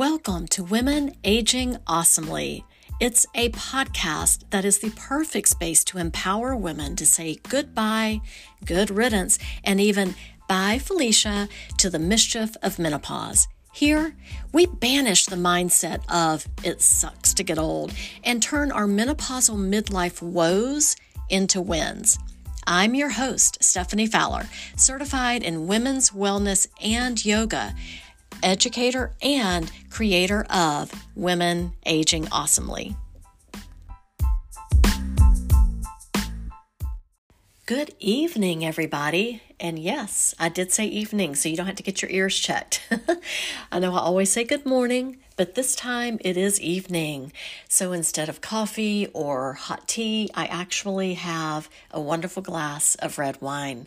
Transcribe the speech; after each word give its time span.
Welcome 0.00 0.48
to 0.48 0.64
Women 0.64 1.14
Aging 1.24 1.76
Awesomely. 1.86 2.64
It's 3.00 3.26
a 3.34 3.50
podcast 3.50 4.48
that 4.48 4.64
is 4.64 4.78
the 4.78 4.88
perfect 4.92 5.48
space 5.48 5.84
to 5.84 5.98
empower 5.98 6.56
women 6.56 6.96
to 6.96 7.04
say 7.04 7.36
goodbye, 7.50 8.22
good 8.64 8.90
riddance, 8.90 9.38
and 9.62 9.78
even 9.78 10.14
bye, 10.48 10.78
Felicia, 10.78 11.50
to 11.76 11.90
the 11.90 11.98
mischief 11.98 12.56
of 12.62 12.78
menopause. 12.78 13.46
Here, 13.74 14.16
we 14.54 14.64
banish 14.64 15.26
the 15.26 15.36
mindset 15.36 16.00
of 16.10 16.48
it 16.64 16.80
sucks 16.80 17.34
to 17.34 17.42
get 17.42 17.58
old 17.58 17.92
and 18.24 18.42
turn 18.42 18.72
our 18.72 18.86
menopausal 18.86 19.58
midlife 19.58 20.22
woes 20.22 20.96
into 21.28 21.60
wins. 21.60 22.16
I'm 22.66 22.94
your 22.94 23.10
host, 23.10 23.62
Stephanie 23.62 24.06
Fowler, 24.06 24.48
certified 24.76 25.42
in 25.42 25.66
women's 25.66 26.12
wellness 26.12 26.68
and 26.82 27.22
yoga, 27.22 27.74
educator 28.42 29.12
and 29.22 29.70
creator 29.90 30.46
of 30.50 30.92
Women 31.14 31.72
Aging 31.86 32.28
Awesomely. 32.30 32.96
Good 37.66 37.94
evening, 38.00 38.64
everybody. 38.64 39.42
And 39.60 39.78
yes, 39.78 40.34
I 40.40 40.48
did 40.48 40.72
say 40.72 40.86
evening, 40.86 41.36
so 41.36 41.48
you 41.48 41.56
don't 41.56 41.66
have 41.66 41.76
to 41.76 41.84
get 41.84 42.02
your 42.02 42.10
ears 42.10 42.36
checked. 42.36 42.82
I 43.70 43.78
know 43.78 43.94
I 43.94 44.00
always 44.00 44.32
say 44.32 44.42
good 44.42 44.66
morning, 44.66 45.18
but 45.36 45.54
this 45.54 45.76
time 45.76 46.18
it 46.22 46.36
is 46.36 46.60
evening. 46.60 47.32
So 47.68 47.92
instead 47.92 48.28
of 48.28 48.40
coffee 48.40 49.06
or 49.12 49.52
hot 49.52 49.86
tea, 49.86 50.30
I 50.34 50.46
actually 50.46 51.14
have 51.14 51.68
a 51.92 52.00
wonderful 52.00 52.42
glass 52.42 52.96
of 52.96 53.18
red 53.18 53.40
wine. 53.40 53.86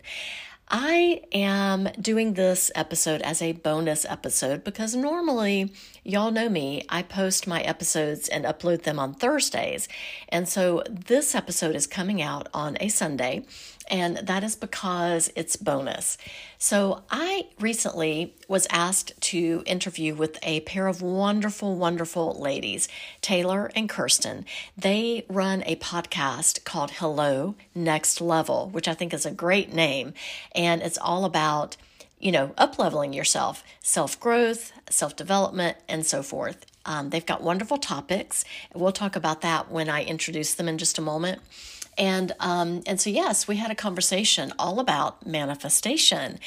I 0.68 1.20
am 1.32 1.90
doing 2.00 2.34
this 2.34 2.70
episode 2.74 3.20
as 3.20 3.42
a 3.42 3.52
bonus 3.52 4.06
episode 4.06 4.64
because 4.64 4.96
normally, 4.96 5.72
y'all 6.04 6.30
know 6.30 6.48
me, 6.48 6.84
I 6.88 7.02
post 7.02 7.46
my 7.46 7.60
episodes 7.60 8.28
and 8.28 8.46
upload 8.46 8.82
them 8.82 8.98
on 8.98 9.12
Thursdays. 9.12 9.88
And 10.30 10.48
so 10.48 10.82
this 10.88 11.34
episode 11.34 11.76
is 11.76 11.86
coming 11.86 12.22
out 12.22 12.48
on 12.54 12.78
a 12.80 12.88
Sunday 12.88 13.44
and 13.90 14.16
that 14.18 14.44
is 14.44 14.56
because 14.56 15.30
it's 15.36 15.56
bonus. 15.56 16.18
So, 16.58 17.02
I 17.10 17.48
recently 17.60 18.34
was 18.48 18.66
asked 18.70 19.20
to 19.22 19.62
interview 19.66 20.14
with 20.14 20.38
a 20.42 20.60
pair 20.60 20.86
of 20.86 21.02
wonderful, 21.02 21.76
wonderful 21.76 22.34
ladies, 22.40 22.88
Taylor 23.20 23.70
and 23.74 23.88
Kirsten. 23.88 24.46
They 24.76 25.24
run 25.28 25.62
a 25.66 25.76
podcast 25.76 26.64
called 26.64 26.92
Hello 26.92 27.54
Next 27.74 28.20
Level, 28.20 28.70
which 28.70 28.88
I 28.88 28.94
think 28.94 29.12
is 29.12 29.26
a 29.26 29.30
great 29.30 29.72
name, 29.72 30.14
and 30.54 30.82
it's 30.82 30.98
all 30.98 31.24
about 31.24 31.76
you 32.24 32.32
know, 32.32 32.54
up 32.56 32.78
leveling 32.78 33.12
yourself, 33.12 33.62
self 33.80 34.18
growth, 34.18 34.72
self 34.88 35.14
development, 35.14 35.76
and 35.88 36.06
so 36.06 36.22
forth. 36.22 36.64
Um, 36.86 37.10
they've 37.10 37.24
got 37.24 37.42
wonderful 37.42 37.76
topics. 37.76 38.46
We'll 38.74 38.92
talk 38.92 39.14
about 39.14 39.42
that 39.42 39.70
when 39.70 39.90
I 39.90 40.04
introduce 40.04 40.54
them 40.54 40.66
in 40.66 40.78
just 40.78 40.98
a 40.98 41.02
moment. 41.02 41.42
And 41.96 42.32
um, 42.40 42.82
and 42.86 43.00
so 43.00 43.10
yes, 43.10 43.46
we 43.46 43.56
had 43.56 43.70
a 43.70 43.74
conversation 43.74 44.52
all 44.58 44.80
about 44.80 45.26
manifestation. 45.26 46.38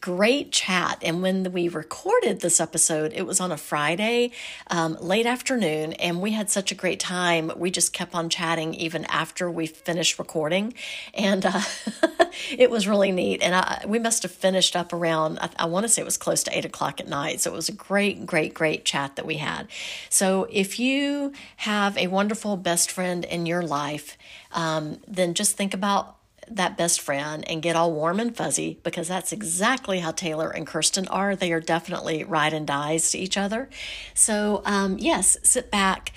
Great 0.00 0.52
chat. 0.52 0.98
And 1.02 1.22
when 1.22 1.52
we 1.52 1.68
recorded 1.68 2.40
this 2.40 2.60
episode, 2.60 3.12
it 3.14 3.26
was 3.26 3.40
on 3.40 3.52
a 3.52 3.56
Friday, 3.56 4.32
um, 4.68 4.96
late 5.00 5.26
afternoon, 5.26 5.92
and 5.94 6.20
we 6.20 6.32
had 6.32 6.50
such 6.50 6.72
a 6.72 6.74
great 6.74 7.00
time. 7.00 7.52
We 7.56 7.70
just 7.70 7.92
kept 7.92 8.14
on 8.14 8.28
chatting 8.28 8.74
even 8.74 9.04
after 9.06 9.50
we 9.50 9.66
finished 9.66 10.18
recording, 10.18 10.74
and 11.14 11.46
uh, 11.46 11.60
it 12.50 12.70
was 12.70 12.88
really 12.88 13.12
neat. 13.12 13.42
And 13.42 13.54
I, 13.54 13.84
we 13.86 13.98
must 13.98 14.22
have 14.22 14.32
finished 14.32 14.76
up 14.76 14.92
around 14.92 15.38
I, 15.40 15.50
I 15.60 15.66
want 15.66 15.84
to 15.84 15.88
say 15.88 16.02
it 16.02 16.04
was 16.04 16.16
close 16.16 16.42
to 16.44 16.56
eight 16.56 16.64
o'clock 16.64 17.00
at 17.00 17.08
night. 17.08 17.40
So 17.40 17.52
it 17.52 17.56
was 17.56 17.68
a 17.68 17.72
great, 17.72 18.26
great, 18.26 18.54
great 18.54 18.84
chat 18.84 19.16
that 19.16 19.26
we 19.26 19.36
had. 19.36 19.68
So 20.08 20.46
if 20.50 20.78
you 20.78 21.32
have 21.56 21.96
a 21.96 22.08
wonderful 22.08 22.56
best 22.56 22.90
friend 22.90 23.24
in 23.24 23.46
your 23.46 23.62
life 23.62 24.16
um, 24.56 24.98
then 25.06 25.34
just 25.34 25.56
think 25.56 25.74
about 25.74 26.16
that 26.48 26.76
best 26.76 27.00
friend 27.00 27.44
and 27.48 27.62
get 27.62 27.76
all 27.76 27.92
warm 27.92 28.20
and 28.20 28.36
fuzzy 28.36 28.78
because 28.82 29.08
that's 29.08 29.32
exactly 29.32 30.00
how 30.00 30.10
Taylor 30.10 30.50
and 30.50 30.66
Kirsten 30.66 31.06
are. 31.08 31.36
They 31.36 31.52
are 31.52 31.60
definitely 31.60 32.24
ride 32.24 32.52
and 32.52 32.66
dies 32.66 33.10
to 33.10 33.18
each 33.18 33.36
other. 33.36 33.68
So, 34.14 34.62
um, 34.64 34.96
yes, 34.98 35.36
sit 35.42 35.70
back, 35.70 36.12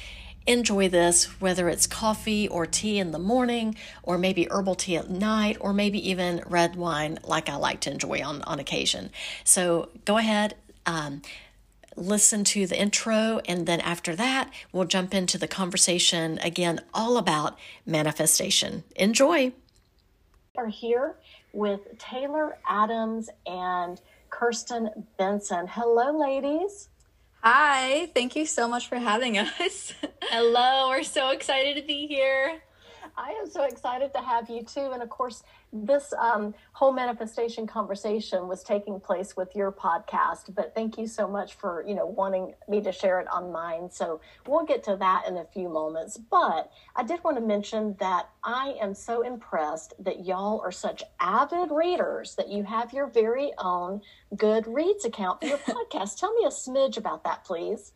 enjoy 0.46 0.88
this, 0.88 1.26
whether 1.42 1.68
it's 1.68 1.88
coffee 1.88 2.48
or 2.48 2.66
tea 2.66 3.00
in 3.00 3.12
the 3.12 3.20
morning, 3.20 3.76
or 4.04 4.18
maybe 4.18 4.48
herbal 4.50 4.76
tea 4.76 4.98
at 4.98 5.10
night, 5.10 5.58
or 5.60 5.74
maybe 5.74 6.10
even 6.10 6.44
red 6.48 6.76
wine 6.76 7.20
like 7.24 7.50
I 7.50 7.56
like 7.56 7.82
to 7.82 7.92
enjoy 7.92 8.24
on, 8.24 8.42
on 8.44 8.60
occasion. 8.60 9.12
So, 9.44 9.90
go 10.06 10.18
ahead. 10.18 10.56
Um, 10.86 11.22
listen 11.96 12.44
to 12.46 12.68
the 12.68 12.80
intro, 12.80 13.42
and 13.46 13.66
then 13.66 13.80
after 13.82 14.16
that, 14.16 14.52
we'll 14.72 14.86
jump 14.86 15.14
into 15.14 15.38
the 15.38 15.48
conversation 15.48 16.40
again, 16.40 16.82
all 16.94 17.18
about 17.18 17.58
manifestation. 17.86 18.84
Enjoy. 18.96 19.52
Are 20.58 20.68
here 20.68 21.16
with 21.54 21.98
Taylor 21.98 22.58
Adams 22.68 23.30
and 23.46 24.02
Kirsten 24.30 25.06
Benson. 25.18 25.68
Hello, 25.68 26.18
ladies. 26.18 26.90
Hi, 27.42 28.08
thank 28.14 28.36
you 28.36 28.46
so 28.46 28.68
much 28.68 28.88
for 28.88 28.98
having 28.98 29.38
us. 29.38 29.94
Hello, 30.24 30.90
we're 30.90 31.04
so 31.04 31.30
excited 31.30 31.78
to 31.78 31.88
be 31.88 32.06
here. 32.06 32.62
I 33.18 33.32
am 33.32 33.50
so 33.50 33.64
excited 33.64 34.14
to 34.14 34.20
have 34.20 34.50
you 34.50 34.64
too. 34.64 34.92
And 34.92 35.02
of 35.02 35.10
course, 35.10 35.44
this 35.72 36.13
um, 36.13 36.53
whole 36.74 36.91
manifestation 36.91 37.68
conversation 37.68 38.47
was 38.47 38.63
taking 38.63 39.00
place 39.00 39.38
with 39.38 39.56
your 39.56 39.72
podcast 39.72 40.53
but 40.56 40.74
thank 40.74 40.97
you 40.97 41.06
so 41.06 41.28
much 41.28 41.53
for 41.53 41.85
you 41.88 41.94
know 41.94 42.06
wanting 42.06 42.53
me 42.68 42.81
to 42.81 42.91
share 42.91 43.19
it 43.19 43.28
on 43.28 43.52
mine. 43.52 43.90
So 43.91 44.19
we'll 44.47 44.66
get 44.66 44.84
to 44.85 44.96
that 44.96 45.28
in 45.28 45.38
a 45.38 45.46
few 45.46 45.69
moments. 45.69 46.18
But 46.18 46.72
i 46.96 47.03
did 47.03 47.24
want 47.24 47.38
to 47.38 47.44
mention 47.44 47.96
that 48.00 48.30
i 48.44 48.75
am 48.81 48.94
so 48.94 49.22
impressed 49.22 49.94
that 50.00 50.25
y'all 50.25 50.59
are 50.62 50.72
such 50.72 51.03
avid 51.19 51.72
readers 51.72 52.36
that 52.36 52.50
you 52.50 52.63
have 52.63 52.94
your 52.94 53.07
very 53.07 53.51
own 53.57 54.01
goodreads 54.36 55.06
account 55.06 55.41
for 55.41 55.47
your 55.47 55.57
podcast. 55.75 56.19
Tell 56.19 56.34
me 56.34 56.46
a 56.46 56.50
smidge 56.50 56.97
about 56.97 57.24
that 57.24 57.44
please. 57.46 57.94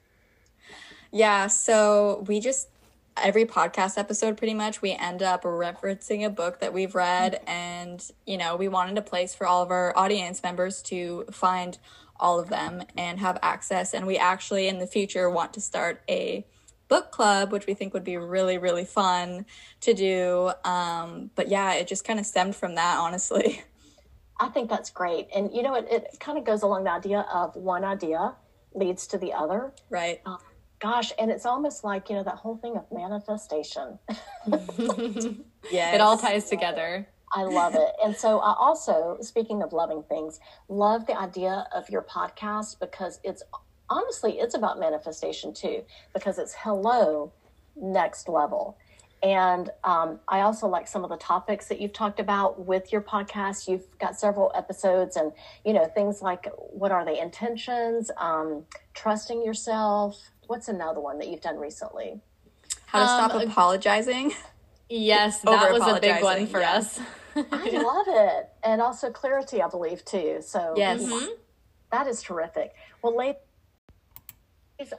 Yeah 1.11 1.47
so 1.47 2.23
we 2.27 2.39
just 2.39 2.69
every 3.17 3.45
podcast 3.45 3.97
episode 3.97 4.37
pretty 4.37 4.53
much 4.53 4.81
we 4.81 4.91
end 4.91 5.21
up 5.21 5.43
referencing 5.43 6.25
a 6.25 6.29
book 6.29 6.59
that 6.59 6.73
we've 6.73 6.95
read 6.95 7.41
and 7.45 8.11
you 8.25 8.37
know 8.37 8.55
we 8.55 8.67
wanted 8.67 8.97
a 8.97 9.01
place 9.01 9.35
for 9.35 9.45
all 9.45 9.61
of 9.61 9.71
our 9.71 9.97
audience 9.97 10.41
members 10.41 10.81
to 10.81 11.25
find 11.31 11.77
all 12.19 12.39
of 12.39 12.49
them 12.49 12.83
and 12.97 13.19
have 13.19 13.37
access. 13.41 13.93
And 13.93 14.07
we 14.07 14.17
actually 14.17 14.67
in 14.67 14.79
the 14.79 14.87
future 14.87 15.29
want 15.29 15.53
to 15.53 15.61
start 15.61 16.01
a 16.09 16.45
book 16.87 17.11
club 17.11 17.51
which 17.51 17.65
we 17.65 17.73
think 17.73 17.93
would 17.93 18.03
be 18.03 18.17
really 18.17 18.57
really 18.57 18.85
fun 18.85 19.45
to 19.81 19.93
do. 19.93 20.51
Um, 20.63 21.31
but 21.35 21.49
yeah 21.49 21.73
it 21.73 21.87
just 21.87 22.05
kind 22.05 22.19
of 22.19 22.25
stemmed 22.25 22.55
from 22.55 22.75
that 22.75 22.97
honestly. 22.97 23.63
I 24.39 24.47
think 24.49 24.69
that's 24.69 24.89
great. 24.89 25.27
And 25.35 25.53
you 25.53 25.61
know 25.61 25.75
it, 25.75 25.87
it 25.89 26.17
kind 26.19 26.37
of 26.37 26.45
goes 26.45 26.63
along 26.63 26.85
the 26.85 26.91
idea 26.91 27.25
of 27.31 27.55
one 27.55 27.83
idea 27.83 28.35
leads 28.73 29.05
to 29.07 29.17
the 29.17 29.33
other. 29.33 29.71
Right. 29.89 30.21
Um, 30.25 30.39
gosh 30.83 31.13
and 31.17 31.31
it's 31.31 31.45
almost 31.45 31.85
like 31.85 32.09
you 32.09 32.15
know 32.15 32.23
that 32.23 32.35
whole 32.35 32.57
thing 32.57 32.75
of 32.75 32.85
manifestation. 32.91 33.97
Yeah 35.71 35.95
it 35.95 36.01
all 36.01 36.17
ties 36.17 36.49
together. 36.49 37.07
I 37.31 37.43
love 37.43 37.73
it. 37.73 37.89
And 38.03 38.15
so 38.15 38.39
i 38.39 38.53
also 38.53 39.17
speaking 39.21 39.63
of 39.63 39.71
loving 39.73 40.03
things 40.03 40.39
love 40.67 41.07
the 41.07 41.17
idea 41.17 41.65
of 41.73 41.89
your 41.89 42.03
podcast 42.03 42.79
because 42.79 43.19
it's 43.23 43.41
honestly 43.89 44.39
it's 44.39 44.55
about 44.55 44.79
manifestation 44.79 45.53
too 45.53 45.83
because 46.13 46.37
it's 46.37 46.53
hello 46.53 47.31
next 47.75 48.27
level. 48.27 48.77
And 49.23 49.69
um, 49.85 50.19
I 50.27 50.41
also 50.41 50.67
like 50.67 50.85
some 50.85 51.05
of 51.05 51.09
the 51.09 51.15
topics 51.15 51.67
that 51.69 51.79
you've 51.79 51.93
talked 51.93 52.19
about 52.19 52.65
with 52.65 52.91
your 52.91 52.99
podcast. 52.99 53.69
You've 53.69 53.87
got 53.97 54.19
several 54.19 54.51
episodes, 54.53 55.15
and 55.15 55.31
you 55.63 55.71
know 55.71 55.85
things 55.85 56.21
like 56.21 56.51
what 56.57 56.91
are 56.91 57.05
the 57.05 57.21
intentions, 57.21 58.11
um, 58.17 58.65
trusting 58.93 59.41
yourself, 59.41 60.32
what's 60.47 60.67
another 60.67 60.99
one 60.99 61.19
that 61.19 61.27
you've 61.27 61.41
done 61.41 61.57
recently? 61.57 62.21
How 62.85 62.99
to 62.99 63.05
stop 63.05 63.33
um, 63.33 63.49
apologizing. 63.49 64.33
Yes, 64.89 65.39
that 65.43 65.71
was 65.71 65.81
a 65.81 65.99
big 65.99 66.21
one 66.21 66.47
for 66.47 66.59
yeah. 66.59 66.73
us. 66.75 66.99
I 67.35 67.41
love 67.71 68.05
it. 68.07 68.49
And 68.63 68.81
also 68.81 69.09
clarity, 69.09 69.61
I 69.61 69.67
believe, 69.67 70.05
too. 70.05 70.39
So 70.41 70.73
yes. 70.77 71.03
Mm-hmm. 71.03 71.31
that 71.91 72.07
is 72.07 72.21
terrific. 72.21 72.73
Well, 73.01 73.17
ladies, 73.17 73.39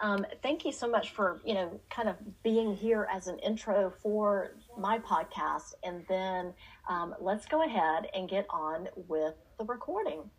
um, 0.01 0.27
thank 0.43 0.65
you 0.65 0.73
so 0.73 0.89
much 0.89 1.11
for, 1.11 1.41
you 1.45 1.55
know, 1.55 1.81
kind 1.91 2.09
of 2.09 2.17
being 2.43 2.75
here 2.75 3.07
as 3.13 3.29
an 3.29 3.39
intro 3.39 3.93
for 4.03 4.57
my 4.77 4.99
podcast. 4.99 5.75
And 5.85 6.05
then 6.09 6.53
um, 6.89 7.15
let's 7.21 7.47
go 7.47 7.65
ahead 7.65 8.09
and 8.15 8.29
get 8.29 8.47
on 8.51 8.89
with 9.09 9.35
the 9.59 9.65
recording 9.65 10.31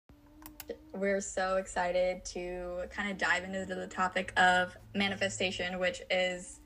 we're 0.93 1.21
so 1.21 1.57
excited 1.57 2.23
to 2.25 2.83
kind 2.89 3.11
of 3.11 3.17
dive 3.17 3.43
into 3.43 3.65
the 3.65 3.87
topic 3.87 4.33
of 4.37 4.75
manifestation, 4.93 5.79
which 5.79 6.01
is 6.09 6.59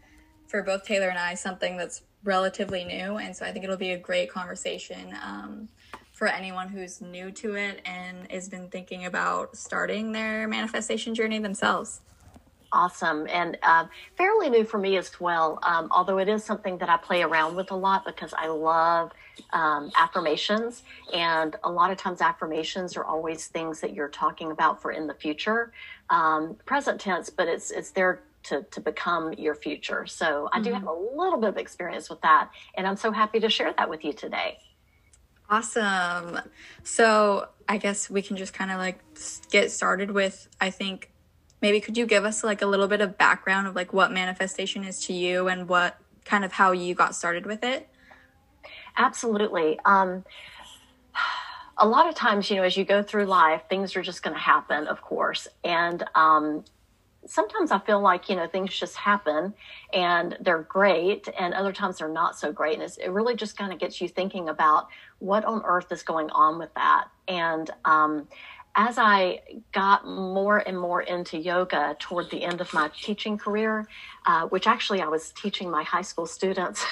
for 0.48 0.64
both 0.64 0.84
Taylor 0.84 1.10
and 1.10 1.20
I 1.20 1.36
something 1.36 1.78
that's 1.78 2.04
relatively 2.24 2.84
new. 2.84 3.18
And 3.18 3.36
so 3.36 3.46
I 3.46 3.52
think 3.52 3.64
it'll 3.64 3.78
be 3.78 3.92
a 3.92 3.98
great 3.98 4.30
conversation 4.30 5.16
um, 5.24 5.70
for 6.14 6.28
anyone 6.28 6.68
who's 6.68 7.02
new 7.02 7.32
to 7.32 7.56
it 7.56 7.82
and 7.86 8.30
has 8.32 8.50
been 8.50 8.70
thinking 8.70 9.06
about 9.06 9.56
starting 9.56 10.12
their 10.12 10.48
manifestation 10.48 11.16
journey 11.16 11.40
themselves. 11.40 12.02
Awesome. 12.72 13.26
And 13.30 13.58
uh, 13.64 13.86
fairly 14.16 14.50
new 14.50 14.64
for 14.64 14.78
me 14.78 14.98
as 14.98 15.20
well, 15.20 15.58
um, 15.64 15.88
although 15.92 16.20
it 16.20 16.30
is 16.30 16.44
something 16.44 16.78
that 16.78 16.90
I 16.90 16.98
play 16.98 17.24
around 17.24 17.56
with 17.56 17.72
a 17.72 17.76
lot 17.76 18.06
because 18.06 18.32
I 18.38 18.48
love 18.48 19.12
um, 19.54 19.92
affirmations. 19.98 20.84
And 21.12 21.56
a 21.64 21.72
lot 21.72 21.90
of 21.90 21.98
times, 21.98 22.22
affirmations 22.22 22.96
are 22.96 23.04
always 23.04 23.48
things 23.48 23.82
that 23.82 23.94
you're 23.94 24.10
talking 24.10 24.52
about 24.52 24.82
for 24.82 24.92
in 24.92 25.08
the 25.08 25.16
future, 25.16 25.72
um, 26.12 26.58
present 26.66 27.02
tense, 27.02 27.30
but 27.30 27.48
it's, 27.48 27.72
it's 27.72 27.90
there 27.92 28.22
to, 28.44 28.64
to 28.72 28.82
become 28.82 29.34
your 29.34 29.56
future. 29.56 30.06
So 30.06 30.50
I 30.54 30.60
do 30.60 30.70
mm-hmm. 30.70 30.80
have 30.80 30.88
a 30.88 30.94
little 30.94 31.40
bit 31.40 31.50
of 31.50 31.58
experience 31.58 32.10
with 32.10 32.22
that. 32.22 32.52
And 32.76 32.86
I'm 32.86 32.98
so 32.98 33.12
happy 33.12 33.40
to 33.40 33.50
share 33.50 33.74
that 33.78 33.90
with 33.90 34.06
you 34.06 34.14
today. 34.14 34.60
Awesome. 35.50 36.40
So 36.84 37.48
I 37.68 37.78
guess 37.78 38.10
we 38.10 38.22
can 38.22 38.38
just 38.38 38.54
kind 38.54 38.70
of 38.70 38.78
like 38.78 39.00
get 39.50 39.72
started 39.72 40.12
with, 40.12 40.48
I 40.62 40.70
think, 40.70 41.09
maybe 41.62 41.80
could 41.80 41.98
you 41.98 42.06
give 42.06 42.26
us 42.26 42.44
like 42.44 42.62
a 42.62 42.66
little 42.66 42.88
bit 42.88 43.02
of 43.02 43.18
background 43.18 43.68
of 43.68 43.76
like 43.76 43.94
what 43.94 44.12
manifestation 44.12 44.84
is 44.84 45.06
to 45.06 45.14
you 45.14 45.48
and 45.48 45.68
what 45.68 45.98
kind 46.26 46.46
of 46.46 46.54
how 46.54 46.72
you 46.72 46.94
got 46.94 47.16
started 47.16 47.46
with 47.46 47.64
it? 47.64 47.90
Absolutely. 48.98 49.80
Um, 49.86 50.26
a 51.78 51.88
lot 51.88 52.08
of 52.08 52.16
times, 52.16 52.50
you 52.50 52.58
know, 52.58 52.64
as 52.64 52.76
you 52.76 52.84
go 52.84 53.02
through 53.02 53.26
life, 53.26 53.64
things 53.70 53.96
are 53.96 54.02
just 54.02 54.22
going 54.22 54.36
to 54.36 54.42
happen, 54.42 54.88
of 54.88 55.02
course. 55.02 55.48
And 55.64 56.04
um, 56.14 56.66
sometimes 57.26 57.72
I 57.72 57.80
feel 57.80 58.02
like, 58.02 58.30
you 58.30 58.36
know, 58.36 58.48
things 58.48 58.78
just 58.78 58.96
happen 58.98 59.54
and 59.94 60.38
they're 60.42 60.64
great, 60.64 61.28
and 61.40 61.54
other 61.54 61.72
times 61.72 62.00
they're 62.00 62.10
not 62.10 62.38
so 62.38 62.52
great. 62.52 62.80
And 62.80 62.92
it 63.02 63.12
really 63.12 63.36
just 63.36 63.58
kind 63.58 63.72
of 63.72 63.80
gets 63.80 64.02
you 64.02 64.08
thinking 64.08 64.50
about 64.50 64.88
what 65.20 65.46
on 65.46 65.62
earth 65.66 65.92
is 65.92 66.04
going 66.04 66.30
on 66.32 66.60
with 66.60 66.74
that. 66.76 67.08
And 67.28 67.70
um, 67.86 68.28
as 68.80 68.98
I 68.98 69.42
got 69.74 70.08
more 70.08 70.60
and 70.60 70.80
more 70.80 71.02
into 71.02 71.38
yoga 71.38 71.98
toward 72.00 72.30
the 72.30 72.44
end 72.44 72.62
of 72.62 72.74
my 72.74 72.90
teaching 72.98 73.38
career, 73.38 73.86
uh, 74.26 74.48
which 74.48 74.68
actually 74.68 75.02
I 75.02 75.08
was 75.10 75.34
teaching 75.34 75.70
my 75.70 75.84
high 75.84 76.02
school 76.02 76.26
students 76.26 76.86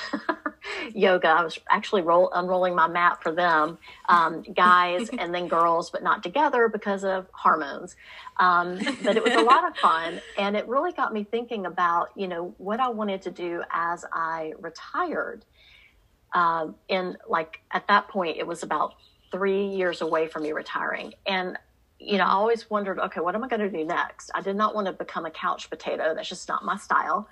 yoga, 0.94 1.30
I 1.30 1.44
was 1.46 1.58
actually 1.70 2.02
roll, 2.02 2.30
unrolling 2.34 2.76
my 2.76 2.90
mat 2.90 3.24
for 3.24 3.32
them, 3.32 3.78
um, 4.10 4.42
guys 4.42 5.08
and 5.18 5.34
then 5.34 5.48
girls, 5.48 5.90
but 5.90 6.04
not 6.04 6.24
together 6.24 6.68
because 6.68 7.06
of 7.06 7.28
hormones. 7.32 7.96
Um, 8.38 8.80
but 9.02 9.16
it 9.16 9.24
was 9.24 9.36
a 9.36 9.42
lot 9.42 9.66
of 9.66 9.78
fun, 9.78 10.20
and 10.38 10.58
it 10.58 10.68
really 10.68 10.92
got 10.92 11.14
me 11.14 11.24
thinking 11.24 11.66
about 11.66 12.10
you 12.18 12.28
know 12.28 12.54
what 12.58 12.82
I 12.82 12.90
wanted 12.90 13.22
to 13.22 13.32
do 13.32 13.64
as 13.72 14.04
I 14.12 14.52
retired. 14.60 15.46
Uh, 16.34 16.68
and 16.90 17.16
like 17.30 17.62
at 17.72 17.88
that 17.88 18.10
point, 18.10 18.36
it 18.36 18.46
was 18.46 18.62
about 18.62 18.96
three 19.32 19.68
years 19.68 20.02
away 20.02 20.28
from 20.28 20.44
me 20.44 20.52
retiring, 20.52 21.14
and 21.26 21.58
you 22.00 22.18
know, 22.18 22.26
I 22.26 22.32
always 22.32 22.70
wondered, 22.70 23.00
okay, 23.00 23.20
what 23.20 23.36
am 23.36 23.44
I 23.44 23.48
going 23.48 23.62
to 23.62 23.70
do 23.70 23.84
next? 23.84 24.32
I 24.36 24.42
did 24.42 24.56
not 24.56 24.76
want 24.76 24.88
to 24.88 24.94
become 24.94 25.26
a 25.26 25.32
couch 25.32 25.70
potato. 25.70 26.14
That's 26.14 26.30
just 26.30 26.48
not 26.48 26.64
my 26.64 26.78
style. 26.78 27.28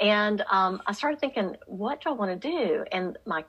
And 0.00 0.44
um, 0.50 0.82
I 0.86 0.92
started 0.92 1.20
thinking, 1.20 1.56
what 1.66 2.02
do 2.02 2.10
I 2.10 2.12
want 2.12 2.40
to 2.40 2.48
do? 2.48 2.84
And 2.92 3.16
my 3.26 3.44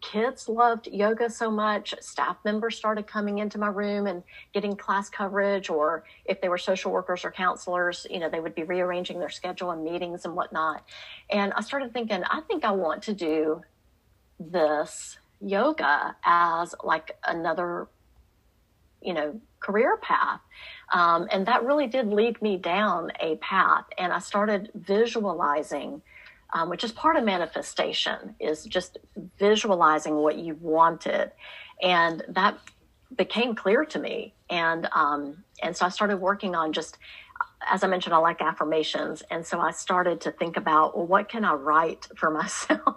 kids 0.00 0.48
loved 0.48 0.88
yoga 0.88 1.30
so 1.30 1.50
much. 1.50 1.94
Staff 2.00 2.36
members 2.44 2.76
started 2.76 3.06
coming 3.06 3.38
into 3.38 3.58
my 3.58 3.68
room 3.68 4.06
and 4.06 4.22
getting 4.52 4.76
class 4.76 5.08
coverage, 5.08 5.70
or 5.70 6.04
if 6.24 6.40
they 6.40 6.48
were 6.48 6.58
social 6.58 6.92
workers 6.92 7.24
or 7.24 7.30
counselors, 7.30 8.06
you 8.10 8.18
know, 8.18 8.28
they 8.28 8.40
would 8.40 8.54
be 8.54 8.62
rearranging 8.62 9.18
their 9.18 9.30
schedule 9.30 9.70
and 9.70 9.82
meetings 9.82 10.24
and 10.24 10.34
whatnot. 10.36 10.84
And 11.30 11.52
I 11.54 11.62
started 11.62 11.92
thinking, 11.92 12.22
I 12.24 12.40
think 12.42 12.64
I 12.64 12.72
want 12.72 13.02
to 13.04 13.14
do 13.14 13.62
this 14.38 15.18
yoga 15.40 16.16
as 16.24 16.74
like 16.84 17.16
another, 17.26 17.88
you 19.00 19.14
know, 19.14 19.40
career 19.66 19.96
path. 19.96 20.40
Um, 20.92 21.26
and 21.32 21.46
that 21.46 21.64
really 21.64 21.88
did 21.88 22.06
lead 22.06 22.40
me 22.40 22.56
down 22.56 23.10
a 23.20 23.36
path. 23.36 23.84
And 23.98 24.12
I 24.12 24.20
started 24.20 24.70
visualizing, 24.74 26.02
um, 26.54 26.68
which 26.70 26.84
is 26.84 26.92
part 26.92 27.16
of 27.16 27.24
manifestation, 27.24 28.36
is 28.38 28.64
just 28.64 28.98
visualizing 29.38 30.16
what 30.16 30.36
you 30.38 30.54
wanted. 30.60 31.32
And 31.82 32.22
that 32.28 32.58
became 33.16 33.54
clear 33.54 33.84
to 33.86 33.98
me. 33.98 34.34
And, 34.48 34.88
um, 34.92 35.44
and 35.62 35.76
so 35.76 35.86
I 35.86 35.88
started 35.88 36.18
working 36.18 36.54
on 36.54 36.72
just, 36.72 36.98
as 37.68 37.82
I 37.82 37.88
mentioned, 37.88 38.14
I 38.14 38.18
like 38.18 38.40
affirmations. 38.40 39.22
And 39.30 39.44
so 39.44 39.58
I 39.58 39.72
started 39.72 40.20
to 40.22 40.30
think 40.30 40.56
about, 40.56 40.96
well, 40.96 41.06
what 41.06 41.28
can 41.28 41.44
I 41.44 41.54
write 41.54 42.06
for 42.16 42.30
myself? 42.40 42.96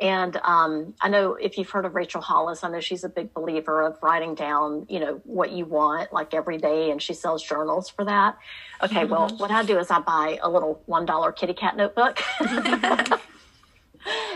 And 0.00 0.36
um, 0.44 0.94
I 1.00 1.08
know 1.08 1.34
if 1.34 1.58
you've 1.58 1.70
heard 1.70 1.84
of 1.84 1.94
Rachel 1.94 2.20
Hollis, 2.20 2.64
I 2.64 2.70
know 2.70 2.80
she's 2.80 3.04
a 3.04 3.08
big 3.08 3.34
believer 3.34 3.82
of 3.82 3.98
writing 4.02 4.34
down, 4.34 4.86
you 4.88 5.00
know, 5.00 5.20
what 5.24 5.52
you 5.52 5.64
want 5.64 6.12
like 6.12 6.34
every 6.34 6.58
day, 6.58 6.90
and 6.90 7.00
she 7.02 7.14
sells 7.14 7.42
journals 7.42 7.88
for 7.88 8.04
that. 8.04 8.38
Okay, 8.82 9.02
mm-hmm. 9.02 9.10
well, 9.10 9.28
what 9.38 9.50
I 9.50 9.64
do 9.64 9.78
is 9.78 9.90
I 9.90 10.00
buy 10.00 10.38
a 10.42 10.48
little 10.48 10.82
one 10.86 11.06
dollar 11.06 11.32
kitty 11.32 11.54
cat 11.54 11.76
notebook. 11.76 12.20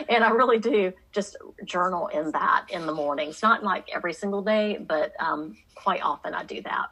and 0.08 0.24
I 0.24 0.30
really 0.30 0.58
do 0.58 0.92
just 1.12 1.36
journal 1.64 2.08
in 2.08 2.32
that 2.32 2.66
in 2.70 2.86
the 2.86 2.92
mornings. 2.92 3.42
Not 3.42 3.62
like 3.62 3.88
every 3.94 4.12
single 4.12 4.42
day, 4.42 4.78
but 4.78 5.12
um, 5.20 5.56
quite 5.74 6.02
often 6.02 6.34
I 6.34 6.44
do 6.44 6.62
that. 6.62 6.88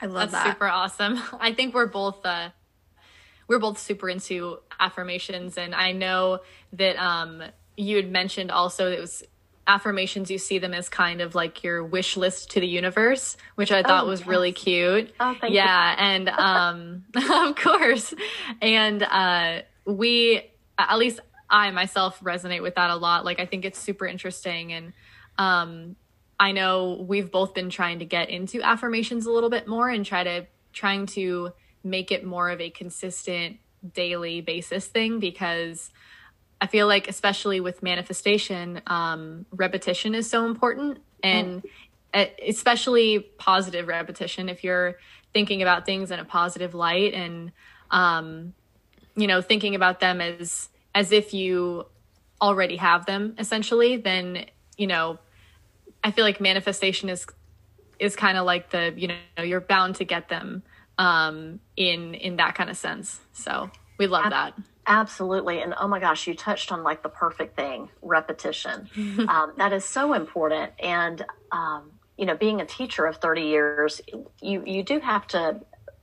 I 0.00 0.06
love 0.06 0.30
That's 0.30 0.44
that. 0.44 0.52
super 0.54 0.66
awesome. 0.66 1.20
I 1.38 1.52
think 1.52 1.74
we're 1.74 1.86
both 1.86 2.24
uh, 2.24 2.50
we're 3.50 3.58
both 3.58 3.78
super 3.78 4.08
into 4.08 4.58
affirmations 4.78 5.58
and 5.58 5.74
i 5.74 5.90
know 5.90 6.38
that 6.72 6.96
um 6.96 7.42
you 7.76 7.96
had 7.96 8.10
mentioned 8.10 8.50
also 8.50 8.90
it 8.90 9.00
was 9.00 9.24
affirmations 9.66 10.30
you 10.30 10.38
see 10.38 10.58
them 10.58 10.72
as 10.72 10.88
kind 10.88 11.20
of 11.20 11.34
like 11.34 11.62
your 11.64 11.84
wish 11.84 12.16
list 12.16 12.52
to 12.52 12.60
the 12.60 12.66
universe 12.66 13.36
which 13.56 13.72
i 13.72 13.82
thought 13.82 14.04
oh, 14.04 14.08
was 14.08 14.20
yes. 14.20 14.28
really 14.28 14.52
cute 14.52 15.12
oh, 15.18 15.36
thank 15.40 15.52
yeah 15.52 15.92
you. 15.92 15.96
and 15.98 16.28
um 16.28 17.04
of 17.48 17.56
course 17.56 18.14
and 18.62 19.02
uh 19.02 19.60
we 19.84 20.42
at 20.78 20.96
least 20.96 21.18
i 21.50 21.70
myself 21.72 22.20
resonate 22.20 22.62
with 22.62 22.76
that 22.76 22.90
a 22.90 22.96
lot 22.96 23.24
like 23.24 23.40
i 23.40 23.46
think 23.46 23.64
it's 23.64 23.78
super 23.78 24.06
interesting 24.06 24.72
and 24.72 24.92
um 25.38 25.96
i 26.38 26.52
know 26.52 27.04
we've 27.06 27.32
both 27.32 27.52
been 27.52 27.68
trying 27.68 27.98
to 27.98 28.04
get 28.04 28.30
into 28.30 28.62
affirmations 28.62 29.26
a 29.26 29.30
little 29.30 29.50
bit 29.50 29.66
more 29.66 29.88
and 29.88 30.06
try 30.06 30.22
to 30.22 30.46
trying 30.72 31.06
to 31.06 31.52
make 31.82 32.12
it 32.12 32.24
more 32.24 32.50
of 32.50 32.60
a 32.60 32.70
consistent 32.70 33.58
daily 33.94 34.40
basis 34.40 34.86
thing 34.86 35.20
because 35.20 35.90
I 36.60 36.66
feel 36.66 36.86
like, 36.86 37.08
especially 37.08 37.60
with 37.60 37.82
manifestation, 37.82 38.82
um, 38.86 39.46
repetition 39.50 40.14
is 40.14 40.28
so 40.28 40.44
important. 40.44 40.98
And 41.22 41.62
mm. 42.14 42.30
especially 42.46 43.20
positive 43.38 43.88
repetition, 43.88 44.48
if 44.48 44.62
you're 44.62 44.98
thinking 45.32 45.62
about 45.62 45.86
things 45.86 46.10
in 46.10 46.18
a 46.18 46.24
positive 46.24 46.74
light 46.74 47.14
and, 47.14 47.52
um, 47.90 48.52
you 49.16 49.26
know, 49.26 49.40
thinking 49.40 49.74
about 49.74 50.00
them 50.00 50.20
as, 50.20 50.68
as 50.94 51.12
if 51.12 51.32
you 51.32 51.86
already 52.42 52.76
have 52.76 53.06
them 53.06 53.34
essentially, 53.38 53.96
then, 53.96 54.46
you 54.76 54.86
know, 54.86 55.18
I 56.04 56.10
feel 56.10 56.24
like 56.24 56.40
manifestation 56.40 57.08
is, 57.08 57.26
is 57.98 58.16
kind 58.16 58.36
of 58.36 58.44
like 58.44 58.70
the, 58.70 58.92
you 58.96 59.08
know, 59.08 59.42
you're 59.42 59.60
bound 59.60 59.96
to 59.96 60.04
get 60.04 60.28
them 60.28 60.62
um, 61.00 61.60
in 61.76 62.14
in 62.14 62.36
that 62.36 62.54
kind 62.54 62.70
of 62.70 62.76
sense. 62.76 63.20
So 63.32 63.70
we 63.98 64.06
love 64.06 64.26
Ab- 64.26 64.30
that. 64.30 64.54
Absolutely. 64.86 65.60
And 65.60 65.74
oh 65.78 65.88
my 65.88 65.98
gosh, 65.98 66.26
you 66.26 66.34
touched 66.34 66.70
on 66.72 66.82
like 66.82 67.02
the 67.02 67.08
perfect 67.08 67.56
thing 67.56 67.88
repetition. 68.02 68.88
um, 69.28 69.52
that 69.56 69.72
is 69.72 69.84
so 69.84 70.14
important. 70.14 70.72
And, 70.78 71.24
um, 71.52 71.92
you 72.16 72.26
know, 72.26 72.36
being 72.36 72.60
a 72.60 72.66
teacher 72.66 73.06
of 73.06 73.16
30 73.16 73.42
years, 73.42 74.00
you, 74.42 74.62
you 74.66 74.82
do 74.82 75.00
have 75.00 75.26
to 75.28 75.60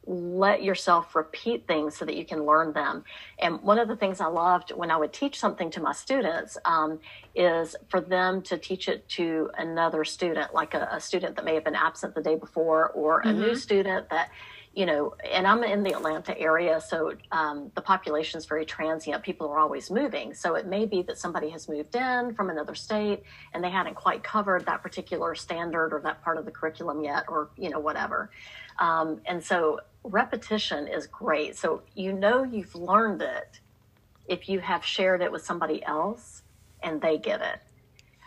let 0.07 0.63
yourself 0.63 1.15
repeat 1.15 1.67
things 1.67 1.97
so 1.97 2.05
that 2.05 2.15
you 2.15 2.23
can 2.23 2.45
learn 2.45 2.71
them. 2.71 3.03
And 3.39 3.61
one 3.61 3.77
of 3.77 3.89
the 3.89 3.95
things 3.97 4.21
I 4.21 4.27
loved 4.27 4.71
when 4.71 4.89
I 4.89 4.95
would 4.95 5.11
teach 5.11 5.37
something 5.37 5.69
to 5.71 5.81
my 5.81 5.91
students 5.91 6.57
um, 6.63 6.99
is 7.35 7.75
for 7.89 7.99
them 7.99 8.41
to 8.43 8.57
teach 8.57 8.87
it 8.87 9.07
to 9.09 9.49
another 9.57 10.05
student, 10.05 10.53
like 10.53 10.73
a, 10.73 10.87
a, 10.93 11.01
student 11.01 11.35
that 11.35 11.43
may 11.43 11.55
have 11.55 11.65
been 11.65 11.75
absent 11.75 12.15
the 12.15 12.21
day 12.21 12.35
before 12.35 12.89
or 12.91 13.19
a 13.19 13.25
mm-hmm. 13.25 13.41
new 13.41 13.55
student 13.55 14.09
that 14.09 14.31
you 14.77 14.85
know, 14.85 15.15
and 15.27 15.47
I'm 15.47 15.63
in 15.63 15.81
the 15.81 15.93
Atlanta 15.93 16.39
area, 16.39 16.79
so 16.79 17.11
um, 17.31 17.71
the 17.73 17.81
population 17.81 18.37
is 18.37 18.45
very 18.45 18.63
transient. 18.63 19.23
People 19.23 19.47
are 19.47 19.57
always 19.57 19.89
moving. 19.89 20.35
So 20.35 20.53
it 20.53 20.67
may 20.67 20.85
be 20.85 21.01
that 21.01 21.17
somebody 21.17 21.49
has 21.49 21.67
moved 21.67 21.95
in 21.95 22.35
from 22.35 22.51
another 22.51 22.75
state 22.75 23.23
and 23.55 23.63
they 23.63 23.71
hadn't 23.71 23.95
quite 23.95 24.23
covered 24.23 24.67
that 24.67 24.83
particular 24.83 25.33
standard 25.33 25.93
or 25.93 26.01
that 26.01 26.21
part 26.23 26.37
of 26.37 26.45
the 26.45 26.51
curriculum 26.51 27.01
yet, 27.01 27.23
or, 27.27 27.49
you 27.57 27.71
know, 27.71 27.79
whatever. 27.79 28.29
Um, 28.77 29.19
and 29.25 29.43
so 29.43 29.79
repetition 30.03 30.87
is 30.87 31.07
great. 31.07 31.57
So 31.57 31.81
you 31.95 32.13
know 32.13 32.43
you've 32.43 32.75
learned 32.75 33.23
it 33.23 33.59
if 34.27 34.47
you 34.47 34.59
have 34.59 34.85
shared 34.85 35.23
it 35.23 35.31
with 35.31 35.43
somebody 35.43 35.83
else 35.83 36.43
and 36.83 37.01
they 37.01 37.17
get 37.17 37.41
it. 37.41 37.61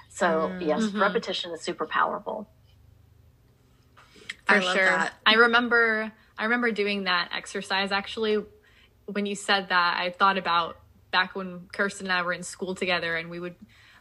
So, 0.08 0.26
mm-hmm. 0.26 0.62
yes, 0.62 0.82
repetition 0.94 1.52
is 1.52 1.60
super 1.60 1.86
powerful. 1.86 2.50
For 4.46 4.60
sure. 4.60 4.84
That. 4.84 5.12
I 5.24 5.34
remember 5.34 6.10
I 6.40 6.44
remember 6.44 6.72
doing 6.72 7.04
that 7.04 7.30
exercise 7.36 7.92
actually. 7.92 8.42
When 9.04 9.26
you 9.26 9.34
said 9.34 9.68
that, 9.68 9.98
I 10.00 10.10
thought 10.10 10.38
about 10.38 10.78
back 11.10 11.36
when 11.36 11.68
Kirsten 11.72 12.06
and 12.06 12.12
I 12.12 12.22
were 12.22 12.32
in 12.32 12.42
school 12.42 12.74
together 12.74 13.14
and 13.14 13.28
we 13.28 13.38
would 13.38 13.56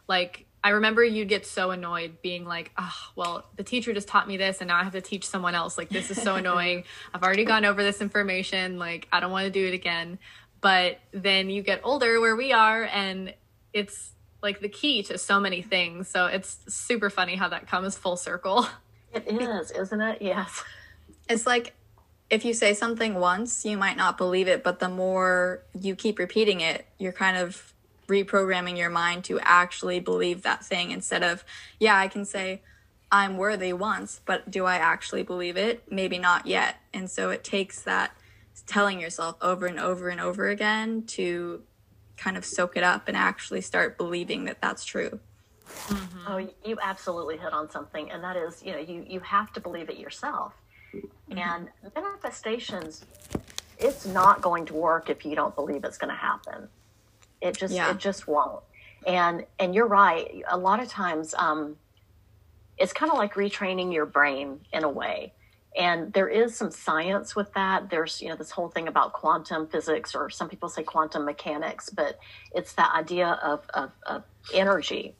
like 0.08 0.46
I 0.62 0.70
remember 0.70 1.02
you'd 1.02 1.28
get 1.28 1.46
so 1.46 1.70
annoyed 1.70 2.20
being 2.20 2.44
like, 2.44 2.70
oh, 2.76 2.94
well, 3.16 3.46
the 3.56 3.62
teacher 3.62 3.94
just 3.94 4.08
taught 4.08 4.28
me 4.28 4.36
this 4.36 4.60
and 4.60 4.68
now 4.68 4.76
I 4.76 4.84
have 4.84 4.92
to 4.92 5.00
teach 5.00 5.26
someone 5.26 5.54
else. 5.54 5.78
Like, 5.78 5.88
this 5.88 6.10
is 6.10 6.20
so 6.20 6.36
annoying. 6.36 6.84
I've 7.14 7.22
already 7.22 7.46
gone 7.46 7.64
over 7.64 7.82
this 7.82 8.02
information. 8.02 8.78
Like, 8.78 9.08
I 9.10 9.20
don't 9.20 9.30
want 9.30 9.46
to 9.46 9.50
do 9.50 9.66
it 9.66 9.72
again. 9.72 10.18
But 10.60 10.98
then 11.12 11.48
you 11.48 11.62
get 11.62 11.80
older 11.82 12.20
where 12.20 12.36
we 12.36 12.52
are 12.52 12.84
and 12.84 13.32
it's 13.72 14.12
like 14.42 14.60
the 14.60 14.68
key 14.68 15.02
to 15.04 15.16
so 15.16 15.40
many 15.40 15.62
things. 15.62 16.08
So 16.08 16.26
it's 16.26 16.58
super 16.68 17.08
funny 17.08 17.36
how 17.36 17.48
that 17.48 17.66
comes 17.66 17.96
full 17.96 18.16
circle. 18.16 18.66
It 19.12 19.26
is, 19.26 19.70
isn't 19.72 20.00
it? 20.00 20.20
Yes. 20.20 20.62
It's 21.28 21.46
like 21.46 21.74
if 22.30 22.44
you 22.44 22.54
say 22.54 22.72
something 22.74 23.14
once, 23.14 23.64
you 23.64 23.76
might 23.76 23.96
not 23.96 24.16
believe 24.16 24.48
it, 24.48 24.62
but 24.62 24.78
the 24.78 24.88
more 24.88 25.62
you 25.78 25.96
keep 25.96 26.18
repeating 26.18 26.60
it, 26.60 26.86
you're 26.98 27.12
kind 27.12 27.36
of 27.36 27.74
reprogramming 28.06 28.78
your 28.78 28.90
mind 28.90 29.24
to 29.24 29.38
actually 29.40 30.00
believe 30.00 30.42
that 30.42 30.64
thing 30.64 30.90
instead 30.90 31.22
of, 31.22 31.44
yeah, 31.78 31.96
I 31.96 32.08
can 32.08 32.24
say 32.24 32.62
I'm 33.10 33.36
worthy 33.36 33.72
once, 33.72 34.20
but 34.24 34.50
do 34.50 34.64
I 34.64 34.76
actually 34.76 35.24
believe 35.24 35.56
it? 35.56 35.82
Maybe 35.90 36.18
not 36.18 36.46
yet. 36.46 36.76
And 36.94 37.10
so 37.10 37.30
it 37.30 37.42
takes 37.42 37.82
that 37.82 38.12
telling 38.66 39.00
yourself 39.00 39.36
over 39.42 39.66
and 39.66 39.80
over 39.80 40.08
and 40.08 40.20
over 40.20 40.48
again 40.48 41.02
to 41.02 41.62
kind 42.16 42.36
of 42.36 42.44
soak 42.44 42.76
it 42.76 42.84
up 42.84 43.08
and 43.08 43.16
actually 43.16 43.60
start 43.60 43.96
believing 43.96 44.44
that 44.44 44.60
that's 44.60 44.84
true. 44.84 45.18
Mm-hmm. 45.66 46.18
Oh, 46.26 46.48
you 46.64 46.78
absolutely 46.82 47.36
hit 47.38 47.52
on 47.52 47.70
something, 47.70 48.10
and 48.10 48.22
that 48.24 48.36
is, 48.36 48.62
you 48.62 48.72
know, 48.72 48.78
you 48.78 49.04
you 49.08 49.20
have 49.20 49.52
to 49.52 49.60
believe 49.60 49.88
it 49.88 49.98
yourself. 49.98 50.52
Mm-hmm. 50.94 51.38
And 51.38 51.68
manifestations, 51.94 53.04
it's 53.78 54.06
not 54.06 54.42
going 54.42 54.66
to 54.66 54.74
work 54.74 55.10
if 55.10 55.24
you 55.24 55.34
don't 55.34 55.54
believe 55.54 55.84
it's 55.84 55.98
going 55.98 56.10
to 56.10 56.20
happen. 56.20 56.68
It 57.40 57.56
just 57.56 57.74
yeah. 57.74 57.90
it 57.90 57.98
just 57.98 58.26
won't. 58.28 58.62
And 59.06 59.46
and 59.58 59.74
you're 59.74 59.86
right. 59.86 60.42
A 60.50 60.58
lot 60.58 60.80
of 60.82 60.88
times, 60.88 61.34
um, 61.38 61.76
it's 62.76 62.92
kind 62.92 63.10
of 63.10 63.18
like 63.18 63.34
retraining 63.34 63.92
your 63.92 64.06
brain 64.06 64.60
in 64.72 64.84
a 64.84 64.88
way. 64.88 65.32
And 65.76 66.12
there 66.12 66.28
is 66.28 66.56
some 66.56 66.70
science 66.70 67.36
with 67.36 67.52
that. 67.54 67.90
There's, 67.90 68.20
you 68.20 68.28
know, 68.28 68.34
this 68.34 68.50
whole 68.50 68.68
thing 68.68 68.88
about 68.88 69.12
quantum 69.12 69.68
physics, 69.68 70.14
or 70.14 70.28
some 70.28 70.48
people 70.48 70.68
say 70.68 70.82
quantum 70.82 71.24
mechanics, 71.24 71.90
but 71.90 72.18
it's 72.54 72.72
that 72.72 72.92
idea 72.94 73.38
of, 73.42 73.64
of, 73.74 73.92
of 74.04 74.24
energy 74.52 75.14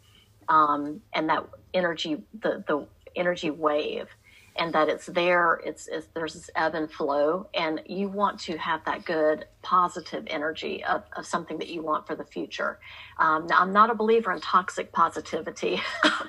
um, 0.49 1.00
and 1.12 1.29
that 1.29 1.47
energy, 1.73 2.23
the, 2.41 2.65
the 2.67 2.85
energy 3.15 3.50
wave 3.50 4.09
and 4.57 4.73
that 4.75 4.88
it's 4.88 5.07
there. 5.07 5.61
It's, 5.64 5.88
it's, 5.88 6.07
there's 6.14 6.35
this 6.35 6.50
ebb 6.54 6.75
and 6.75 6.90
flow, 6.90 7.49
and 7.54 7.80
you 7.87 8.09
want 8.09 8.40
to 8.40 8.57
have 8.59 8.85
that 8.85 9.04
good 9.04 9.47
positive 9.62 10.25
energy 10.26 10.85
of, 10.85 11.04
of 11.16 11.26
something 11.26 11.59
that 11.59 11.69
you 11.69 11.83
want 11.83 12.07
for 12.07 12.14
the 12.14 12.25
future. 12.25 12.78
Um, 13.19 13.47
now, 13.47 13.61
I'm 13.61 13.73
not 13.73 13.90
a 13.90 13.95
believer 13.95 14.33
in 14.33 14.40
toxic 14.40 14.92
positivity. 14.92 15.80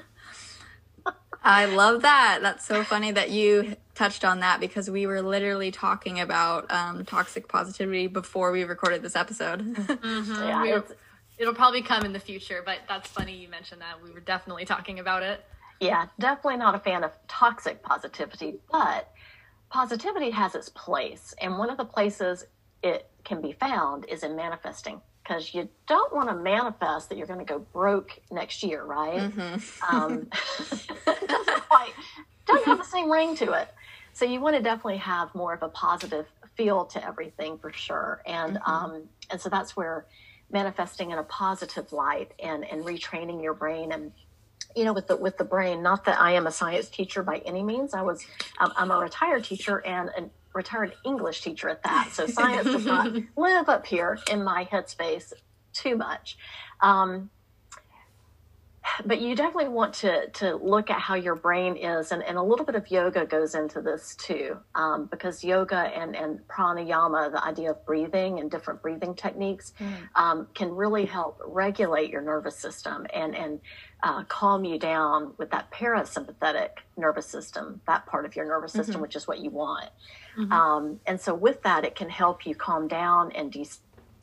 I 1.44 1.66
love 1.66 2.04
that. 2.04 2.40
That's 2.42 2.66
so 2.66 2.84
funny 2.84 3.12
that 3.12 3.32
you 3.32 3.76
touched 3.96 4.24
on 4.24 4.42
that 4.42 4.60
because 4.60 4.90
we 4.90 5.08
were 5.08 5.22
literally 5.22 5.72
talking 5.72 6.20
about 6.20 6.72
um, 6.72 7.04
toxic 7.04 7.48
positivity 7.48 8.08
before 8.08 8.52
we 8.52 8.64
recorded 8.64 9.02
this 9.02 9.16
episode. 9.16 9.62
Mm-hmm. 10.02 10.66
Yeah, 10.68 10.82
it'll 11.38 11.54
probably 11.56 11.82
come 11.82 12.06
in 12.06 12.14
the 12.14 12.20
future, 12.20 12.62
but 12.64 12.80
that's 12.88 13.10
funny 13.10 13.36
you 13.36 13.48
mentioned 13.50 13.82
that. 13.82 14.04
We 14.04 14.12
were 14.12 14.20
definitely 14.20 14.66
talking 14.66 15.00
about 15.00 15.24
it. 15.24 15.44
Yeah, 15.82 16.06
definitely 16.20 16.58
not 16.58 16.76
a 16.76 16.80
fan 16.80 17.04
of 17.04 17.12
toxic 17.28 17.82
positivity, 17.82 18.60
but 18.72 19.12
positivity 19.72 20.30
has 20.30 20.54
its 20.54 20.70
place. 20.70 21.34
And 21.42 21.58
one 21.58 21.72
of 21.72 21.78
the 21.78 21.86
places 21.86 22.46
it 22.84 23.10
can 23.24 23.42
be 23.42 23.54
found 23.54 24.06
is 24.06 24.22
in 24.22 24.36
manifesting 24.36 25.02
because 25.24 25.56
you 25.56 25.68
don't 25.88 26.14
want 26.14 26.30
to 26.30 26.36
manifest 26.36 27.10
that 27.10 27.18
you're 27.18 27.26
going 27.26 27.40
to 27.40 27.46
go 27.46 27.60
broke 27.74 28.20
next 28.30 28.62
year, 28.62 28.84
right? 28.84 29.20
Mm-hmm. 29.20 29.96
Um, 29.96 30.28
doesn't 31.28 31.62
quite, 31.68 31.94
doesn't 32.46 32.66
have 32.66 32.78
the 32.78 32.84
same 32.84 33.10
ring 33.10 33.36
to 33.38 33.54
it. 33.54 33.68
So 34.14 34.24
you 34.26 34.40
want 34.40 34.56
to 34.56 34.62
definitely 34.62 34.98
have 34.98 35.34
more 35.34 35.52
of 35.52 35.64
a 35.64 35.70
positive 35.70 36.28
feel 36.56 36.86
to 36.86 37.04
everything 37.04 37.58
for 37.58 37.74
sure. 37.74 38.22
And, 38.28 38.58
mm-hmm. 38.58 38.72
um, 38.72 39.04
and 39.32 39.42
so 39.42 39.50
that's 39.50 39.76
where 39.76 40.06
manifesting 40.52 41.10
in 41.10 41.18
a 41.18 41.24
positive 41.24 41.92
light 41.92 42.34
and, 42.44 42.66
and 42.66 42.86
retraining 42.86 43.42
your 43.42 43.56
brain 43.56 43.92
and 43.94 44.12
you 44.76 44.86
know, 44.86 44.94
with 44.94 45.08
the 45.08 45.18
with 45.18 45.38
the 45.38 45.44
brain. 45.44 45.82
Not 45.82 46.06
that 46.06 46.20
I 46.20 46.32
am 46.32 46.48
a 46.48 46.52
science 46.52 46.90
teacher 46.90 47.24
by 47.24 47.38
any 47.46 47.64
means. 47.64 47.94
I 47.94 48.02
was, 48.02 48.26
um, 48.60 48.72
I'm 48.76 48.92
a 48.92 48.98
retired 48.98 49.44
teacher 49.44 49.78
and 49.86 50.10
a 50.18 50.30
retired 50.54 50.94
English 51.06 51.42
teacher 51.42 51.70
at 51.70 51.84
that. 51.84 52.10
So 52.12 52.28
science 52.28 52.66
does 52.66 52.86
not 52.86 53.14
live 53.38 53.70
up 53.70 53.86
here 53.86 54.18
in 54.30 54.44
my 54.44 54.66
headspace 54.66 55.34
too 55.74 55.96
much. 55.96 56.38
Um, 56.82 57.30
but 59.06 59.22
you 59.22 59.36
definitely 59.36 59.70
want 59.70 59.94
to 59.94 60.28
to 60.32 60.56
look 60.56 60.90
at 60.90 61.00
how 61.00 61.16
your 61.16 61.36
brain 61.36 61.76
is 61.76 62.12
and, 62.12 62.24
and 62.24 62.38
a 62.38 62.42
little 62.42 62.66
bit 62.66 62.76
of 62.76 62.90
yoga 62.90 63.26
goes 63.26 63.56
into 63.56 63.82
this 63.82 64.16
too 64.16 64.58
um, 64.76 65.06
because 65.06 65.44
yoga 65.44 65.78
and, 65.78 66.16
and 66.16 66.40
pranayama 66.48 67.32
the 67.32 67.44
idea 67.44 67.72
of 67.72 67.86
breathing 67.86 68.40
and 68.40 68.50
different 68.50 68.82
breathing 68.82 69.14
techniques 69.14 69.74
mm. 69.80 69.94
um, 70.16 70.48
can 70.54 70.72
really 70.72 71.06
help 71.06 71.40
regulate 71.46 72.10
your 72.10 72.22
nervous 72.22 72.58
system 72.58 73.06
and 73.14 73.36
and 73.36 73.60
uh, 74.04 74.24
calm 74.24 74.66
you 74.66 74.80
down 74.80 75.34
with 75.38 75.52
that 75.52 75.72
parasympathetic 75.72 76.70
nervous 76.98 77.28
system 77.28 77.82
that 77.88 78.06
part 78.06 78.26
of 78.26 78.36
your 78.36 78.46
nervous 78.46 78.74
system 78.74 78.96
mm-hmm. 78.96 79.04
which 79.04 79.16
is 79.16 79.28
what 79.28 79.40
you 79.40 79.50
want 79.50 79.90
mm-hmm. 80.38 80.52
um, 80.52 81.00
and 81.06 81.20
so 81.20 81.34
with 81.34 81.62
that 81.64 81.86
it 81.86 81.96
can 81.96 82.10
help 82.10 82.46
you 82.46 82.56
calm 82.56 82.88
down 82.88 83.32
and 83.34 83.52
de 83.52 83.66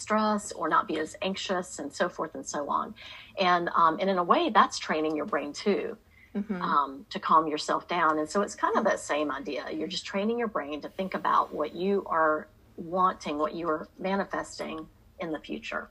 stress 0.00 0.52
or 0.52 0.68
not 0.68 0.88
be 0.88 0.98
as 0.98 1.16
anxious 1.22 1.78
and 1.78 1.92
so 1.92 2.08
forth 2.08 2.34
and 2.34 2.46
so 2.46 2.68
on. 2.68 2.94
And, 3.38 3.68
um, 3.74 3.98
and 4.00 4.08
in 4.08 4.18
a 4.18 4.24
way, 4.24 4.50
that's 4.50 4.78
training 4.78 5.16
your 5.16 5.26
brain 5.26 5.52
too. 5.52 5.96
Mm-hmm. 6.34 6.60
Um, 6.60 7.06
to 7.08 7.18
calm 7.18 7.48
yourself 7.48 7.88
down. 7.88 8.18
And 8.18 8.28
so 8.28 8.42
it's 8.42 8.54
kind 8.54 8.76
of 8.76 8.84
that 8.84 9.00
same 9.00 9.32
idea. 9.32 9.64
You're 9.72 9.88
just 9.88 10.04
training 10.04 10.38
your 10.38 10.46
brain 10.46 10.80
to 10.82 10.88
think 10.88 11.14
about 11.14 11.54
what 11.54 11.74
you 11.74 12.04
are 12.06 12.48
wanting, 12.76 13.38
what 13.38 13.54
you 13.54 13.66
are 13.68 13.88
manifesting 13.98 14.86
in 15.18 15.32
the 15.32 15.38
future. 15.38 15.88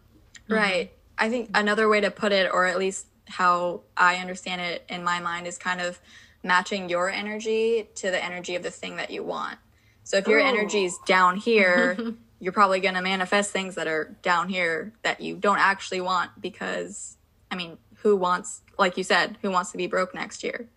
Right. 0.48 0.91
Mm-hmm. 0.91 1.25
I 1.25 1.29
think 1.29 1.50
another 1.56 1.89
way 1.89 2.01
to 2.01 2.12
put 2.12 2.32
it, 2.32 2.50
or 2.53 2.65
at 2.65 2.77
least 2.77 3.08
how 3.28 3.82
I 3.96 4.18
understand 4.18 4.62
it 4.62 4.86
in 4.90 5.04
my 5.04 5.20
mind, 5.20 5.48
is 5.48 5.58
kind 5.58 5.82
of 5.82 6.00
matching 6.44 6.90
your 6.90 7.10
energy 7.10 7.90
to 7.96 8.12
the 8.12 8.24
energy 8.24 8.56
of 8.56 8.64
the 8.64 8.72
thing 8.72 8.98
that 8.98 9.12
you 9.12 9.24
want. 9.24 9.58
So 10.04 10.18
if 10.18 10.28
your 10.28 10.40
energy 10.40 10.86
is 10.86 10.98
down 11.06 11.38
here, 11.38 11.98
you're 12.40 12.54
probably 12.54 12.80
going 12.80 12.94
to 12.94 13.02
manifest 13.02 13.52
things 13.52 13.76
that 13.76 13.88
are 13.88 14.16
down 14.22 14.48
here 14.50 14.94
that 15.04 15.22
you 15.22 15.36
don't 15.36 15.60
actually 15.60 16.02
want 16.02 16.40
because 16.40 17.18
i 17.50 17.56
mean 17.56 17.78
who 18.02 18.16
wants 18.16 18.62
like 18.78 18.98
you 18.98 19.04
said 19.04 19.38
who 19.42 19.52
wants 19.52 19.72
to 19.72 19.78
be 19.78 19.88
broke 19.88 20.14
next 20.14 20.44
year? 20.44 20.70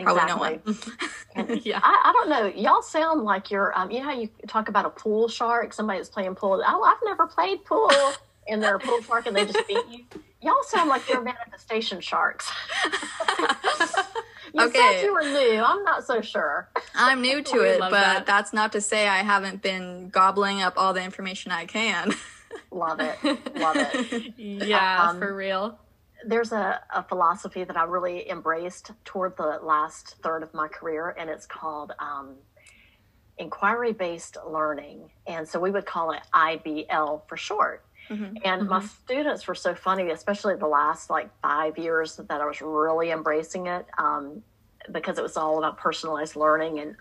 Probably 0.00 0.26
no 0.26 0.36
one. 0.36 0.60
Yeah. 1.64 1.80
I, 1.82 2.02
I, 2.06 2.12
don't 2.12 2.28
know. 2.28 2.46
Y'all 2.46 2.82
sound 2.82 3.22
like 3.22 3.50
you're 3.50 3.76
um, 3.78 3.90
you 3.90 3.98
know 3.98 4.04
how 4.04 4.12
you 4.12 4.28
talk 4.48 4.68
about 4.68 4.86
a 4.86 4.90
pool 4.90 5.28
shark 5.28 5.72
somebody 5.72 5.98
that's 5.98 6.08
playing 6.08 6.34
pool? 6.34 6.62
Oh 6.66 6.82
i've 6.82 6.98
never 7.04 7.26
played 7.26 7.64
pool 7.64 7.90
and 8.48 8.62
they're 8.62 8.78
pool 8.78 9.00
park 9.06 9.26
and 9.26 9.36
they 9.36 9.44
just 9.44 9.66
beat 9.66 9.84
you 9.90 10.04
y'all 10.40 10.62
sound 10.62 10.88
like 10.88 11.08
you're 11.08 11.22
manifestation 11.22 12.00
sharks 12.00 12.50
You 14.54 14.66
okay. 14.66 14.78
said 14.78 15.02
you 15.04 15.12
were 15.12 15.22
new. 15.22 15.62
I'm 15.62 15.84
not 15.84 16.04
so 16.04 16.20
sure. 16.20 16.68
I'm 16.94 17.20
new 17.20 17.42
to 17.42 17.60
it, 17.60 17.80
but 17.80 17.90
that. 17.90 18.26
that's 18.26 18.52
not 18.52 18.72
to 18.72 18.80
say 18.80 19.06
I 19.06 19.18
haven't 19.18 19.62
been 19.62 20.08
gobbling 20.08 20.62
up 20.62 20.74
all 20.76 20.92
the 20.92 21.02
information 21.02 21.52
I 21.52 21.66
can. 21.66 22.14
love 22.70 23.00
it. 23.00 23.16
Love 23.56 23.76
it. 23.76 24.34
Yeah, 24.36 25.08
um, 25.08 25.18
for 25.18 25.34
real. 25.34 25.78
There's 26.26 26.52
a, 26.52 26.80
a 26.92 27.02
philosophy 27.04 27.64
that 27.64 27.76
I 27.76 27.84
really 27.84 28.28
embraced 28.28 28.90
toward 29.04 29.36
the 29.36 29.60
last 29.62 30.16
third 30.22 30.42
of 30.42 30.52
my 30.54 30.66
career, 30.66 31.14
and 31.18 31.30
it's 31.30 31.46
called 31.46 31.92
um, 31.98 32.36
inquiry 33.36 33.92
based 33.92 34.36
learning. 34.46 35.10
And 35.26 35.46
so 35.48 35.60
we 35.60 35.70
would 35.70 35.86
call 35.86 36.12
it 36.12 36.22
IBL 36.34 37.22
for 37.28 37.36
short. 37.36 37.84
Mm-hmm. 38.08 38.36
And 38.44 38.62
mm-hmm. 38.62 38.68
my 38.68 38.84
students 38.84 39.46
were 39.46 39.54
so 39.54 39.74
funny, 39.74 40.10
especially 40.10 40.56
the 40.56 40.66
last 40.66 41.10
like 41.10 41.30
five 41.42 41.78
years 41.78 42.16
that 42.16 42.40
I 42.40 42.46
was 42.46 42.60
really 42.60 43.10
embracing 43.10 43.66
it 43.66 43.86
um, 43.98 44.42
because 44.92 45.18
it 45.18 45.22
was 45.22 45.36
all 45.36 45.58
about 45.58 45.78
personalized 45.78 46.36
learning. 46.36 46.80
And 46.80 46.96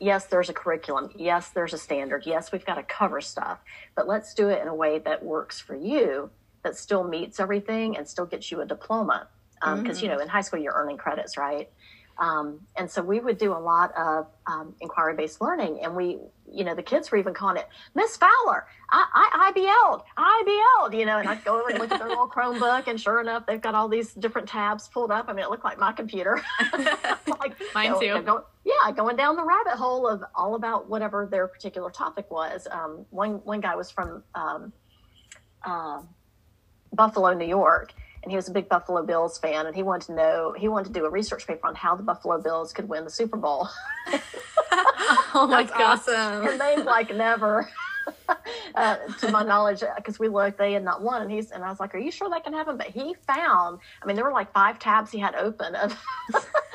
yes, 0.00 0.26
there's 0.26 0.48
a 0.48 0.52
curriculum. 0.52 1.10
Yes, 1.16 1.50
there's 1.50 1.72
a 1.72 1.78
standard. 1.78 2.24
Yes, 2.26 2.52
we've 2.52 2.64
got 2.64 2.74
to 2.74 2.82
cover 2.82 3.20
stuff, 3.20 3.60
but 3.94 4.06
let's 4.06 4.34
do 4.34 4.48
it 4.48 4.60
in 4.60 4.68
a 4.68 4.74
way 4.74 4.98
that 5.00 5.24
works 5.24 5.60
for 5.60 5.74
you, 5.74 6.30
that 6.62 6.76
still 6.76 7.04
meets 7.04 7.40
everything 7.40 7.96
and 7.96 8.06
still 8.06 8.26
gets 8.26 8.50
you 8.50 8.60
a 8.60 8.66
diploma. 8.66 9.28
Because, 9.54 9.72
um, 9.78 9.84
mm-hmm. 9.84 10.04
you 10.04 10.10
know, 10.10 10.18
in 10.20 10.28
high 10.28 10.42
school, 10.42 10.60
you're 10.60 10.74
earning 10.74 10.98
credits, 10.98 11.36
right? 11.36 11.68
Um, 12.18 12.60
and 12.76 12.90
so 12.90 13.00
we 13.00 13.20
would 13.20 13.38
do 13.38 13.52
a 13.52 13.58
lot 13.58 13.96
of 13.96 14.26
um, 14.46 14.74
inquiry 14.80 15.14
based 15.14 15.40
learning. 15.40 15.80
And 15.82 15.94
we, 15.94 16.18
you 16.50 16.64
know, 16.64 16.74
the 16.74 16.82
kids 16.82 17.10
were 17.10 17.18
even 17.18 17.32
calling 17.32 17.58
it 17.58 17.68
Miss 17.94 18.16
Fowler, 18.16 18.66
I, 18.90 19.04
I, 19.14 19.52
IBL'd, 19.52 20.02
IBL'd, 20.18 20.94
you 20.94 21.06
know, 21.06 21.18
and 21.18 21.28
I'd 21.28 21.44
go 21.44 21.60
over 21.60 21.68
and 21.70 21.78
look 21.78 21.92
at 21.92 21.98
their 21.98 22.08
little 22.08 22.28
Chromebook. 22.28 22.88
And 22.88 23.00
sure 23.00 23.20
enough, 23.20 23.46
they've 23.46 23.60
got 23.60 23.74
all 23.74 23.88
these 23.88 24.14
different 24.14 24.48
tabs 24.48 24.88
pulled 24.88 25.12
up. 25.12 25.26
I 25.28 25.32
mean, 25.32 25.44
it 25.44 25.50
looked 25.50 25.64
like 25.64 25.78
my 25.78 25.92
computer. 25.92 26.42
like, 26.72 27.54
Mine 27.74 27.84
you 27.84 28.08
know, 28.08 28.18
too. 28.18 28.22
Going, 28.22 28.42
yeah, 28.64 28.92
going 28.92 29.16
down 29.16 29.36
the 29.36 29.44
rabbit 29.44 29.74
hole 29.74 30.08
of 30.08 30.24
all 30.34 30.56
about 30.56 30.88
whatever 30.88 31.28
their 31.30 31.46
particular 31.46 31.90
topic 31.90 32.30
was. 32.30 32.66
Um, 32.70 33.06
one, 33.10 33.34
one 33.44 33.60
guy 33.60 33.76
was 33.76 33.90
from 33.92 34.24
um, 34.34 34.72
uh, 35.64 36.02
Buffalo, 36.92 37.32
New 37.34 37.46
York 37.46 37.92
and 38.22 38.30
he 38.32 38.36
was 38.36 38.48
a 38.48 38.52
big 38.52 38.68
Buffalo 38.68 39.02
Bills 39.04 39.38
fan, 39.38 39.66
and 39.66 39.74
he 39.76 39.82
wanted 39.82 40.06
to 40.06 40.14
know 40.14 40.54
he 40.56 40.68
wanted 40.68 40.92
to 40.92 41.00
do 41.00 41.06
a 41.06 41.10
research 41.10 41.46
paper 41.46 41.66
on 41.66 41.74
how 41.74 41.94
the 41.96 42.02
Buffalo 42.02 42.40
Bills 42.40 42.72
could 42.72 42.88
win 42.88 43.04
the 43.04 43.10
Super 43.10 43.36
Bowl. 43.36 43.68
oh 45.34 45.46
my 45.50 45.62
That's 45.64 45.70
god. 45.72 45.80
awesome. 46.08 46.46
and 46.48 46.60
they've 46.60 46.84
like 46.84 47.14
never, 47.14 47.68
uh, 48.74 48.96
to 49.20 49.30
my 49.30 49.42
knowledge, 49.42 49.82
because 49.96 50.18
we 50.18 50.28
looked, 50.28 50.58
they 50.58 50.72
had 50.72 50.84
not 50.84 51.02
won, 51.02 51.22
and 51.22 51.30
he's 51.30 51.50
and 51.50 51.62
I 51.64 51.68
was 51.70 51.80
like, 51.80 51.94
"Are 51.94 51.98
you 51.98 52.10
sure 52.10 52.28
that 52.30 52.44
can 52.44 52.52
happen?" 52.52 52.76
But 52.76 52.88
he 52.88 53.14
found, 53.26 53.80
I 54.02 54.06
mean, 54.06 54.16
there 54.16 54.24
were 54.24 54.32
like 54.32 54.52
five 54.52 54.78
tabs 54.78 55.10
he 55.10 55.18
had 55.18 55.34
open 55.34 55.74
of 55.74 55.96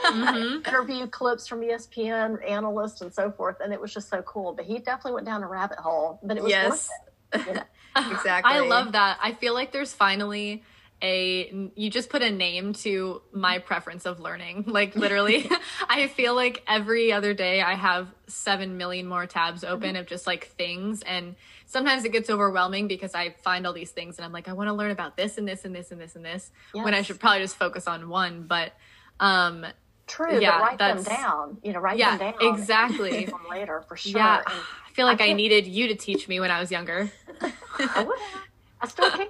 Mhm. 0.05 0.67
interview 0.67 1.07
clips 1.07 1.47
from 1.47 1.61
ESPN 1.61 2.37
analysts 2.49 3.01
and 3.01 3.13
so 3.13 3.31
forth, 3.31 3.57
and 3.63 3.73
it 3.73 3.79
was 3.81 3.93
just 3.93 4.09
so 4.09 4.21
cool. 4.23 4.53
But 4.53 4.65
he 4.65 4.79
definitely 4.79 5.13
went 5.13 5.25
down 5.25 5.43
a 5.43 5.47
rabbit 5.47 5.79
hole, 5.79 6.19
but 6.23 6.37
it 6.37 6.43
was 6.43 6.49
Yes. 6.51 6.69
worth 6.69 6.89
it. 7.33 7.47
You 7.47 7.53
know? 7.55 7.63
Exactly. 8.11 8.51
I 8.55 8.59
love 8.59 8.91
that. 8.93 9.17
I 9.21 9.33
feel 9.33 9.53
like 9.53 9.71
there's 9.71 9.93
finally 9.93 10.63
a 11.03 11.69
you 11.75 11.89
just 11.89 12.09
put 12.09 12.21
a 12.21 12.31
name 12.31 12.73
to 12.73 13.21
my 13.33 13.59
preference 13.59 14.05
of 14.05 14.19
learning. 14.19 14.63
Like 14.73 14.95
literally, 14.95 15.49
I 15.89 16.07
feel 16.07 16.33
like 16.33 16.63
every 16.67 17.11
other 17.11 17.33
day 17.33 17.61
I 17.61 17.75
have 17.75 18.07
7 18.27 18.77
million 18.77 19.05
more 19.07 19.27
tabs 19.27 19.63
open 19.63 19.95
of 19.97 20.07
just 20.07 20.25
like 20.25 20.47
things 20.57 21.01
and 21.03 21.35
sometimes 21.65 22.05
it 22.05 22.11
gets 22.13 22.29
overwhelming 22.29 22.87
because 22.87 23.13
I 23.13 23.35
find 23.43 23.67
all 23.67 23.73
these 23.73 23.91
things 23.91 24.17
and 24.17 24.25
I'm 24.25 24.31
like 24.31 24.47
I 24.47 24.53
want 24.53 24.69
to 24.69 24.73
learn 24.73 24.91
about 24.91 25.17
this 25.17 25.37
and 25.37 25.47
this 25.47 25.65
and 25.65 25.75
this 25.75 25.91
and 25.91 25.99
this 26.01 26.15
and 26.15 26.23
this 26.25 26.51
when 26.71 26.93
I 26.93 27.01
should 27.03 27.19
probably 27.19 27.39
just 27.41 27.57
focus 27.57 27.87
on 27.87 28.09
one, 28.09 28.43
but 28.43 28.71
um 29.19 29.65
True, 30.05 30.37
Yeah, 30.39 30.57
but 30.59 30.61
write 30.63 30.77
them 30.79 30.97
that's- 30.97 31.21
down. 31.21 31.57
You 31.63 31.71
know, 31.73 31.79
write 31.79 31.97
Yeah, 31.97 32.17
them 32.17 32.33
down. 32.39 32.53
exactly. 32.55 33.25
Them 33.25 33.39
later 33.49 33.83
for 33.87 33.95
sure. 34.03 34.19
yeah, 34.19 34.37
And 34.45 34.47
I 34.53 34.91
feel 34.93 35.05
like 35.05 35.21
I 35.21 35.29
I, 35.29 35.33
needed 35.33 35.65
you 35.67 35.87
to 35.87 35.95
teach 35.95 36.27
me 36.27 36.39
when 36.41 36.51
I 36.51 36.59
was 36.59 36.71
younger. 36.71 37.09
I 37.41 38.03
would 38.03 38.19
have. 38.19 38.41
I 38.81 38.87
still 38.87 39.09
can. 39.11 39.27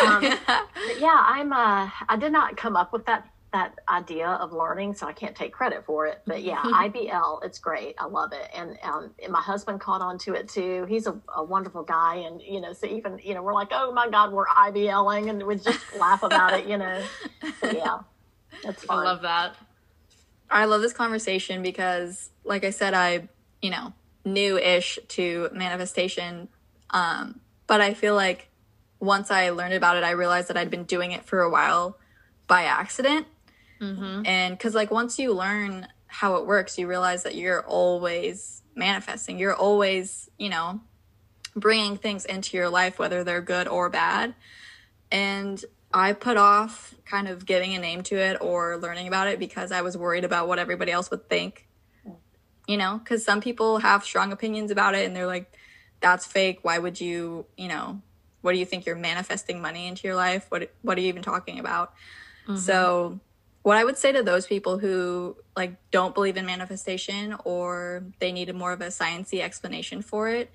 Um, 0.00 0.20
but 0.46 1.00
yeah, 1.00 1.18
I'm. 1.20 1.52
Uh, 1.52 1.90
I 2.08 2.16
did 2.18 2.32
not 2.32 2.56
come 2.56 2.76
up 2.76 2.92
with 2.92 3.06
that 3.06 3.28
that 3.54 3.78
idea 3.88 4.26
of 4.26 4.52
learning, 4.52 4.94
so 4.94 5.06
I 5.06 5.12
can't 5.12 5.36
take 5.36 5.52
credit 5.52 5.84
for 5.86 6.06
it. 6.06 6.20
But 6.26 6.42
yeah, 6.42 6.56
IBL, 6.64 7.44
it's 7.44 7.60
great. 7.60 7.94
I 7.98 8.06
love 8.06 8.32
it, 8.32 8.50
and 8.52 8.76
um, 8.82 9.12
and 9.22 9.32
my 9.32 9.40
husband 9.40 9.80
caught 9.80 10.00
on 10.00 10.18
to 10.18 10.34
it 10.34 10.48
too. 10.48 10.84
He's 10.88 11.06
a, 11.06 11.16
a 11.34 11.42
wonderful 11.42 11.84
guy, 11.84 12.16
and 12.16 12.42
you 12.42 12.60
know, 12.60 12.72
so 12.72 12.86
even 12.86 13.18
you 13.22 13.32
know, 13.32 13.42
we're 13.42 13.54
like, 13.54 13.68
oh 13.70 13.92
my 13.92 14.10
God, 14.10 14.32
we're 14.32 14.46
IBLing, 14.46 15.30
and 15.30 15.42
we 15.44 15.54
just 15.54 15.80
laugh 15.98 16.22
about 16.22 16.58
it, 16.58 16.66
you 16.66 16.76
know. 16.76 17.02
But 17.60 17.76
yeah, 17.76 17.98
it's 18.64 18.84
I 18.90 18.96
love 18.96 19.22
that. 19.22 19.56
I 20.50 20.66
love 20.66 20.82
this 20.82 20.92
conversation 20.92 21.62
because, 21.62 22.30
like 22.44 22.64
I 22.64 22.70
said, 22.70 22.92
I, 22.92 23.28
you 23.62 23.70
know, 23.70 23.92
new 24.24 24.58
ish 24.58 24.98
to 25.08 25.48
manifestation. 25.52 26.48
Um, 26.90 27.40
but 27.66 27.80
I 27.80 27.94
feel 27.94 28.14
like 28.14 28.48
once 29.04 29.30
I 29.30 29.50
learned 29.50 29.74
about 29.74 29.96
it, 29.96 30.04
I 30.04 30.10
realized 30.12 30.48
that 30.48 30.56
I'd 30.56 30.70
been 30.70 30.84
doing 30.84 31.12
it 31.12 31.24
for 31.24 31.40
a 31.40 31.50
while 31.50 31.98
by 32.46 32.64
accident. 32.64 33.26
hmm 33.78 34.22
And 34.24 34.56
because, 34.56 34.74
like, 34.74 34.90
once 34.90 35.18
you 35.18 35.32
learn 35.32 35.88
how 36.06 36.36
it 36.36 36.46
works, 36.46 36.78
you 36.78 36.86
realize 36.86 37.24
that 37.24 37.34
you're 37.34 37.64
always 37.66 38.62
manifesting. 38.74 39.38
You're 39.38 39.54
always, 39.54 40.30
you 40.38 40.48
know, 40.48 40.80
bringing 41.56 41.96
things 41.96 42.24
into 42.24 42.56
your 42.56 42.68
life, 42.68 42.98
whether 42.98 43.24
they're 43.24 43.40
good 43.40 43.68
or 43.68 43.88
bad. 43.90 44.34
And 45.10 45.64
I 45.92 46.12
put 46.12 46.36
off 46.36 46.94
kind 47.04 47.28
of 47.28 47.46
giving 47.46 47.74
a 47.74 47.78
name 47.78 48.02
to 48.04 48.16
it 48.16 48.38
or 48.40 48.76
learning 48.76 49.06
about 49.06 49.28
it 49.28 49.38
because 49.38 49.70
I 49.70 49.82
was 49.82 49.96
worried 49.96 50.24
about 50.24 50.48
what 50.48 50.58
everybody 50.58 50.90
else 50.90 51.10
would 51.10 51.28
think. 51.28 51.66
You 52.66 52.78
know, 52.78 52.98
because 52.98 53.24
some 53.24 53.40
people 53.42 53.78
have 53.78 54.04
strong 54.04 54.32
opinions 54.32 54.70
about 54.70 54.94
it 54.94 55.04
and 55.04 55.14
they're 55.14 55.26
like, 55.26 55.52
that's 56.00 56.24
fake. 56.26 56.60
Why 56.62 56.78
would 56.78 57.00
you, 57.00 57.46
you 57.56 57.68
know, 57.68 58.00
what 58.44 58.52
do 58.52 58.58
you 58.58 58.66
think 58.66 58.84
you're 58.84 58.94
manifesting 58.94 59.60
money 59.60 59.86
into 59.86 60.06
your 60.06 60.14
life? 60.14 60.46
What, 60.50 60.70
what 60.82 60.98
are 60.98 61.00
you 61.00 61.08
even 61.08 61.22
talking 61.22 61.58
about? 61.58 61.94
Mm-hmm. 62.46 62.56
So, 62.56 63.20
what 63.62 63.78
I 63.78 63.84
would 63.84 63.96
say 63.96 64.12
to 64.12 64.22
those 64.22 64.46
people 64.46 64.76
who 64.76 65.36
like 65.56 65.76
don't 65.90 66.14
believe 66.14 66.36
in 66.36 66.44
manifestation 66.44 67.34
or 67.44 68.04
they 68.18 68.30
need 68.30 68.50
a 68.50 68.52
more 68.52 68.72
of 68.72 68.82
a 68.82 68.88
sciencey 68.88 69.40
explanation 69.40 70.02
for 70.02 70.28
it 70.28 70.50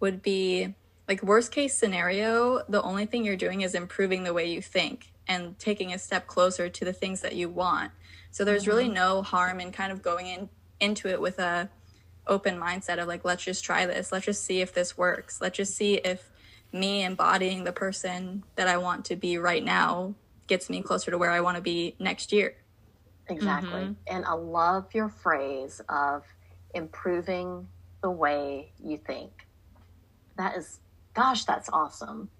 would 0.00 0.22
be 0.22 0.74
like 1.06 1.22
worst 1.22 1.52
case 1.52 1.74
scenario, 1.74 2.64
the 2.68 2.82
only 2.82 3.06
thing 3.06 3.24
you're 3.24 3.36
doing 3.36 3.60
is 3.60 3.76
improving 3.76 4.24
the 4.24 4.34
way 4.34 4.46
you 4.50 4.60
think 4.60 5.12
and 5.28 5.56
taking 5.60 5.92
a 5.92 5.98
step 5.98 6.26
closer 6.26 6.68
to 6.68 6.84
the 6.84 6.92
things 6.92 7.20
that 7.20 7.36
you 7.36 7.48
want. 7.48 7.92
So 8.32 8.44
there's 8.44 8.66
really 8.66 8.86
mm-hmm. 8.86 8.94
no 8.94 9.22
harm 9.22 9.60
in 9.60 9.70
kind 9.70 9.92
of 9.92 10.02
going 10.02 10.26
in 10.26 10.48
into 10.80 11.08
it 11.08 11.20
with 11.20 11.38
a 11.38 11.70
open 12.26 12.58
mindset 12.58 12.98
of 12.98 13.06
like 13.06 13.24
let's 13.24 13.44
just 13.44 13.64
try 13.64 13.86
this. 13.86 14.10
Let's 14.10 14.26
just 14.26 14.44
see 14.44 14.60
if 14.60 14.74
this 14.74 14.98
works. 14.98 15.40
Let's 15.40 15.56
just 15.56 15.76
see 15.76 15.94
if 15.94 16.28
me 16.72 17.02
embodying 17.04 17.64
the 17.64 17.72
person 17.72 18.44
that 18.56 18.68
I 18.68 18.76
want 18.76 19.06
to 19.06 19.16
be 19.16 19.38
right 19.38 19.64
now 19.64 20.14
gets 20.46 20.68
me 20.70 20.82
closer 20.82 21.10
to 21.10 21.18
where 21.18 21.30
I 21.30 21.40
want 21.40 21.56
to 21.56 21.62
be 21.62 21.94
next 21.98 22.32
year. 22.32 22.56
Exactly. 23.28 23.70
Mhm. 23.82 23.96
And 24.06 24.24
I 24.24 24.32
love 24.32 24.94
your 24.94 25.08
phrase 25.08 25.80
of 25.88 26.24
improving 26.74 27.68
the 28.02 28.10
way 28.10 28.72
you 28.82 28.96
think. 28.98 29.46
That 30.36 30.56
is, 30.56 30.80
gosh, 31.14 31.44
that's 31.44 31.68
awesome. 31.70 32.30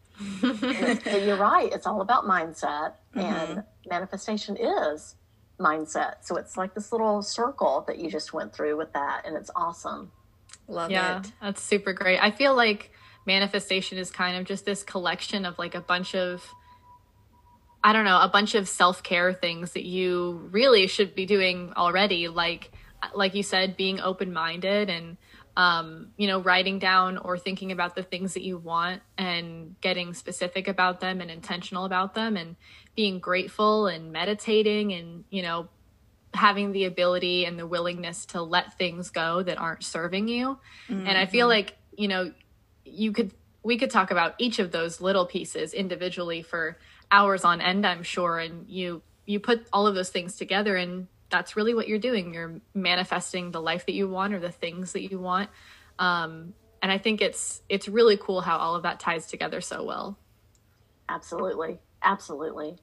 And 0.42 0.64
it's- 0.64 1.02
and 1.06 1.26
you're 1.26 1.36
right. 1.36 1.70
It's 1.72 1.86
all 1.86 2.00
about 2.00 2.24
mindset, 2.24 2.94
and 3.14 3.62
manifestation 3.88 4.56
is 4.56 5.14
mindset. 5.60 6.16
So 6.24 6.36
it's 6.36 6.56
like 6.56 6.74
this 6.74 6.92
little 6.92 7.22
circle 7.22 7.84
that 7.86 7.98
you 7.98 8.10
just 8.10 8.32
went 8.32 8.52
through 8.54 8.76
with 8.76 8.92
that, 8.94 9.26
and 9.26 9.36
it's 9.36 9.50
awesome. 9.54 10.10
Love 10.68 10.90
yeah, 10.90 11.20
it. 11.20 11.32
that's 11.40 11.62
super 11.62 11.92
great. 11.92 12.18
I 12.22 12.30
feel 12.30 12.54
like 12.54 12.92
manifestation 13.28 13.98
is 13.98 14.10
kind 14.10 14.36
of 14.36 14.44
just 14.44 14.64
this 14.64 14.82
collection 14.82 15.44
of 15.44 15.58
like 15.58 15.76
a 15.76 15.80
bunch 15.80 16.14
of 16.16 16.42
I 17.84 17.92
don't 17.92 18.04
know, 18.04 18.20
a 18.20 18.28
bunch 18.28 18.56
of 18.56 18.68
self-care 18.68 19.32
things 19.32 19.74
that 19.74 19.84
you 19.84 20.48
really 20.50 20.88
should 20.88 21.14
be 21.14 21.26
doing 21.26 21.72
already 21.76 22.26
like 22.26 22.72
like 23.14 23.36
you 23.36 23.44
said 23.44 23.76
being 23.76 24.00
open-minded 24.00 24.90
and 24.90 25.16
um, 25.58 26.12
you 26.16 26.28
know, 26.28 26.40
writing 26.40 26.78
down 26.78 27.18
or 27.18 27.36
thinking 27.36 27.72
about 27.72 27.96
the 27.96 28.02
things 28.04 28.34
that 28.34 28.44
you 28.44 28.56
want 28.56 29.02
and 29.18 29.74
getting 29.80 30.14
specific 30.14 30.68
about 30.68 31.00
them 31.00 31.20
and 31.20 31.32
intentional 31.32 31.84
about 31.84 32.14
them 32.14 32.36
and 32.36 32.54
being 32.94 33.18
grateful 33.18 33.88
and 33.88 34.12
meditating 34.12 34.92
and, 34.92 35.24
you 35.30 35.42
know, 35.42 35.68
having 36.32 36.70
the 36.70 36.84
ability 36.84 37.44
and 37.44 37.58
the 37.58 37.66
willingness 37.66 38.26
to 38.26 38.40
let 38.40 38.78
things 38.78 39.10
go 39.10 39.42
that 39.42 39.58
aren't 39.58 39.82
serving 39.82 40.28
you. 40.28 40.58
And 40.88 41.18
I 41.18 41.26
feel 41.26 41.48
like, 41.48 41.76
you 41.96 42.06
know, 42.06 42.32
you 42.90 43.12
could 43.12 43.32
we 43.62 43.76
could 43.76 43.90
talk 43.90 44.10
about 44.10 44.34
each 44.38 44.58
of 44.58 44.70
those 44.70 45.00
little 45.00 45.26
pieces 45.26 45.74
individually 45.74 46.42
for 46.42 46.78
hours 47.10 47.44
on 47.44 47.60
end, 47.60 47.86
I'm 47.86 48.02
sure, 48.02 48.38
and 48.38 48.68
you 48.68 49.02
you 49.26 49.40
put 49.40 49.66
all 49.72 49.86
of 49.86 49.94
those 49.94 50.10
things 50.10 50.36
together 50.36 50.76
and 50.76 51.08
that's 51.30 51.56
really 51.56 51.74
what 51.74 51.88
you're 51.88 51.98
doing. 51.98 52.32
You're 52.32 52.60
manifesting 52.72 53.50
the 53.50 53.60
life 53.60 53.84
that 53.84 53.92
you 53.92 54.08
want 54.08 54.32
or 54.32 54.38
the 54.38 54.50
things 54.50 54.92
that 54.92 55.10
you 55.10 55.18
want. 55.18 55.50
Um 55.98 56.54
and 56.82 56.92
I 56.92 56.98
think 56.98 57.20
it's 57.20 57.62
it's 57.68 57.88
really 57.88 58.16
cool 58.16 58.40
how 58.40 58.56
all 58.56 58.74
of 58.74 58.82
that 58.82 59.00
ties 59.00 59.26
together 59.26 59.60
so 59.60 59.84
well. 59.84 60.18
Absolutely, 61.08 61.78
absolutely. 62.02 62.76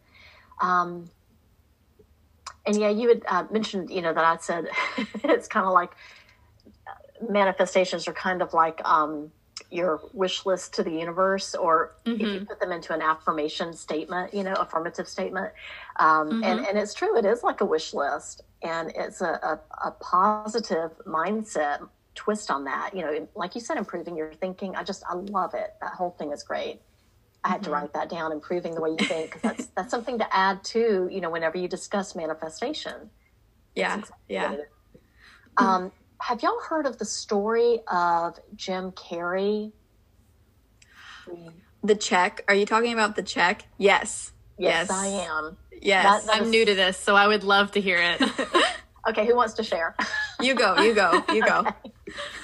Um, 0.59 1.09
and 2.65 2.79
yeah, 2.79 2.89
you 2.89 3.09
had 3.09 3.23
uh, 3.27 3.43
mentioned, 3.51 3.89
you 3.89 4.01
know, 4.01 4.13
that 4.13 4.23
I 4.23 4.37
said 4.37 4.67
it's 5.23 5.47
kind 5.47 5.65
of 5.65 5.73
like 5.73 5.91
uh, 6.87 7.31
manifestations 7.31 8.07
are 8.07 8.13
kind 8.13 8.41
of 8.41 8.53
like 8.53 8.81
um, 8.85 9.31
your 9.71 10.01
wish 10.13 10.45
list 10.45 10.73
to 10.75 10.83
the 10.83 10.91
universe, 10.91 11.55
or 11.55 11.95
if 12.05 12.19
you 12.21 12.45
put 12.45 12.59
them 12.59 12.71
into 12.71 12.93
an 12.93 13.01
affirmation 13.01 13.73
statement, 13.73 14.33
you 14.33 14.43
know, 14.43 14.53
affirmative 14.53 15.07
statement. 15.07 15.51
Um, 15.97 16.43
and, 16.43 16.65
and 16.65 16.77
it's 16.77 16.93
true, 16.93 17.17
it 17.17 17.25
is 17.25 17.43
like 17.43 17.61
a 17.61 17.65
wish 17.65 17.93
list, 17.93 18.43
and 18.61 18.91
it's 18.95 19.21
a, 19.21 19.59
a, 19.83 19.87
a 19.87 19.91
positive 19.91 20.91
mindset 21.05 21.87
twist 22.15 22.49
on 22.49 22.63
that. 22.65 22.95
You 22.95 23.01
know, 23.01 23.27
like 23.35 23.55
you 23.55 23.61
said, 23.61 23.77
improving 23.77 24.15
your 24.15 24.33
thinking. 24.33 24.75
I 24.75 24.83
just, 24.83 25.03
I 25.09 25.15
love 25.15 25.53
it. 25.53 25.73
That 25.81 25.93
whole 25.93 26.11
thing 26.11 26.31
is 26.31 26.43
great. 26.43 26.81
I 27.43 27.49
had 27.49 27.63
to 27.63 27.69
write 27.69 27.93
that 27.93 28.09
down, 28.09 28.31
improving 28.31 28.73
the 28.73 28.81
way 28.81 28.89
you 28.89 29.05
think, 29.07 29.33
because 29.33 29.41
that's 29.41 29.67
that's 29.75 29.91
something 29.91 30.17
to 30.17 30.35
add 30.35 30.63
to 30.65 31.07
you 31.11 31.21
know 31.21 31.29
whenever 31.29 31.57
you 31.59 31.67
discuss 31.67 32.15
manifestation. 32.15 33.11
Yeah. 33.75 33.99
Exactly 33.99 34.15
Yeah. 34.29 34.49
what 34.49 34.59
it 34.59 34.61
is. 34.63 34.99
Um, 35.57 35.91
have 36.21 36.41
y'all 36.43 36.59
heard 36.59 36.85
of 36.85 36.97
the 36.97 37.05
story 37.05 37.79
of 37.87 38.39
Jim 38.55 38.91
Carrey? 38.91 39.71
The 41.83 41.95
check. 41.95 42.43
Are 42.47 42.55
you 42.55 42.65
talking 42.65 42.93
about 42.93 43.15
the 43.15 43.23
check? 43.23 43.65
Yes. 43.77 44.31
Yes, 44.57 44.87
Yes. 44.89 44.91
I 44.91 45.07
am. 45.07 45.57
Yes. 45.81 46.03
That- 46.03 46.25
that- 46.31 46.41
I'm 46.41 46.49
new 46.49 46.65
to 46.65 46.75
this, 46.75 46.97
so 46.97 47.15
I 47.15 47.27
would 47.27 47.43
love 47.43 47.71
to 47.73 47.81
hear 47.81 47.99
it. 48.01 48.21
Okay, 49.07 49.23
who 49.27 49.35
wants 49.35 49.53
to 49.53 49.61
share? 49.63 49.95
you 50.41 50.55
go. 50.55 50.81
You 50.81 50.95
go. 50.95 51.23
You 51.31 51.45
go. 51.45 51.63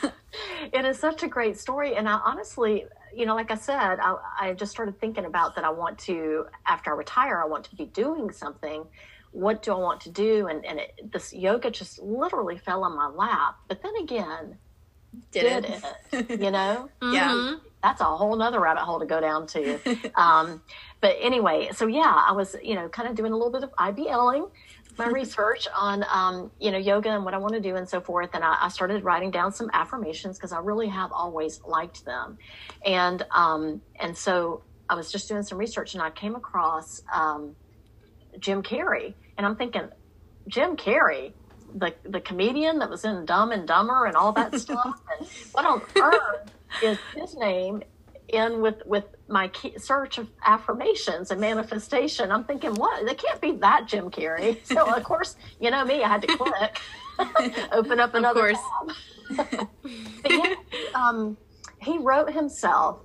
it 0.72 0.86
is 0.86 1.00
such 1.00 1.24
a 1.24 1.28
great 1.28 1.58
story, 1.58 1.96
and 1.96 2.08
I 2.08 2.20
honestly, 2.24 2.86
you 3.16 3.26
know, 3.26 3.34
like 3.34 3.50
I 3.50 3.56
said, 3.56 4.00
I, 4.00 4.16
I 4.40 4.54
just 4.54 4.72
started 4.72 5.00
thinking 5.00 5.26
about 5.26 5.56
that. 5.56 5.64
I 5.64 5.72
want 5.72 5.98
to, 6.02 6.46
after 6.68 6.92
I 6.92 6.98
retire, 6.98 7.42
I 7.44 7.48
want 7.48 7.64
to 7.66 7.76
be 7.76 7.86
doing 7.86 8.32
something. 8.32 8.86
What 9.32 9.64
do 9.64 9.72
I 9.74 9.78
want 9.78 10.02
to 10.02 10.10
do? 10.10 10.48
And 10.48 10.66
and 10.66 10.80
it, 10.80 11.12
this 11.12 11.34
yoga 11.34 11.72
just 11.72 12.00
literally 12.02 12.58
fell 12.58 12.84
on 12.84 12.96
my 12.96 13.08
lap. 13.08 13.56
But 13.68 13.82
then 13.82 13.96
again, 14.02 14.58
Did, 15.32 15.64
did 15.64 15.66
it? 15.66 15.84
it? 16.30 16.40
You 16.42 16.52
know. 16.52 16.90
Yeah. 17.02 17.30
Mhm. 17.32 17.62
that's 17.84 18.02
a 18.02 18.06
whole 18.06 18.36
nother 18.36 18.60
rabbit 18.60 18.82
hole 18.84 19.00
to 19.00 19.06
go 19.06 19.20
down 19.20 19.48
to. 19.48 19.80
um, 20.16 20.62
but 21.02 21.16
anyway, 21.20 21.70
so 21.74 21.88
yeah, 21.88 22.14
I 22.28 22.32
was, 22.34 22.56
you 22.62 22.76
know, 22.76 22.88
kind 22.90 23.10
of 23.10 23.16
doing 23.16 23.32
a 23.32 23.36
little 23.36 23.52
bit 23.52 23.64
of 23.64 23.72
IBLing, 23.74 24.52
my 24.98 25.08
research 25.22 25.68
on, 25.76 26.06
um, 26.12 26.52
you 26.60 26.70
know, 26.72 26.78
yoga 26.78 27.10
and 27.10 27.26
what 27.26 27.34
I 27.34 27.38
want 27.38 27.54
to 27.54 27.60
do 27.60 27.76
and 27.78 27.90
so 27.90 28.00
forth. 28.02 28.30
And 28.34 28.44
I, 28.44 28.56
I 28.62 28.68
started 28.70 29.04
writing 29.04 29.32
down 29.32 29.52
some 29.52 29.70
affirmations 29.74 30.38
because 30.38 30.52
I 30.52 30.60
really 30.60 30.90
have 30.90 31.12
always 31.12 31.60
liked 31.66 32.06
them. 32.06 32.38
And, 32.86 33.26
um, 33.32 33.82
and 34.00 34.16
so 34.16 34.62
I 34.90 34.94
was 34.96 35.12
just 35.12 35.28
doing 35.28 35.42
some 35.42 35.58
research 35.58 35.94
and 35.96 36.04
I 36.04 36.12
came 36.12 36.36
across, 36.36 37.02
um, 37.14 37.56
Jim 38.40 38.64
Carrey 38.64 39.14
and 39.38 39.46
I'm 39.46 39.56
thinking, 39.56 39.90
Jim 40.48 40.78
Carrey, 40.78 41.34
the 41.74 41.94
the 42.04 42.20
comedian 42.20 42.80
that 42.80 42.90
was 42.90 43.06
in 43.06 43.26
Dumb 43.26 43.52
and 43.52 43.68
Dumber 43.68 44.06
and 44.06 44.16
all 44.16 44.32
that 44.34 44.54
stuff. 44.60 45.02
and 45.20 45.28
what 45.54 45.66
on 45.66 45.82
earth 46.00 46.52
is 46.84 46.98
his 47.16 47.36
name 47.36 47.82
in 48.28 48.62
with 48.62 48.86
with 48.86 49.06
my 49.28 49.48
key, 49.48 49.78
search 49.80 50.18
of 50.18 50.30
affirmations 50.46 51.32
and 51.32 51.42
manifestation? 51.42 52.32
I'm 52.32 52.44
thinking, 52.44 52.76
what? 52.76 53.06
They 53.06 53.16
can't 53.16 53.42
be 53.42 53.54
that 53.54 53.88
Jim 53.88 54.12
Carrey. 54.12 54.58
So 54.66 54.96
of 54.96 55.04
course, 55.04 55.36
you 55.60 55.72
know 55.72 55.84
me, 55.86 56.04
I 56.04 56.08
had 56.08 56.22
to 56.22 56.28
click, 56.28 56.80
open 57.72 58.00
up 58.00 58.14
another 58.14 58.54
tab. 58.54 59.68
but 60.22 60.32
yeah, 60.32 60.54
um, 60.94 61.38
he 61.80 61.98
wrote 61.98 62.32
himself 62.32 63.00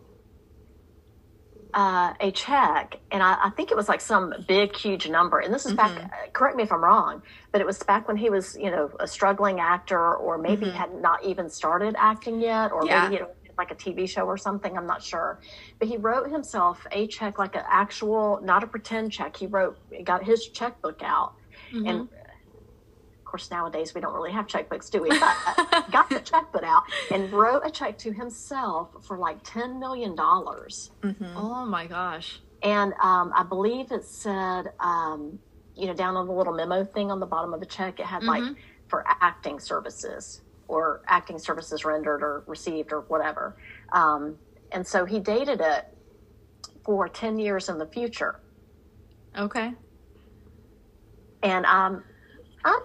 uh, 1.76 2.14
a 2.20 2.30
check, 2.30 2.98
and 3.12 3.22
I, 3.22 3.36
I, 3.44 3.50
think 3.50 3.70
it 3.70 3.76
was 3.76 3.86
like 3.86 4.00
some 4.00 4.32
big, 4.48 4.74
huge 4.74 5.10
number. 5.10 5.40
And 5.40 5.52
this 5.52 5.66
is 5.66 5.74
mm-hmm. 5.74 5.94
back. 5.98 6.32
Correct 6.32 6.56
me 6.56 6.62
if 6.62 6.72
I'm 6.72 6.82
wrong, 6.82 7.20
but 7.52 7.60
it 7.60 7.66
was 7.66 7.78
back 7.82 8.08
when 8.08 8.16
he 8.16 8.30
was, 8.30 8.56
you 8.58 8.70
know, 8.70 8.90
a 8.98 9.06
struggling 9.06 9.60
actor, 9.60 10.14
or 10.16 10.38
maybe 10.38 10.66
mm-hmm. 10.66 10.76
had 10.76 10.94
not 11.02 11.22
even 11.22 11.50
started 11.50 11.94
acting 11.98 12.40
yet, 12.40 12.72
or 12.72 12.86
yeah. 12.86 13.10
maybe 13.10 13.20
know, 13.20 13.28
like 13.58 13.70
a 13.70 13.74
TV 13.74 14.08
show 14.08 14.24
or 14.24 14.38
something. 14.38 14.74
I'm 14.74 14.86
not 14.86 15.02
sure. 15.02 15.38
But 15.78 15.88
he 15.88 15.98
wrote 15.98 16.30
himself 16.30 16.86
a 16.92 17.06
check, 17.08 17.38
like 17.38 17.56
an 17.56 17.64
actual, 17.68 18.40
not 18.42 18.64
a 18.64 18.66
pretend 18.66 19.12
check. 19.12 19.36
He 19.36 19.46
wrote, 19.46 19.78
got 20.02 20.24
his 20.24 20.48
checkbook 20.48 21.02
out, 21.02 21.34
mm-hmm. 21.74 21.86
and 21.86 22.08
course, 23.36 23.50
nowadays 23.50 23.94
we 23.94 24.00
don't 24.00 24.14
really 24.14 24.32
have 24.32 24.46
checkbooks, 24.46 24.90
do 24.90 25.02
we? 25.02 25.10
But 25.10 25.90
got 25.92 26.08
the 26.08 26.20
checkbook 26.20 26.62
out 26.62 26.84
and 27.10 27.30
wrote 27.30 27.62
a 27.66 27.70
check 27.70 27.98
to 27.98 28.12
himself 28.12 28.88
for 29.02 29.18
like 29.18 29.44
$10 29.44 29.78
million. 29.78 30.16
Mm-hmm. 30.16 31.36
Oh 31.36 31.66
my 31.66 31.86
gosh. 31.86 32.40
And 32.62 32.94
um, 32.94 33.32
I 33.36 33.42
believe 33.42 33.92
it 33.92 34.04
said, 34.04 34.72
um, 34.80 35.38
you 35.74 35.86
know, 35.86 35.92
down 35.92 36.16
on 36.16 36.26
the 36.26 36.32
little 36.32 36.54
memo 36.54 36.82
thing 36.82 37.10
on 37.10 37.20
the 37.20 37.26
bottom 37.26 37.52
of 37.52 37.60
the 37.60 37.66
check, 37.66 38.00
it 38.00 38.06
had 38.06 38.22
mm-hmm. 38.22 38.46
like 38.46 38.56
for 38.88 39.04
acting 39.06 39.60
services 39.60 40.40
or 40.66 41.02
acting 41.06 41.38
services 41.38 41.84
rendered 41.84 42.22
or 42.22 42.42
received 42.46 42.90
or 42.90 43.02
whatever. 43.02 43.58
Um, 43.92 44.38
and 44.72 44.86
so 44.86 45.04
he 45.04 45.20
dated 45.20 45.60
it 45.60 45.84
for 46.86 47.06
10 47.06 47.38
years 47.38 47.68
in 47.68 47.76
the 47.76 47.86
future. 47.86 48.40
Okay. 49.36 49.74
And 51.42 51.66
um, 51.66 52.02
I'm 52.64 52.80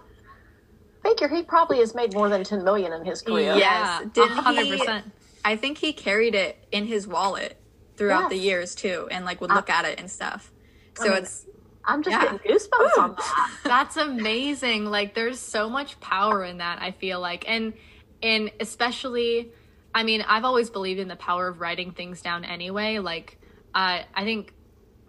figure 1.04 1.28
he 1.28 1.44
probably 1.44 1.80
has 1.80 1.96
made 1.96 2.14
more 2.14 2.30
than 2.30 2.44
10 2.44 2.64
million 2.64 2.94
in 2.94 3.06
his 3.06 3.22
career. 3.22 3.56
Yes. 3.56 4.06
Didn't 4.14 4.38
100%. 4.38 5.04
He, 5.04 5.12
I 5.44 5.56
think 5.56 5.78
he 5.78 5.94
carried 5.94 6.36
it 6.36 6.64
in 6.72 6.86
his 6.86 7.08
wallet 7.08 7.58
throughout 7.96 8.22
yes. 8.22 8.30
the 8.30 8.38
years 8.38 8.76
too 8.76 9.08
and 9.12 9.26
like 9.26 9.42
would 9.42 9.52
look 9.52 9.70
uh, 9.70 9.74
at 9.74 9.86
it 9.86 10.00
and 10.00 10.10
stuff. 10.10 10.52
So 10.98 11.06
I 11.06 11.10
mean, 11.10 11.18
it's 11.20 11.46
I'm 11.84 12.04
just 12.04 12.16
yeah. 12.16 12.32
getting 12.32 12.40
goosebumps 12.40 12.98
on 12.98 13.16
that. 13.16 13.52
That's 13.64 13.98
amazing. 13.98 14.86
Like 14.86 15.14
there's 15.14 15.40
so 15.40 15.70
much 15.70 16.00
power 16.00 16.44
in 16.44 16.58
that, 16.60 16.82
I 16.82 16.92
feel 16.92 17.20
like. 17.20 17.46
And 17.48 17.74
and 18.22 18.52
especially 18.60 19.52
I 19.94 20.04
mean, 20.04 20.22
I've 20.22 20.46
always 20.46 20.70
believed 20.70 21.00
in 21.00 21.08
the 21.08 21.16
power 21.16 21.48
of 21.48 21.60
writing 21.60 21.92
things 21.92 22.22
down 22.22 22.46
anyway. 22.46 23.00
Like 23.00 23.38
uh, 23.74 24.02
I 24.14 24.24
think 24.24 24.54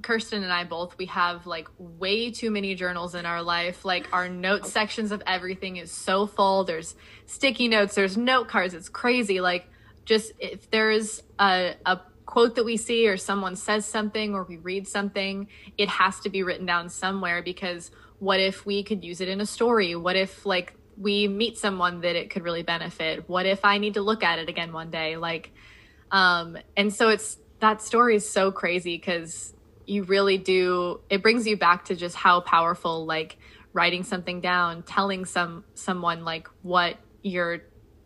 Kirsten 0.02 0.42
and 0.42 0.52
I 0.52 0.64
both, 0.64 0.98
we 0.98 1.06
have 1.06 1.46
like 1.46 1.68
way 1.78 2.30
too 2.30 2.50
many 2.50 2.74
journals 2.74 3.14
in 3.14 3.26
our 3.26 3.42
life. 3.42 3.84
Like 3.84 4.08
our 4.12 4.28
note 4.28 4.66
sections 4.66 5.12
of 5.12 5.22
everything 5.26 5.76
is 5.76 5.90
so 5.90 6.26
full. 6.26 6.64
There's 6.64 6.94
sticky 7.26 7.68
notes, 7.68 7.94
there's 7.94 8.16
note 8.16 8.48
cards. 8.48 8.74
It's 8.74 8.88
crazy. 8.88 9.40
Like 9.40 9.68
just 10.04 10.32
if 10.38 10.70
there's 10.70 11.22
a, 11.38 11.74
a 11.86 12.00
quote 12.26 12.56
that 12.56 12.64
we 12.64 12.76
see 12.76 13.08
or 13.08 13.16
someone 13.16 13.56
says 13.56 13.86
something 13.86 14.34
or 14.34 14.44
we 14.44 14.56
read 14.56 14.88
something, 14.88 15.48
it 15.78 15.88
has 15.88 16.20
to 16.20 16.30
be 16.30 16.42
written 16.42 16.66
down 16.66 16.88
somewhere 16.88 17.42
because 17.42 17.90
what 18.18 18.40
if 18.40 18.64
we 18.64 18.82
could 18.82 19.04
use 19.04 19.20
it 19.20 19.28
in 19.28 19.40
a 19.40 19.46
story? 19.46 19.94
What 19.96 20.16
if 20.16 20.46
like 20.46 20.74
we 20.96 21.28
meet 21.28 21.58
someone 21.58 22.00
that 22.02 22.16
it 22.16 22.30
could 22.30 22.42
really 22.42 22.62
benefit? 22.62 23.28
What 23.28 23.46
if 23.46 23.64
I 23.64 23.78
need 23.78 23.94
to 23.94 24.02
look 24.02 24.22
at 24.22 24.38
it 24.38 24.48
again 24.48 24.72
one 24.72 24.90
day? 24.90 25.16
Like, 25.16 25.52
um, 26.10 26.56
and 26.76 26.92
so 26.92 27.08
it's 27.08 27.38
that 27.60 27.80
story 27.82 28.16
is 28.16 28.28
so 28.28 28.50
crazy 28.50 28.96
because 28.96 29.51
you 29.86 30.02
really 30.04 30.38
do 30.38 31.00
it 31.10 31.22
brings 31.22 31.46
you 31.46 31.56
back 31.56 31.86
to 31.86 31.94
just 31.94 32.16
how 32.16 32.40
powerful 32.40 33.04
like 33.06 33.38
writing 33.72 34.02
something 34.02 34.40
down 34.40 34.82
telling 34.82 35.24
some 35.24 35.64
someone 35.74 36.24
like 36.24 36.48
what 36.62 36.96
you're 37.22 37.62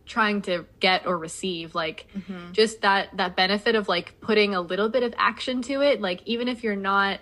trying 0.07 0.41
to 0.41 0.65
get 0.79 1.07
or 1.07 1.19
receive 1.19 1.75
like 1.75 2.07
mm-hmm. 2.17 2.53
just 2.53 2.83
that 2.83 3.15
that 3.17 3.37
benefit 3.37 3.75
of 3.75 3.89
like 3.89 4.21
putting 4.21 4.55
a 4.55 4.61
little 4.61 4.89
bit 4.89 5.03
of 5.03 5.13
action 5.19 5.63
to 5.63 5.83
it 5.83 6.01
like 6.01 6.23
even 6.25 6.47
if 6.47 6.63
you're 6.63 6.77
not 6.77 7.19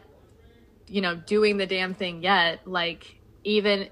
you 0.87 1.01
know 1.01 1.15
doing 1.15 1.57
the 1.57 1.67
damn 1.67 1.95
thing 1.95 2.23
yet 2.23 2.61
like 2.67 3.17
even 3.43 3.89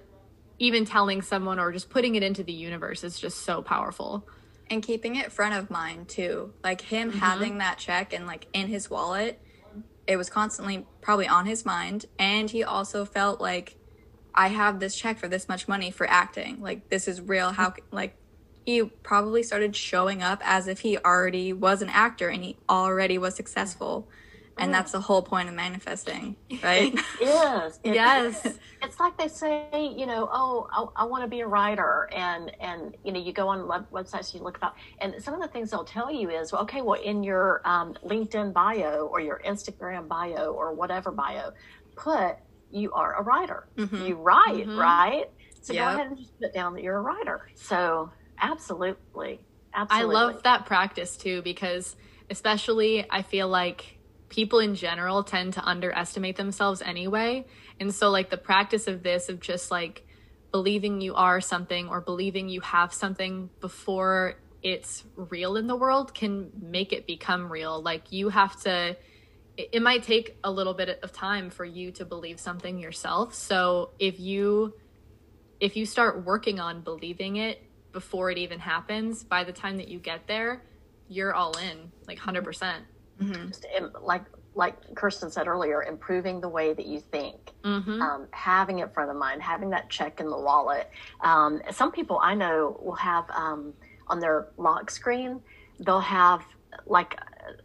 even 0.59 0.85
telling 0.85 1.23
someone 1.23 1.59
or 1.59 1.73
just 1.73 1.89
putting 1.89 2.15
it 2.15 2.23
into 2.23 2.43
the 2.43 2.53
universe 2.53 3.03
is 3.03 3.19
just 3.19 3.39
so 3.39 3.63
powerful 3.63 4.29
and 4.69 4.83
keeping 4.83 5.17
it 5.17 5.33
front 5.33 5.55
of 5.55 5.71
mind 5.71 6.07
too 6.09 6.53
like 6.63 6.83
him 6.83 7.11
mm-hmm. 7.11 7.19
having 7.19 7.59
that 7.59 7.79
check 7.79 8.13
and 8.13 8.27
like 8.27 8.47
in 8.53 8.69
his 8.69 8.91
wallet 8.91 9.41
it 10.07 10.17
was 10.17 10.29
constantly 10.29 10.87
probably 11.01 11.29
on 11.29 11.47
his 11.47 11.65
mind 11.65 12.07
and 12.19 12.51
he 12.51 12.63
also 12.63 13.05
felt 13.05 13.41
like 13.41 13.77
i 14.35 14.49
have 14.49 14.81
this 14.81 14.97
check 14.97 15.19
for 15.19 15.29
this 15.29 15.49
much 15.49 15.69
money 15.69 15.91
for 15.91 16.09
acting. 16.09 16.61
Like 16.61 16.89
this 16.89 17.09
is 17.09 17.21
real. 17.21 17.51
How 17.51 17.75
like 17.91 18.17
he 18.65 18.85
probably 18.85 19.43
started 19.43 19.75
showing 19.75 20.23
up 20.23 20.41
as 20.45 20.69
if 20.69 20.81
he 20.81 20.97
already 20.99 21.53
was 21.53 21.83
an 21.83 21.89
actor 21.89 22.29
and 22.29 22.45
he 22.45 22.57
already 22.69 23.19
was 23.19 23.35
successful 23.35 24.09
and 24.59 24.71
oh. 24.71 24.73
that's 24.73 24.93
the 24.93 25.01
whole 25.01 25.23
point 25.23 25.49
of 25.49 25.55
manifesting 25.55 26.37
right? 26.63 26.95
Yes. 27.21 27.79
yes 27.85 28.59
it's 28.83 29.01
like 29.01 29.17
they 29.17 29.29
say 29.29 29.69
you 29.97 30.07
know 30.07 30.29
oh 30.33 30.93
i, 30.97 31.03
I 31.03 31.05
want 31.05 31.23
to 31.25 31.29
be 31.29 31.41
a 31.41 31.47
writer. 31.47 32.09
And 32.13 32.53
and 32.61 32.97
you 33.05 33.13
know 33.13 33.21
you 33.21 33.33
go 33.33 33.49
on 33.49 33.67
web, 33.67 33.91
websites 33.91 34.35
you 34.35 34.41
look 34.41 34.57
about 34.57 34.75
and 35.01 35.23
some 35.23 35.35
of 35.35 35.41
the 35.41 35.49
things 35.49 35.71
they'll 35.71 35.85
tell 35.85 36.11
you 36.11 36.31
is 36.31 36.53
well, 36.53 36.63
okay 36.63 36.83
well 36.83 37.01
in 37.01 37.23
your 37.23 37.63
um, 37.65 37.95
linkedin 38.05 38.53
bio 38.53 39.07
or 39.07 39.21
your 39.21 39.41
instagram 39.47 40.09
bio 40.09 40.53
or 40.53 40.73
whatever 40.75 41.11
bio 41.11 41.53
put 41.97 42.37
you 42.73 42.93
are 42.93 43.15
a 43.21 43.23
writer. 43.23 43.69
Mm-hmm. 43.77 44.07
you 44.07 44.15
write 44.17 44.67
mm-hmm. 44.67 44.79
right? 44.79 45.31
So 45.61 45.73
yep. 45.73 45.85
go 45.85 45.95
ahead 45.95 46.07
and 46.09 46.19
just 46.19 46.39
put 46.41 46.53
down 46.53 46.75
that 46.75 46.83
you're 46.83 46.97
a 46.97 47.03
writer. 47.03 47.49
So 47.55 48.11
absolutely. 48.41 49.41
Absolutely 49.75 50.17
i 50.17 50.21
love 50.21 50.43
that 50.43 50.67
practice 50.67 51.17
too 51.17 51.41
because 51.41 51.97
especially 52.29 53.07
i 53.11 53.23
feel 53.23 53.49
like 53.49 53.92
people 54.33 54.59
in 54.59 54.75
general 54.75 55.23
tend 55.23 55.53
to 55.53 55.65
underestimate 55.65 56.37
themselves 56.37 56.83
anyway. 56.83 57.47
And 57.79 57.95
so, 57.95 58.11
like, 58.11 58.31
the 58.31 58.39
practice 58.39 58.89
of 58.89 59.03
this, 59.03 59.29
of 59.29 59.41
just 59.41 59.71
like 59.71 60.05
believing 60.51 61.01
you 61.01 61.15
are 61.15 61.41
something 61.41 61.89
or 61.89 62.01
believing 62.01 62.49
you 62.49 62.61
have 62.63 62.93
something 62.93 63.51
before 63.61 64.37
it's 64.63 65.05
real 65.17 65.57
in 65.57 65.67
the 65.67 65.77
world 65.77 66.15
can 66.15 66.51
make 66.61 66.93
it 66.93 67.07
become 67.07 67.53
real. 67.53 67.81
Like, 67.83 68.11
you 68.11 68.31
have 68.31 68.61
to, 68.63 68.97
it, 69.57 69.83
might 69.83 70.03
take 70.03 70.39
a 70.43 70.51
little 70.51 70.75
bit 70.75 71.01
of 71.03 71.13
time 71.13 71.51
for 71.51 71.65
you 71.65 71.91
to 71.93 72.05
believe 72.05 72.41
something 72.41 72.79
yourself. 72.79 73.35
So, 73.35 73.91
if 73.99 74.19
you, 74.19 74.75
if 75.61 75.77
you 75.77 75.85
start 75.85 76.25
working 76.25 76.59
on 76.59 76.81
believing 76.81 77.37
it 77.37 77.63
before 77.93 78.31
it 78.31 78.39
even 78.39 78.61
happens, 78.61 79.25
by 79.25 79.45
the 79.45 79.53
time 79.53 79.77
that 79.77 79.89
you 79.89 79.99
get 79.99 80.27
there, 80.27 80.63
you're 81.09 81.35
all 81.35 81.57
in, 81.59 81.93
like 82.07 82.19
100%. 82.19 82.83
Mm-hmm. 83.23 83.49
Just 83.49 83.67
like 84.01 84.25
like 84.55 84.95
Kirsten 84.95 85.31
said 85.31 85.47
earlier, 85.49 85.83
improving 85.83 86.41
the 86.41 86.49
way 86.49 86.75
that 86.75 86.87
you 86.87 87.01
think, 87.01 87.53
mm-hmm. 87.65 88.03
um, 88.03 88.29
having 88.33 88.81
it 88.81 88.93
front 88.93 89.11
of 89.11 89.17
mind, 89.17 89.43
having 89.43 89.71
that 89.71 89.89
check 89.89 90.21
in 90.21 90.29
the 90.29 90.39
wallet. 90.39 90.91
Um, 91.23 91.63
some 91.71 91.91
people 91.91 92.19
I 92.23 92.35
know 92.35 92.79
will 92.83 92.95
have 92.97 93.25
um, 93.31 93.73
on 94.09 94.21
their 94.21 94.49
lock 94.59 94.91
screen, 94.91 95.41
they'll 95.81 96.01
have 96.01 96.43
like 96.87 97.19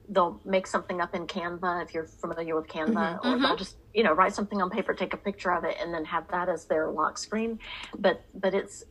they'll 0.10 0.40
make 0.46 0.66
something 0.66 1.02
up 1.02 1.14
in 1.14 1.28
Canva 1.28 1.84
if 1.84 1.94
you're 1.94 2.06
familiar 2.06 2.56
with 2.56 2.68
Canva, 2.68 2.94
mm-hmm. 2.94 3.28
or 3.28 3.38
they'll 3.38 3.50
mm-hmm. 3.50 3.58
just 3.58 3.78
you 3.94 4.04
know 4.04 4.14
write 4.14 4.34
something 4.34 4.62
on 4.62 4.70
paper, 4.70 4.94
take 4.94 5.14
a 5.14 5.18
picture 5.18 5.52
of 5.52 5.66
it, 5.66 5.76
and 5.82 5.94
then 5.94 6.06
have 6.06 6.28
that 6.30 6.48
as 6.48 6.66
their 6.66 6.90
lock 6.90 7.18
screen. 7.18 7.60
But 7.98 8.24
but 8.34 8.54
it's 8.54 8.86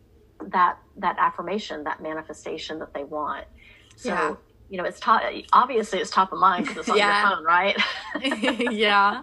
that 0.48 0.79
that 0.98 1.16
affirmation, 1.18 1.85
that 1.85 2.02
manifestation 2.02 2.79
that 2.81 2.92
they 2.92 3.05
want. 3.05 3.46
So 3.96 4.11
yeah 4.11 4.35
you 4.68 4.79
know, 4.79 4.85
it's 4.85 5.00
top, 5.00 5.22
obviously 5.52 5.98
it's 6.00 6.11
top 6.11 6.33
of 6.33 6.38
mind 6.38 6.66
because 6.66 6.79
it's 6.79 6.88
on 6.88 6.96
yeah. 6.96 7.29
your 7.29 7.37
phone, 7.37 7.44
right? 7.44 7.76
yeah. 8.72 9.22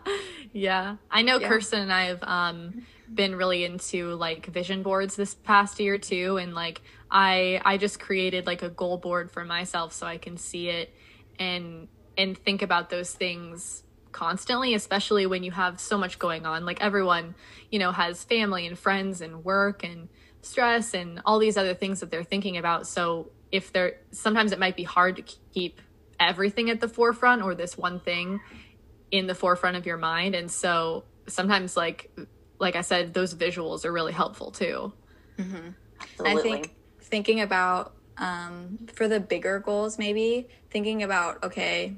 Yeah. 0.54 0.96
I 1.12 1.22
know 1.22 1.40
yeah. 1.40 1.48
Kirsten 1.48 1.82
and 1.82 1.94
I 1.94 2.06
have, 2.06 2.24
um, 2.24 2.86
been 3.14 3.36
really 3.36 3.64
into 3.64 4.16
like 4.16 4.48
vision 4.48 4.82
boards 4.82 5.16
this 5.16 5.36
past 5.36 5.80
year 5.80 5.98
too. 5.98 6.38
And 6.38 6.54
like, 6.54 6.82
I, 7.12 7.62
I 7.64 7.78
just 7.78 8.00
created 8.00 8.48
like 8.48 8.64
a 8.64 8.70
goal 8.70 8.98
board 8.98 9.32
for 9.32 9.46
myself 9.46 9.94
so 9.94 10.08
I 10.08 10.18
can 10.18 10.38
see 10.38 10.70
it 10.70 10.94
and 11.40 11.88
and 12.18 12.38
think 12.38 12.62
about 12.62 12.90
those 12.90 13.12
things 13.12 13.84
constantly 14.12 14.76
especially 14.76 15.26
when 15.26 15.44
you 15.44 15.52
have 15.52 15.80
so 15.80 15.98
much 15.98 16.20
going 16.20 16.46
on 16.46 16.66
like 16.66 16.80
everyone 16.82 17.34
you 17.72 17.80
know 17.80 17.92
has 17.92 18.24
family 18.24 18.68
and 18.68 18.78
friends 18.78 19.22
and 19.22 19.44
work 19.44 19.84
and 19.84 20.08
stress 20.42 20.94
and 20.94 21.22
all 21.26 21.40
these 21.40 21.58
other 21.58 21.74
things 21.74 22.00
that 22.02 22.12
they're 22.12 22.24
thinking 22.24 22.58
about 22.58 22.86
so 22.86 23.32
if 23.54 23.72
they're 23.72 24.00
sometimes 24.12 24.52
it 24.52 24.60
might 24.60 24.76
be 24.76 24.84
hard 24.84 25.16
to 25.16 25.22
keep 25.54 25.80
everything 26.20 26.70
at 26.70 26.82
the 26.82 26.90
forefront 26.90 27.44
or 27.44 27.56
this 27.56 27.78
one 27.78 28.00
thing 28.00 28.42
in 29.12 29.28
the 29.28 29.36
forefront 29.36 29.78
of 29.78 29.86
your 29.86 29.96
mind 29.96 30.34
and 30.36 30.52
so 30.52 31.06
sometimes 31.28 31.78
like 31.78 32.12
like 32.60 32.76
i 32.76 32.82
said 32.82 33.14
those 33.14 33.34
visuals 33.36 33.86
are 33.86 33.92
really 33.92 34.12
helpful 34.12 34.52
too 34.52 34.92
mm-hmm. 35.38 35.70
i 36.26 36.36
think 36.42 36.76
thinking 37.00 37.40
about 37.40 37.94
um, 38.16 38.78
for 38.94 39.08
the 39.08 39.20
bigger 39.20 39.60
goals 39.60 39.98
maybe 39.98 40.48
thinking 40.70 41.04
about 41.04 41.44
okay 41.44 41.96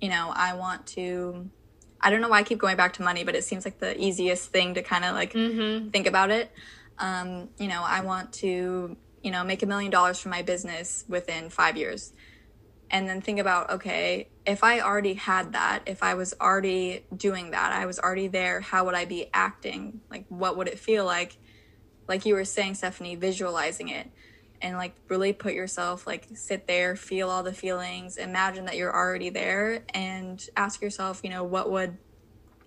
you 0.00 0.08
know 0.08 0.32
i 0.34 0.54
want 0.54 0.86
to 0.88 1.48
i 2.00 2.10
don't 2.10 2.20
know 2.20 2.28
why 2.28 2.38
i 2.38 2.42
keep 2.42 2.58
going 2.58 2.76
back 2.76 2.94
to 2.94 3.02
money 3.02 3.22
but 3.22 3.36
it 3.36 3.44
seems 3.44 3.64
like 3.64 3.78
the 3.78 4.00
easiest 4.00 4.50
thing 4.50 4.74
to 4.74 4.82
kind 4.82 5.04
of 5.04 5.14
like 5.14 5.34
mm-hmm. 5.34 5.88
think 5.90 6.06
about 6.08 6.30
it 6.30 6.50
um, 6.98 7.48
you 7.58 7.68
know 7.68 7.82
i 7.84 8.00
want 8.00 8.32
to 8.32 8.96
you 9.22 9.30
know 9.30 9.44
make 9.44 9.62
a 9.62 9.66
million 9.66 9.90
dollars 9.90 10.18
from 10.18 10.30
my 10.30 10.42
business 10.42 11.04
within 11.08 11.50
five 11.50 11.76
years. 11.76 12.12
And 12.90 13.06
then 13.06 13.20
think 13.20 13.38
about 13.38 13.70
okay 13.70 14.28
if 14.46 14.64
i 14.64 14.80
already 14.80 15.14
had 15.14 15.52
that 15.52 15.82
if 15.86 16.02
i 16.02 16.14
was 16.14 16.32
already 16.40 17.04
doing 17.14 17.50
that 17.50 17.70
i 17.70 17.84
was 17.84 17.98
already 17.98 18.28
there 18.28 18.60
how 18.62 18.84
would 18.86 18.94
i 18.94 19.04
be 19.04 19.28
acting? 19.34 20.00
Like 20.10 20.24
what 20.28 20.56
would 20.56 20.68
it 20.68 20.78
feel 20.78 21.04
like? 21.04 21.36
Like 22.06 22.24
you 22.24 22.34
were 22.34 22.46
saying 22.46 22.74
stephanie 22.74 23.16
visualizing 23.16 23.88
it. 23.88 24.10
And 24.62 24.76
like 24.76 24.96
really 25.08 25.32
put 25.32 25.52
yourself 25.52 26.06
like 26.06 26.28
sit 26.34 26.66
there 26.66 26.96
feel 26.96 27.30
all 27.30 27.44
the 27.44 27.52
feelings 27.52 28.16
imagine 28.16 28.64
that 28.64 28.76
you're 28.76 28.94
already 28.94 29.30
there 29.30 29.84
and 29.94 30.44
ask 30.56 30.82
yourself 30.82 31.20
you 31.22 31.30
know 31.30 31.44
what 31.44 31.70
would 31.70 31.96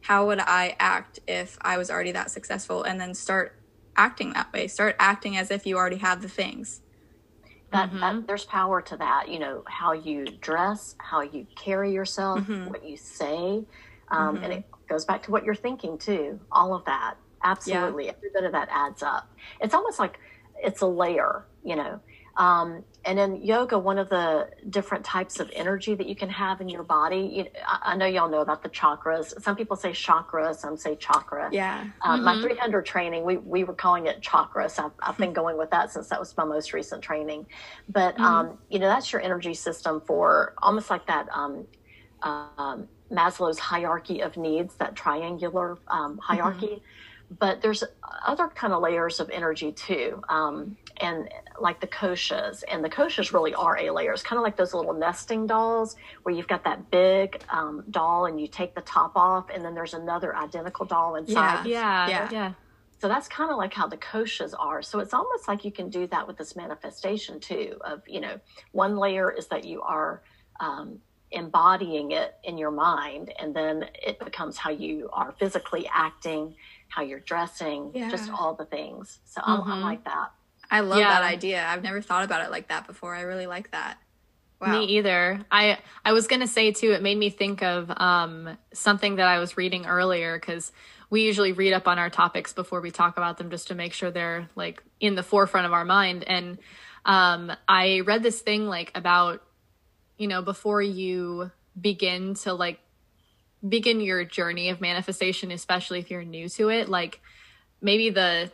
how 0.01 0.27
would 0.27 0.39
i 0.39 0.75
act 0.79 1.19
if 1.27 1.57
i 1.61 1.77
was 1.77 1.91
already 1.91 2.13
that 2.13 2.31
successful? 2.31 2.83
And 2.83 2.99
then 2.99 3.13
start 3.13 3.60
acting 4.01 4.33
that 4.33 4.51
way 4.51 4.65
start 4.67 4.95
acting 4.99 5.37
as 5.37 5.51
if 5.51 5.67
you 5.67 5.77
already 5.77 5.97
have 5.97 6.23
the 6.23 6.27
things 6.27 6.81
that, 7.71 7.89
mm-hmm. 7.89 7.99
that, 7.99 8.27
there's 8.27 8.45
power 8.45 8.81
to 8.81 8.97
that 8.97 9.29
you 9.29 9.37
know 9.37 9.63
how 9.67 9.93
you 9.93 10.25
dress 10.41 10.95
how 10.97 11.21
you 11.21 11.45
carry 11.55 11.93
yourself 11.93 12.39
mm-hmm. 12.39 12.67
what 12.67 12.83
you 12.83 12.97
say 12.97 13.63
um, 14.09 14.35
mm-hmm. 14.35 14.43
and 14.43 14.53
it 14.53 14.65
goes 14.89 15.05
back 15.05 15.21
to 15.21 15.29
what 15.31 15.45
you're 15.45 15.53
thinking 15.53 15.99
too 15.99 16.39
all 16.51 16.73
of 16.73 16.83
that 16.85 17.13
absolutely 17.43 18.05
yeah. 18.05 18.13
every 18.17 18.29
bit 18.33 18.43
of 18.43 18.51
that 18.51 18.67
adds 18.71 19.03
up 19.03 19.29
it's 19.59 19.75
almost 19.75 19.99
like 19.99 20.19
it's 20.57 20.81
a 20.81 20.87
layer 20.87 21.45
you 21.63 21.75
know 21.75 21.99
um, 22.37 22.83
and 23.03 23.19
in 23.19 23.43
yoga, 23.43 23.79
one 23.79 23.97
of 23.97 24.09
the 24.09 24.49
different 24.69 25.03
types 25.03 25.39
of 25.39 25.49
energy 25.53 25.95
that 25.95 26.07
you 26.07 26.15
can 26.15 26.29
have 26.29 26.61
in 26.61 26.69
your 26.69 26.83
body, 26.83 27.31
you, 27.33 27.45
I, 27.65 27.93
I, 27.93 27.95
know 27.95 28.05
y'all 28.05 28.29
know 28.29 28.41
about 28.41 28.61
the 28.61 28.69
chakras. 28.69 29.39
Some 29.41 29.55
people 29.55 29.75
say 29.75 29.91
chakra, 29.91 30.53
some 30.53 30.77
say 30.77 30.95
chakra. 30.95 31.49
Yeah. 31.51 31.85
Um, 32.03 32.21
mm-hmm. 32.21 32.25
My 32.25 32.41
300 32.41 32.85
training, 32.85 33.23
we, 33.23 33.37
we 33.37 33.63
were 33.63 33.73
calling 33.73 34.05
it 34.05 34.21
chakras. 34.21 34.77
I've, 34.77 34.91
I've 35.01 35.17
been 35.17 35.33
going 35.33 35.57
with 35.57 35.71
that 35.71 35.91
since 35.91 36.09
that 36.09 36.19
was 36.19 36.35
my 36.37 36.45
most 36.45 36.73
recent 36.73 37.01
training. 37.01 37.47
But, 37.89 38.15
mm-hmm. 38.15 38.23
um, 38.23 38.57
you 38.69 38.77
know, 38.77 38.87
that's 38.87 39.11
your 39.11 39.21
energy 39.21 39.55
system 39.55 40.01
for 40.01 40.53
almost 40.59 40.89
like 40.89 41.07
that 41.07 41.27
um, 41.33 41.65
um 42.21 42.87
Maslow's 43.11 43.59
hierarchy 43.59 44.21
of 44.21 44.37
needs, 44.37 44.75
that 44.75 44.95
triangular 44.95 45.77
um, 45.87 46.17
hierarchy. 46.19 46.67
Mm-hmm. 46.67 46.85
But 47.39 47.61
there's 47.61 47.83
other 48.25 48.47
kind 48.49 48.73
of 48.73 48.81
layers 48.81 49.19
of 49.19 49.29
energy 49.29 49.71
too. 49.71 50.21
Um, 50.29 50.77
and 50.97 51.29
like 51.59 51.79
the 51.79 51.87
koshas 51.87 52.63
and 52.69 52.83
the 52.83 52.89
koshas 52.89 53.33
really 53.33 53.53
are 53.53 53.77
a 53.77 53.89
layers 53.91 54.21
kind 54.21 54.37
of 54.37 54.43
like 54.43 54.57
those 54.57 54.73
little 54.73 54.93
nesting 54.93 55.47
dolls 55.47 55.95
where 56.23 56.35
you've 56.35 56.47
got 56.47 56.63
that 56.65 56.91
big 56.91 57.41
um, 57.49 57.83
doll 57.89 58.25
and 58.25 58.39
you 58.39 58.47
take 58.47 58.75
the 58.75 58.81
top 58.81 59.13
off 59.15 59.49
and 59.53 59.63
then 59.63 59.73
there's 59.73 59.93
another 59.93 60.35
identical 60.35 60.85
doll 60.85 61.15
inside. 61.15 61.65
yeah 61.65 62.07
yeah. 62.07 62.29
yeah, 62.31 62.53
so 62.99 63.07
that's 63.07 63.27
kind 63.27 63.49
of 63.49 63.57
like 63.57 63.73
how 63.73 63.87
the 63.87 63.97
koshas 63.97 64.53
are. 64.57 64.83
So 64.83 64.99
it's 64.99 65.13
almost 65.13 65.47
like 65.47 65.65
you 65.65 65.71
can 65.71 65.89
do 65.89 66.05
that 66.07 66.27
with 66.27 66.37
this 66.37 66.55
manifestation 66.55 67.39
too 67.39 67.77
of 67.81 68.03
you 68.07 68.19
know 68.19 68.39
one 68.73 68.95
layer 68.95 69.31
is 69.31 69.47
that 69.47 69.65
you 69.65 69.81
are 69.81 70.21
um, 70.59 70.99
embodying 71.31 72.11
it 72.11 72.35
in 72.43 72.57
your 72.57 72.71
mind 72.71 73.33
and 73.39 73.55
then 73.55 73.85
it 74.05 74.19
becomes 74.19 74.57
how 74.57 74.69
you 74.69 75.09
are 75.13 75.33
physically 75.39 75.89
acting 75.91 76.53
how 76.91 77.01
you're 77.01 77.19
dressing 77.19 77.91
yeah. 77.93 78.09
just 78.09 78.29
all 78.29 78.53
the 78.53 78.65
things 78.65 79.19
so 79.25 79.41
mm-hmm. 79.41 79.71
I, 79.71 79.77
I 79.77 79.81
like 79.81 80.03
that 80.05 80.31
I 80.71 80.79
love 80.79 80.99
yeah. 80.99 81.09
that 81.09 81.23
idea. 81.23 81.65
I've 81.67 81.83
never 81.83 82.01
thought 82.01 82.23
about 82.23 82.45
it 82.45 82.49
like 82.49 82.69
that 82.69 82.87
before. 82.87 83.13
I 83.13 83.21
really 83.21 83.45
like 83.45 83.71
that. 83.71 83.97
Wow. 84.61 84.79
Me 84.79 84.85
either. 84.85 85.41
I 85.51 85.79
I 86.05 86.13
was 86.13 86.27
gonna 86.27 86.47
say 86.47 86.71
too. 86.71 86.93
It 86.93 87.01
made 87.01 87.17
me 87.17 87.29
think 87.29 87.61
of 87.61 87.91
um, 87.97 88.57
something 88.73 89.15
that 89.15 89.27
I 89.27 89.39
was 89.39 89.57
reading 89.57 89.85
earlier 89.85 90.39
because 90.39 90.71
we 91.09 91.23
usually 91.23 91.51
read 91.51 91.73
up 91.73 91.87
on 91.87 91.99
our 91.99 92.09
topics 92.09 92.53
before 92.53 92.79
we 92.79 92.89
talk 92.89 93.17
about 93.17 93.37
them 93.37 93.49
just 93.49 93.67
to 93.67 93.75
make 93.75 93.91
sure 93.91 94.11
they're 94.11 94.49
like 94.55 94.81
in 95.01 95.15
the 95.15 95.23
forefront 95.23 95.65
of 95.65 95.73
our 95.73 95.83
mind. 95.83 96.23
And 96.23 96.57
um, 97.05 97.51
I 97.67 98.01
read 98.01 98.23
this 98.23 98.39
thing 98.39 98.67
like 98.67 98.91
about 98.95 99.41
you 100.17 100.27
know 100.27 100.41
before 100.41 100.81
you 100.81 101.51
begin 101.79 102.35
to 102.35 102.53
like 102.53 102.79
begin 103.67 104.01
your 104.01 104.23
journey 104.23 104.69
of 104.69 104.81
manifestation, 104.81 105.51
especially 105.51 105.99
if 105.99 106.09
you're 106.09 106.23
new 106.23 106.49
to 106.49 106.69
it, 106.69 106.89
like 106.89 107.21
maybe 107.81 108.09
the 108.09 108.51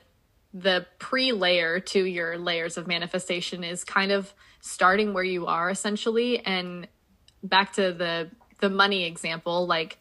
the 0.54 0.86
pre 0.98 1.34
layer 1.34 1.80
to 1.80 2.04
your 2.04 2.38
layers 2.38 2.78
of 2.78 2.88
manifestation 2.88 3.64
is 3.64 3.84
kind 3.84 4.12
of 4.12 4.34
starting 4.60 5.14
where 5.14 5.24
you 5.24 5.46
are 5.46 5.70
essentially. 5.70 6.40
And 6.40 6.88
back 7.44 7.74
to 7.74 7.94
the 7.94 8.30
the 8.60 8.70
money 8.70 9.06
example 9.06 9.68
like 9.68 10.00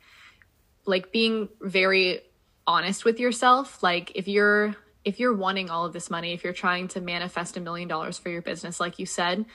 like 0.86 1.12
being 1.12 1.48
very 1.60 2.20
honest 2.66 3.04
with 3.04 3.20
yourself. 3.20 3.82
Like 3.82 4.12
if 4.14 4.28
you're 4.28 4.74
if 5.04 5.20
you're 5.20 5.34
wanting 5.34 5.70
all 5.70 5.84
of 5.84 5.92
this 5.92 6.10
money 6.10 6.32
if 6.32 6.42
you're 6.42 6.52
trying 6.52 6.88
to 6.88 7.00
manifest 7.00 7.56
a 7.56 7.60
million 7.60 7.86
dollars 7.86 8.18
for 8.18 8.28
your 8.28 8.42
business 8.42 8.80
like 8.80 8.98
you 8.98 9.06
said 9.06 9.46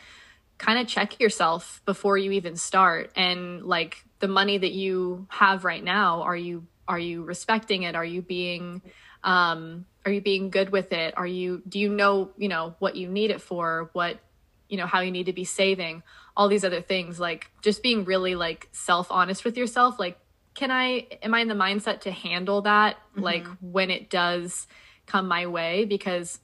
kind 0.62 0.78
of 0.78 0.88
check 0.88 1.20
yourself 1.20 1.82
before 1.86 2.20
you 2.20 2.32
even 2.32 2.56
start. 2.56 3.12
And 3.16 3.64
like 3.64 4.06
the 4.22 4.28
money 4.28 4.58
that 4.58 4.72
you 4.72 5.28
have 5.30 5.66
right 5.66 5.84
now 5.84 6.22
are 6.22 6.36
you 6.36 6.66
are 6.88 7.00
you 7.00 7.24
respecting 7.24 7.84
it? 7.84 7.96
Are 7.96 8.06
you 8.06 8.22
being 8.22 8.82
um 9.24 9.86
are 10.06 10.12
you 10.12 10.22
being 10.22 10.50
good 10.50 10.72
with 10.72 10.94
it? 10.94 11.14
Are 11.18 11.28
you 11.28 11.62
do 11.68 11.80
you 11.80 11.90
know 11.90 12.32
you 12.38 12.48
know 12.48 12.76
what 12.80 12.96
you 12.96 13.08
need 13.08 13.32
it 13.32 13.42
for? 13.42 13.90
What 13.94 14.20
you 14.70 14.78
know 14.78 14.86
how 14.86 15.02
you 15.02 15.12
need 15.12 15.26
to 15.26 15.34
be 15.34 15.44
saving? 15.44 16.04
All 16.36 16.48
these 16.48 16.64
other 16.64 16.82
things 16.82 17.20
like 17.20 17.52
just 17.62 17.84
being 17.84 18.06
really 18.06 18.36
like 18.36 18.70
self 18.72 19.12
honest 19.12 19.44
with 19.44 19.58
yourself 19.58 20.00
like 20.00 20.18
can 20.54 20.72
i 20.72 21.08
am 21.22 21.34
i 21.34 21.40
in 21.40 21.48
the 21.48 21.54
mindset 21.54 22.02
to 22.02 22.12
handle 22.12 22.62
that 22.64 22.96
mm-hmm. 22.96 23.22
like 23.22 23.48
when 23.62 23.90
it 23.90 24.10
does 24.10 24.68
come 25.08 25.28
my 25.28 25.48
way? 25.48 25.86
Because 25.86 26.40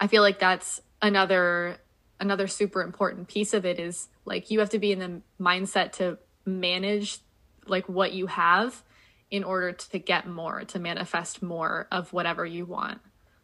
i 0.00 0.06
feel 0.06 0.22
like 0.22 0.38
that's 0.38 0.80
another 1.00 1.78
another 2.20 2.46
super 2.46 2.82
important 2.82 3.26
piece 3.26 3.52
of 3.52 3.66
it 3.66 3.80
is 3.80 4.08
like 4.24 4.50
you 4.50 4.60
have 4.60 4.70
to 4.70 4.78
be 4.78 4.92
in 4.92 5.00
the 5.00 5.20
mindset 5.40 5.90
to 5.92 6.16
manage 6.44 7.18
like 7.66 7.88
what 7.88 8.12
you 8.12 8.26
have 8.26 8.82
in 9.30 9.44
order 9.44 9.72
to 9.72 9.98
get 9.98 10.26
more, 10.26 10.62
to 10.64 10.78
manifest 10.78 11.42
more 11.42 11.88
of 11.90 12.12
whatever 12.12 12.44
you 12.44 12.66
want. 12.66 13.00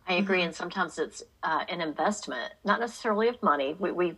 I 0.07 0.15
agree. 0.15 0.39
Mm-hmm. 0.39 0.47
And 0.47 0.55
sometimes 0.55 0.99
it's 0.99 1.23
uh, 1.43 1.65
an 1.69 1.81
investment, 1.81 2.53
not 2.65 2.81
necessarily 2.81 3.29
of 3.29 3.43
money. 3.43 3.75
We, 3.79 3.93
we 3.93 4.17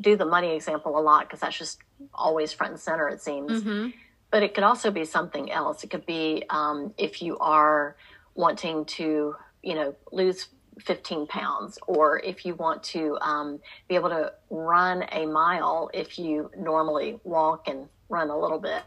do 0.00 0.16
the 0.16 0.24
money 0.24 0.54
example 0.54 0.98
a 0.98 1.00
lot 1.00 1.26
because 1.26 1.40
that's 1.40 1.56
just 1.56 1.78
always 2.14 2.52
front 2.52 2.72
and 2.72 2.80
center, 2.80 3.08
it 3.08 3.20
seems. 3.20 3.62
Mm-hmm. 3.62 3.90
But 4.30 4.42
it 4.42 4.54
could 4.54 4.64
also 4.64 4.90
be 4.90 5.04
something 5.04 5.50
else. 5.50 5.84
It 5.84 5.90
could 5.90 6.06
be 6.06 6.44
um, 6.48 6.94
if 6.96 7.22
you 7.22 7.38
are 7.38 7.96
wanting 8.34 8.84
to, 8.86 9.36
you 9.62 9.74
know, 9.74 9.94
lose 10.10 10.48
15 10.80 11.26
pounds, 11.26 11.78
or 11.86 12.18
if 12.20 12.44
you 12.46 12.54
want 12.54 12.82
to 12.82 13.18
um, 13.20 13.60
be 13.88 13.94
able 13.94 14.08
to 14.08 14.32
run 14.50 15.04
a 15.12 15.26
mile 15.26 15.90
if 15.92 16.18
you 16.18 16.50
normally 16.56 17.20
walk 17.24 17.68
and 17.68 17.88
run 18.12 18.30
a 18.30 18.38
little 18.38 18.60
bit. 18.60 18.82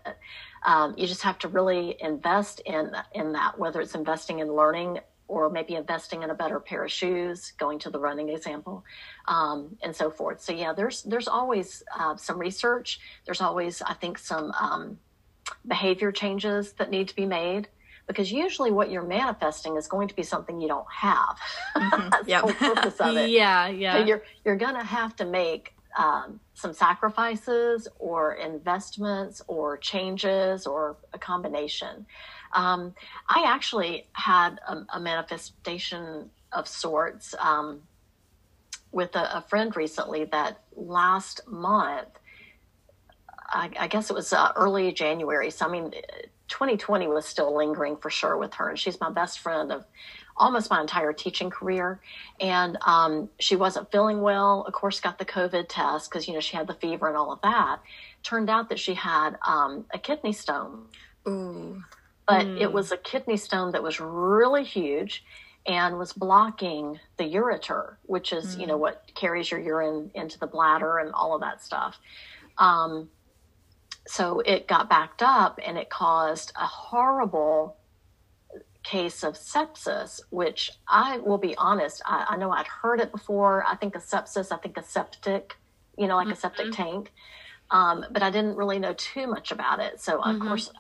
Um, 0.63 0.93
you 0.97 1.07
just 1.07 1.23
have 1.23 1.38
to 1.39 1.47
really 1.47 1.97
invest 1.99 2.61
in 2.61 2.91
in 3.13 3.33
that, 3.33 3.59
whether 3.59 3.81
it's 3.81 3.95
investing 3.95 4.39
in 4.39 4.53
learning 4.53 4.99
or 5.27 5.49
maybe 5.49 5.73
investing 5.73 6.21
in 6.21 6.29
a 6.29 6.35
better 6.35 6.59
pair 6.59 6.83
of 6.83 6.91
shoes, 6.91 7.51
going 7.57 7.79
to 7.79 7.89
the 7.89 7.99
running 7.99 8.29
example, 8.29 8.85
um, 9.27 9.75
and 9.81 9.95
so 9.95 10.11
forth. 10.11 10.41
So 10.41 10.53
yeah, 10.53 10.71
there's 10.73 11.03
there's 11.03 11.27
always 11.27 11.83
uh, 11.97 12.15
some 12.15 12.38
research. 12.38 12.99
There's 13.25 13.41
always 13.41 13.81
I 13.81 13.93
think 13.93 14.17
some 14.17 14.51
um, 14.51 14.99
behavior 15.67 16.11
changes 16.11 16.73
that 16.73 16.89
need 16.89 17.07
to 17.09 17.15
be 17.15 17.25
made 17.25 17.67
because 18.07 18.31
usually 18.31 18.71
what 18.71 18.91
you're 18.91 19.03
manifesting 19.03 19.77
is 19.77 19.88
going 19.88 20.07
to 20.07 20.15
be 20.15 20.23
something 20.23 20.61
you 20.61 20.67
don't 20.67 20.91
have. 20.91 21.38
Mm-hmm. 21.75 22.09
That's 22.11 22.27
yep. 22.27 22.45
the 22.45 22.53
whole 22.53 22.75
purpose 22.75 22.99
of 22.99 23.17
it. 23.17 23.29
Yeah, 23.35 23.67
yeah. 23.67 23.93
So 23.93 24.05
you're 24.05 24.23
you're 24.45 24.55
gonna 24.55 24.83
have 24.83 25.15
to 25.17 25.25
make 25.25 25.74
um, 25.95 26.39
some 26.53 26.73
sacrifices 26.73 27.88
or 27.99 28.34
investments 28.34 29.41
or 29.47 29.77
changes 29.77 30.67
or 30.67 30.97
a 31.13 31.19
combination. 31.19 32.05
Um, 32.53 32.93
I 33.27 33.43
actually 33.47 34.08
had 34.13 34.60
a, 34.67 34.86
a, 34.93 34.99
manifestation 34.99 36.29
of 36.51 36.67
sorts 36.67 37.34
um, 37.39 37.81
with 38.91 39.15
a, 39.15 39.38
a, 39.38 39.41
friend 39.41 39.75
recently 39.75 40.25
that 40.25 40.62
last 40.75 41.41
month 41.47 42.08
I, 43.49 43.69
I 43.79 43.88
guess 43.88 44.10
it 44.10 44.13
was 44.13 44.34
uh, 44.34 44.51
early 44.55 44.91
January. 44.91 45.51
So 45.51 45.65
I 45.65 45.69
mean, 45.69 45.91
2020 46.47 47.08
was 47.08 47.25
still 47.25 47.55
lingering 47.55 47.97
for 47.97 48.10
sure 48.10 48.38
with 48.38 48.53
her, 48.55 48.69
and 48.69 48.79
she's 48.79 48.99
my 48.99 49.10
best 49.10 49.39
friend 49.39 49.71
of 49.71 49.86
almost 50.38 50.69
my 50.69 50.82
entire 50.82 51.13
teaching 51.13 51.50
career. 51.50 52.02
And 52.39 52.78
um, 52.86 53.30
she 53.39 53.56
wasn't 53.56 53.91
feeling 53.91 54.21
well. 54.21 54.63
Of 54.67 54.74
course, 54.74 55.00
got 55.00 55.17
the 55.17 55.26
COVID 55.26 55.65
test 55.69 56.10
because 56.10 56.28
you 56.28 56.34
know 56.34 56.39
she 56.39 56.58
had 56.58 56.67
the 56.67 56.74
fever 56.76 57.08
and 57.08 57.17
all 57.17 57.32
of 57.32 57.41
that. 57.41 57.80
Turned 58.24 58.50
out 58.50 58.69
that 58.69 58.80
she 58.80 58.93
had 58.93 59.38
um, 59.45 59.86
a 59.93 60.00
kidney 60.00 60.34
stone. 60.34 60.86
Ooh. 61.28 61.82
But 62.28 62.45
mm. 62.45 62.62
it 62.62 62.71
was 62.71 62.91
a 62.91 62.98
kidney 62.98 63.38
stone 63.38 63.71
that 63.74 63.84
was 63.84 64.00
really 64.00 64.63
huge 64.63 65.24
and 65.67 65.98
was 65.98 66.13
blocking 66.13 67.00
the 67.17 67.24
ureter, 67.24 67.95
which 68.04 68.34
is, 68.34 68.56
mm. 68.56 68.62
you 68.62 68.67
know, 68.67 68.78
what 68.78 69.04
carries 69.15 69.50
your 69.50 69.60
urine 69.60 70.12
into 70.13 70.39
the 70.39 70.48
bladder 70.48 71.00
and 71.00 71.12
all 71.13 71.36
of 71.36 71.41
that 71.41 71.63
stuff. 71.63 72.00
Um, 72.58 73.10
so 74.08 74.39
it 74.41 74.67
got 74.67 74.89
backed 74.89 75.24
up 75.24 75.60
and 75.65 75.78
it 75.78 75.89
caused 75.89 76.52
a 76.56 76.65
horrible 76.65 77.78
case 78.86 79.24
of 79.24 79.34
sepsis, 79.34 80.21
which 80.30 80.71
I 80.88 81.17
will 81.17 81.38
be 81.38 81.56
honest, 81.58 82.02
I, 82.06 82.28
I 82.30 82.38
know 82.38 82.52
I'd 82.52 82.67
heard 82.67 83.00
it 83.02 83.12
before. 83.12 83.65
I 83.65 83.76
think 83.76 83.95
a 83.95 84.00
sepsis, 84.00 84.52
I 84.52 84.58
think 84.58 84.78
a 84.78 84.84
septic, 84.84 85.58
you 85.98 86.08
know, 86.08 86.15
like 86.15 86.26
mm-hmm. 86.26 86.34
a 86.34 86.38
septic 86.38 86.67
mm-hmm. 86.67 86.84
tank. 86.84 87.12
Um, 87.71 88.06
but 88.12 88.21
I 88.21 88.30
didn't 88.30 88.56
really 88.56 88.80
know 88.80 88.93
too 88.93 89.28
much 89.28 89.52
about 89.52 89.80
it. 89.80 90.00
So, 90.00 90.19
mm-hmm. 90.19 90.30
of 90.30 90.39
course, 90.39 90.71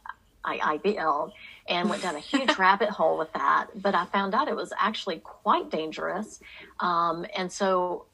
I 0.45 0.77
IBL 0.77 1.31
and 1.67 1.89
went 1.89 2.03
down 2.03 2.15
a 2.15 2.19
huge 2.19 2.57
rabbit 2.59 2.89
hole 2.89 3.17
with 3.17 3.33
that. 3.33 3.67
But 3.75 3.95
I 3.95 4.05
found 4.05 4.35
out 4.35 4.47
it 4.47 4.55
was 4.55 4.71
actually 4.79 5.19
quite 5.19 5.71
dangerous. 5.71 6.39
Um, 6.79 7.25
and 7.35 7.51
so 7.51 8.05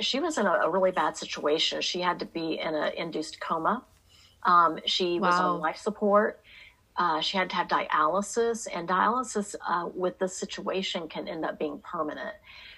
she 0.00 0.20
was 0.20 0.38
in 0.38 0.46
a, 0.46 0.52
a, 0.52 0.70
really 0.70 0.92
bad 0.92 1.16
situation. 1.16 1.80
She 1.80 2.00
had 2.00 2.20
to 2.20 2.26
be 2.26 2.60
in 2.60 2.74
an 2.74 2.92
induced 2.96 3.40
coma. 3.40 3.82
Um, 4.44 4.78
she 4.86 5.18
wow. 5.18 5.28
was 5.28 5.40
on 5.40 5.60
life 5.60 5.76
support. 5.76 6.40
Uh, 6.96 7.20
she 7.20 7.38
had 7.38 7.48
to 7.50 7.56
have 7.56 7.68
dialysis, 7.68 8.68
and 8.72 8.88
dialysis 8.88 9.54
uh, 9.66 9.88
with 9.94 10.18
this 10.18 10.36
situation 10.36 11.08
can 11.08 11.26
end 11.26 11.44
up 11.44 11.58
being 11.58 11.78
permanent. 11.78 12.34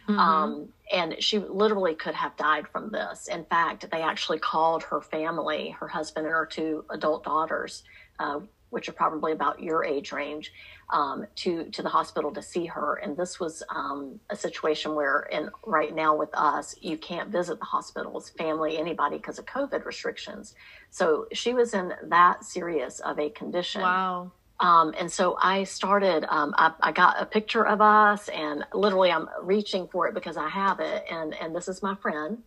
Mm-hmm. 0.09 0.19
Um, 0.19 0.69
and 0.93 1.17
she 1.19 1.39
literally 1.39 1.95
could 1.95 2.15
have 2.15 2.37
died 2.37 2.69
from 2.69 2.91
this. 2.91 3.29
In 3.29 3.45
fact, 3.47 3.91
they 3.91 4.03
actually 4.03 4.39
called 4.39 4.83
her 4.85 5.01
family, 5.01 5.71
her 5.81 5.89
husband 5.89 6.27
and 6.27 6.35
her 6.35 6.47
two 6.47 6.85
adult 6.91 7.25
daughters, 7.25 7.83
uh, 8.19 8.41
which 8.71 8.89
are 8.89 8.93
probably 8.93 9.33
about 9.33 9.61
your 9.61 9.85
age 9.85 10.13
range, 10.13 10.53
um, 10.91 11.27
to 11.37 11.65
to 11.71 11.83
the 11.83 11.89
hospital 11.89 12.33
to 12.33 12.43
see 12.43 12.67
her. 12.67 12.97
And 12.97 13.17
this 13.17 13.41
was 13.41 13.63
um, 13.69 14.21
a 14.31 14.37
situation 14.37 14.95
where, 14.95 15.29
and 15.33 15.51
right 15.65 15.95
now 15.95 16.17
with 16.17 16.31
us, 16.35 16.75
you 16.81 16.97
can't 16.99 17.31
visit 17.31 17.59
the 17.59 17.65
hospitals, 17.65 18.31
family, 18.31 18.79
anybody, 18.79 19.17
because 19.17 19.39
of 19.39 19.47
COVID 19.47 19.85
restrictions. 19.85 20.55
So 20.91 21.27
she 21.33 21.55
was 21.55 21.75
in 21.75 21.93
that 22.05 22.45
serious 22.45 23.01
of 23.01 23.19
a 23.19 23.31
condition. 23.31 23.83
Wow. 23.83 24.33
Um, 24.61 24.95
and 24.99 25.11
so 25.11 25.37
I 25.41 25.65
started, 25.65 26.25
um, 26.29 26.55
I, 26.57 26.73
I, 26.81 26.93
got 26.93 27.21
a 27.21 27.27
picture 27.27 27.67
of 27.67 27.81
us 27.81 28.29
and 28.29 28.65
literally 28.73 29.11
I'm 29.11 29.29
reaching 29.43 29.89
for 29.89 30.07
it 30.07 30.15
because 30.15 30.37
I 30.37 30.49
have 30.49 30.79
it. 30.79 31.05
And, 31.11 31.35
and 31.35 31.55
this 31.55 31.67
is 31.67 31.83
my 31.83 31.97
friend. 31.97 32.39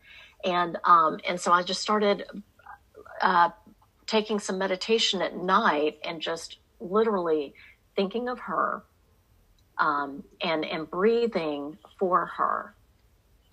And, 0.45 0.77
um, 0.85 1.19
and 1.27 1.39
so 1.39 1.51
I 1.51 1.63
just 1.63 1.81
started, 1.81 2.23
uh, 3.21 3.49
taking 4.05 4.39
some 4.39 4.57
meditation 4.57 5.21
at 5.21 5.35
night 5.35 5.99
and 6.03 6.21
just 6.21 6.59
literally 6.79 7.53
thinking 7.97 8.29
of 8.29 8.39
her 8.39 8.83
um, 9.77 10.23
and 10.41 10.63
and 10.63 10.89
breathing 10.89 11.77
for 11.99 12.27
her 12.27 12.73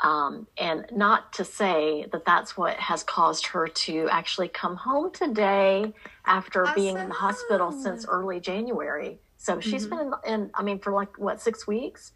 um, 0.03 0.47
and 0.59 0.87
not 0.93 1.33
to 1.35 1.45
say 1.45 2.07
that 2.13 2.25
that's 2.25 2.57
what 2.57 2.77
has 2.77 3.03
caused 3.03 3.47
her 3.47 3.69
to 3.69 4.09
actually 4.11 4.49
come 4.49 4.77
home 4.77 5.11
today 5.13 5.93
after 6.27 6.65
awesome. 6.65 6.75
being 6.75 6.99
in 6.99 7.09
the 7.09 7.15
hospital 7.15 7.73
since 7.73 8.05
early 8.07 8.41
January. 8.41 9.19
So 9.37 9.61
she's 9.61 9.87
mm-hmm. 9.87 9.99
been 9.99 10.15
in, 10.27 10.41
in, 10.41 10.51
I 10.55 10.63
mean, 10.63 10.79
for 10.79 10.93
like 10.93 11.19
what 11.19 11.41
six 11.41 11.67
weeks. 11.67 12.13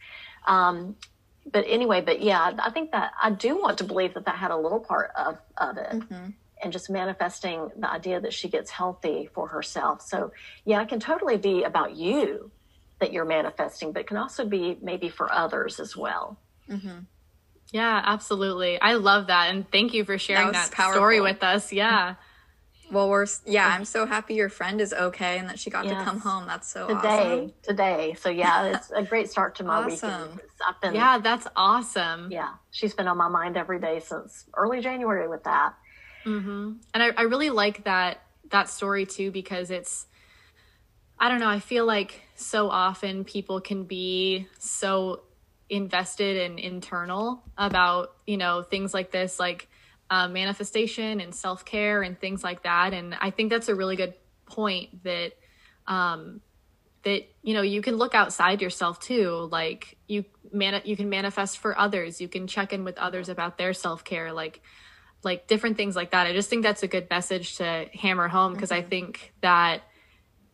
Um, 0.46 0.96
but 1.50 1.64
anyway, 1.66 2.00
but 2.00 2.20
yeah, 2.20 2.52
I 2.58 2.70
think 2.70 2.90
that 2.92 3.12
I 3.22 3.30
do 3.30 3.56
want 3.56 3.78
to 3.78 3.84
believe 3.84 4.14
that 4.14 4.26
that 4.26 4.36
had 4.36 4.50
a 4.50 4.56
little 4.56 4.80
part 4.80 5.10
of 5.16 5.38
of 5.56 5.78
it. 5.78 5.90
Mm-hmm 5.90 6.30
and 6.62 6.72
just 6.72 6.90
manifesting 6.90 7.70
the 7.76 7.90
idea 7.90 8.20
that 8.20 8.32
she 8.32 8.48
gets 8.48 8.70
healthy 8.70 9.28
for 9.34 9.48
herself. 9.48 10.02
So, 10.02 10.32
yeah, 10.64 10.82
it 10.82 10.88
can 10.88 11.00
totally 11.00 11.36
be 11.36 11.62
about 11.62 11.96
you 11.96 12.50
that 13.00 13.12
you're 13.12 13.24
manifesting, 13.24 13.92
but 13.92 14.00
it 14.00 14.06
can 14.06 14.16
also 14.16 14.44
be 14.44 14.76
maybe 14.82 15.08
for 15.08 15.32
others 15.32 15.78
as 15.78 15.96
well. 15.96 16.38
Mm-hmm. 16.68 17.00
Yeah, 17.70 18.02
absolutely. 18.04 18.80
I 18.80 18.94
love 18.94 19.28
that. 19.28 19.50
And 19.50 19.70
thank 19.70 19.94
you 19.94 20.04
for 20.04 20.18
sharing 20.18 20.52
that, 20.52 20.70
that 20.70 20.92
story 20.92 21.20
with 21.20 21.42
us. 21.42 21.72
Yeah. 21.72 22.14
Well, 22.90 23.10
we're, 23.10 23.26
yeah, 23.44 23.68
I'm 23.68 23.84
so 23.84 24.06
happy 24.06 24.34
your 24.34 24.48
friend 24.48 24.80
is 24.80 24.94
okay 24.94 25.38
and 25.38 25.48
that 25.50 25.58
she 25.58 25.68
got 25.68 25.84
yes. 25.84 25.98
to 25.98 26.04
come 26.04 26.20
home. 26.20 26.46
That's 26.46 26.66
so 26.66 26.86
today, 26.86 26.96
awesome. 26.98 27.52
Today. 27.62 28.16
So, 28.18 28.30
yeah, 28.30 28.74
it's 28.74 28.90
a 28.90 29.02
great 29.02 29.30
start 29.30 29.54
to 29.56 29.64
my 29.64 29.84
awesome. 29.84 30.10
weekend. 30.10 30.40
Been, 30.80 30.94
yeah, 30.94 31.18
that's 31.18 31.46
awesome. 31.54 32.32
Yeah. 32.32 32.54
She's 32.70 32.94
been 32.94 33.06
on 33.06 33.18
my 33.18 33.28
mind 33.28 33.58
every 33.58 33.78
day 33.78 34.00
since 34.00 34.46
early 34.54 34.80
January 34.80 35.28
with 35.28 35.44
that. 35.44 35.74
Mm-hmm. 36.28 36.72
And 36.94 37.02
I, 37.02 37.08
I 37.16 37.22
really 37.22 37.50
like 37.50 37.84
that 37.84 38.22
that 38.50 38.68
story 38.68 39.06
too 39.06 39.30
because 39.30 39.70
it's 39.70 40.06
I 41.18 41.28
don't 41.28 41.40
know, 41.40 41.48
I 41.48 41.58
feel 41.58 41.84
like 41.84 42.22
so 42.36 42.70
often 42.70 43.24
people 43.24 43.60
can 43.60 43.84
be 43.84 44.46
so 44.58 45.22
invested 45.68 46.50
and 46.50 46.58
internal 46.58 47.42
about, 47.56 48.14
you 48.26 48.36
know, 48.36 48.62
things 48.62 48.94
like 48.94 49.10
this, 49.10 49.40
like 49.40 49.68
uh, 50.10 50.28
manifestation 50.28 51.20
and 51.20 51.34
self 51.34 51.64
care 51.64 52.02
and 52.02 52.18
things 52.18 52.44
like 52.44 52.62
that. 52.62 52.94
And 52.94 53.16
I 53.20 53.30
think 53.30 53.50
that's 53.50 53.68
a 53.68 53.74
really 53.74 53.96
good 53.96 54.14
point 54.46 55.02
that, 55.02 55.32
um, 55.86 56.40
that 57.02 57.28
you 57.42 57.54
know 57.54 57.62
you 57.62 57.80
can 57.80 57.96
look 57.96 58.14
outside 58.14 58.60
yourself 58.60 58.98
too 58.98 59.48
like 59.52 59.96
you 60.08 60.24
man 60.52 60.80
you 60.84 60.96
can 60.96 61.08
manifest 61.08 61.58
for 61.58 61.78
others 61.78 62.20
you 62.20 62.28
can 62.28 62.46
check 62.46 62.72
in 62.72 62.84
with 62.84 62.98
others 62.98 63.28
about 63.28 63.56
their 63.56 63.72
self-care 63.72 64.32
like 64.32 64.60
like 65.28 65.46
different 65.46 65.76
things 65.76 65.94
like 65.94 66.12
that. 66.12 66.26
I 66.26 66.32
just 66.32 66.48
think 66.48 66.62
that's 66.62 66.82
a 66.82 66.88
good 66.88 67.08
message 67.10 67.56
to 67.56 67.86
hammer 67.92 68.28
home 68.28 68.54
because 68.54 68.70
mm-hmm. 68.70 68.86
I 68.86 68.88
think 68.88 69.34
that 69.42 69.82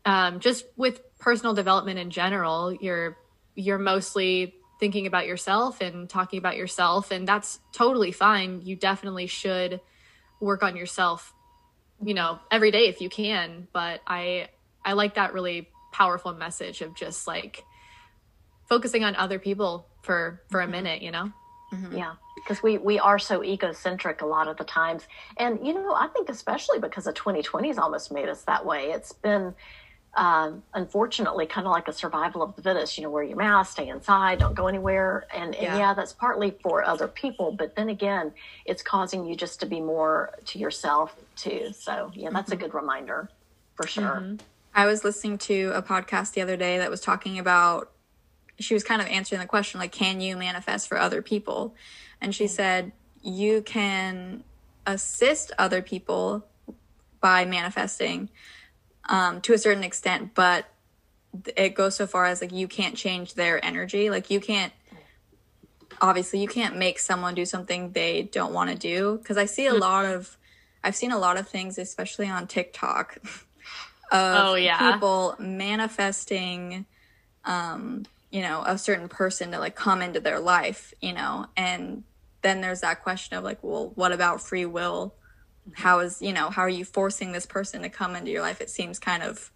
um, 0.05 0.41
just 0.41 0.65
with 0.77 1.01
personal 1.19 1.55
development 1.55 1.99
in 1.99 2.11
general, 2.11 2.73
you're 2.73 3.17
you're 3.55 3.79
mostly 3.79 4.57
thinking 4.81 5.07
about 5.07 5.27
yourself 5.27 5.81
and 5.81 6.11
talking 6.11 6.39
about 6.39 6.57
yourself, 6.57 7.13
and 7.13 7.27
that's 7.27 7.61
totally 7.73 8.11
fine. 8.11 8.63
You 8.65 8.75
definitely 8.75 9.29
should 9.29 9.81
work 10.41 10.65
on 10.65 10.77
yourself, 10.77 11.33
you 12.03 12.15
know, 12.15 12.41
every 12.51 12.73
day 12.73 12.89
if 12.89 13.01
you 13.01 13.09
can. 13.09 13.69
But 13.73 14.01
I 14.07 14.49
I 14.85 14.95
like 14.95 15.15
that 15.15 15.33
really 15.33 15.69
powerful 15.93 16.33
message 16.35 16.83
of 16.83 16.97
just 16.97 17.29
like 17.29 17.63
focusing 18.69 19.05
on 19.05 19.15
other 19.15 19.39
people 19.39 19.87
for 20.03 20.43
for 20.51 20.61
a 20.61 20.65
mm-hmm. 20.65 20.73
minute, 20.73 21.03
you 21.03 21.13
know. 21.13 21.33
Mm-hmm. 21.75 21.97
Yeah 21.97 22.15
because 22.45 22.63
we 22.63 22.79
we 22.79 22.99
are 22.99 23.19
so 23.19 23.43
egocentric 23.43 24.21
a 24.21 24.27
lot 24.27 24.49
of 24.49 24.57
the 24.57 24.65
times 24.65 25.07
and 25.39 25.65
you 25.67 25.73
know 25.73 25.95
i 25.95 26.07
think 26.09 26.29
especially 26.29 26.79
because 26.79 27.07
of 27.07 27.15
2020 27.15 27.69
has 27.69 27.79
almost 27.79 28.13
made 28.13 28.29
us 28.29 28.43
that 28.43 28.65
way 28.65 28.91
it's 28.91 29.13
been 29.13 29.55
um, 30.17 30.63
unfortunately 30.75 31.45
kind 31.45 31.67
of 31.67 31.73
like 31.73 31.89
a 31.89 31.93
survival 31.93 32.41
of 32.41 32.55
the 32.55 32.63
fittest 32.63 32.97
you 32.97 33.03
know 33.03 33.11
wear 33.11 33.25
your 33.25 33.37
mask 33.37 33.73
stay 33.73 33.89
inside 33.89 34.39
don't 34.39 34.55
go 34.55 34.69
anywhere 34.69 35.27
and, 35.35 35.57
yeah. 35.61 35.77
yeah 35.77 35.95
that's 35.95 36.13
partly 36.13 36.55
for 36.63 36.85
other 36.85 37.09
people 37.09 37.51
but 37.51 37.75
then 37.75 37.89
again 37.89 38.33
it's 38.65 38.81
causing 38.81 39.27
you 39.27 39.35
just 39.35 39.59
to 39.59 39.67
be 39.67 39.81
more 39.81 40.31
to 40.45 40.59
yourself 40.59 41.17
too 41.35 41.71
so 41.77 42.13
yeah 42.15 42.31
that's 42.31 42.51
mm-hmm. 42.51 42.61
a 42.61 42.63
good 42.63 42.75
reminder 42.75 43.29
for 43.75 43.89
sure 43.89 44.21
mm-hmm. 44.23 44.37
i 44.73 44.87
was 44.87 45.03
listening 45.03 45.37
to 45.37 45.73
a 45.75 45.83
podcast 45.83 46.33
the 46.35 46.41
other 46.41 46.57
day 46.57 46.79
that 46.79 46.91
was 46.91 47.01
talking 47.01 47.37
about 47.37 47.91
she 48.59 48.75
was 48.75 48.85
kind 48.85 49.03
of 49.03 49.09
answering 49.09 49.41
the 49.41 49.47
question 49.47 49.81
like 49.81 49.93
can 49.93 50.21
you 50.21 50.37
manifest 50.37 50.89
for 50.89 50.99
other 50.99 51.23
people 51.23 51.75
and 52.25 52.35
she 52.35 52.47
said, 52.47 52.93
You 53.21 53.61
can 53.61 54.45
assist 54.87 55.53
other 55.59 55.83
people 55.83 56.47
by 57.21 57.45
manifesting 57.45 58.31
um, 59.11 59.43
to 59.43 59.53
a 59.53 59.59
certain 59.59 59.85
extent, 59.85 60.33
but 60.35 60.65
it 61.55 61.75
goes 61.75 61.97
so 61.97 62.07
far 62.07 62.25
as 62.25 62.41
like 62.41 62.51
you 62.51 62.67
can't 62.67 62.97
change 62.97 63.35
their 63.35 63.63
energy. 63.63 64.09
Like 64.09 64.31
you 64.31 64.41
can't, 64.41 64.73
obviously, 66.01 66.41
you 66.41 66.49
can't 66.49 66.79
make 66.79 66.99
someone 66.99 67.35
do 67.35 67.45
something 67.45 67.93
they 67.93 68.23
don't 68.23 68.55
want 68.55 68.71
to 68.71 68.77
do. 68.77 69.21
Cause 69.25 69.37
I 69.37 69.45
see 69.45 69.67
a 69.67 69.75
lot 69.75 70.07
of, 70.07 70.39
I've 70.83 70.97
seen 70.97 71.13
a 71.13 71.19
lot 71.19 71.39
of 71.39 71.47
things, 71.47 71.77
especially 71.77 72.29
on 72.29 72.47
TikTok, 72.47 73.19
of 74.13 74.47
oh, 74.47 74.55
yeah. 74.55 74.93
people 74.93 75.35
manifesting, 75.39 76.87
um, 77.45 78.07
you 78.35 78.43
know, 78.43 78.65
a 78.67 78.77
certain 78.77 79.09
person 79.09 79.53
to 79.53 79.61
like 79.61 79.77
come 79.77 80.03
into 80.03 80.19
their 80.19 80.41
life, 80.41 80.93
you 81.01 81.13
know, 81.13 81.47
and 81.57 82.03
then 82.43 82.61
there's 82.61 82.81
that 82.81 83.01
question 83.01 83.39
of 83.39 83.45
like, 83.45 83.63
well, 83.63 83.93
what 83.95 84.11
about 84.11 84.41
free 84.41 84.67
will? 84.67 85.15
How 85.75 86.01
is, 86.01 86.21
you 86.21 86.33
know, 86.33 86.51
how 86.51 86.63
are 86.63 86.69
you 86.69 86.85
forcing 86.85 87.31
this 87.31 87.47
person 87.47 87.83
to 87.83 87.89
come 87.89 88.17
into 88.17 88.33
your 88.33 88.43
life? 88.43 88.61
It 88.61 88.71
seems 88.71 88.99
kind 88.99 89.23
of, 89.23 89.53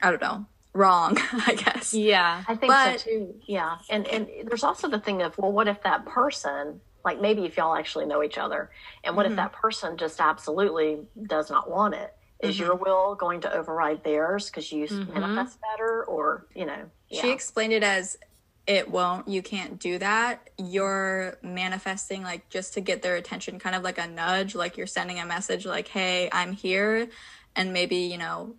I 0.00 0.08
don't 0.10 0.22
know, 0.22 0.46
wrong, 0.72 1.18
I 1.46 1.54
guess. 1.54 1.92
Yeah. 1.92 2.44
I 2.48 2.54
think 2.54 2.72
but, 2.72 3.00
so 3.00 3.10
too. 3.10 3.34
Yeah. 3.46 3.76
And 3.90 4.06
and 4.08 4.26
there's 4.46 4.64
also 4.64 4.88
the 4.88 5.00
thing 5.00 5.20
of, 5.20 5.36
well, 5.36 5.52
what 5.52 5.68
if 5.68 5.82
that 5.82 6.06
person, 6.06 6.80
like 7.04 7.20
maybe 7.20 7.44
if 7.44 7.58
y'all 7.58 7.76
actually 7.76 8.06
know 8.06 8.22
each 8.22 8.38
other, 8.38 8.70
and 9.04 9.16
what 9.16 9.24
mm-hmm. 9.26 9.32
if 9.32 9.36
that 9.36 9.52
person 9.52 9.98
just 9.98 10.18
absolutely 10.18 11.00
does 11.26 11.50
not 11.50 11.70
want 11.70 11.92
it? 11.92 12.14
Is 12.40 12.54
mm-hmm. 12.54 12.64
your 12.64 12.74
will 12.74 13.16
going 13.16 13.42
to 13.42 13.52
override 13.52 14.02
theirs 14.02 14.46
because 14.46 14.72
you 14.72 14.86
mm-hmm. 14.86 15.12
manifest 15.12 15.58
better, 15.60 16.04
or 16.04 16.46
you 16.54 16.64
know? 16.64 16.86
Yeah. 17.08 17.22
She 17.22 17.30
explained 17.30 17.72
it 17.72 17.82
as 17.82 18.18
it 18.66 18.90
won't 18.90 19.28
you 19.28 19.42
can't 19.42 19.78
do 19.78 19.98
that. 19.98 20.50
You're 20.58 21.38
manifesting 21.42 22.22
like 22.22 22.48
just 22.50 22.74
to 22.74 22.80
get 22.80 23.02
their 23.02 23.16
attention 23.16 23.58
kind 23.58 23.74
of 23.74 23.82
like 23.82 23.98
a 23.98 24.06
nudge 24.06 24.54
like 24.54 24.76
you're 24.76 24.86
sending 24.86 25.18
a 25.18 25.26
message 25.26 25.64
like 25.64 25.88
hey 25.88 26.28
i'm 26.32 26.52
here 26.52 27.08
and 27.56 27.72
maybe 27.72 27.96
you 27.96 28.18
know 28.18 28.54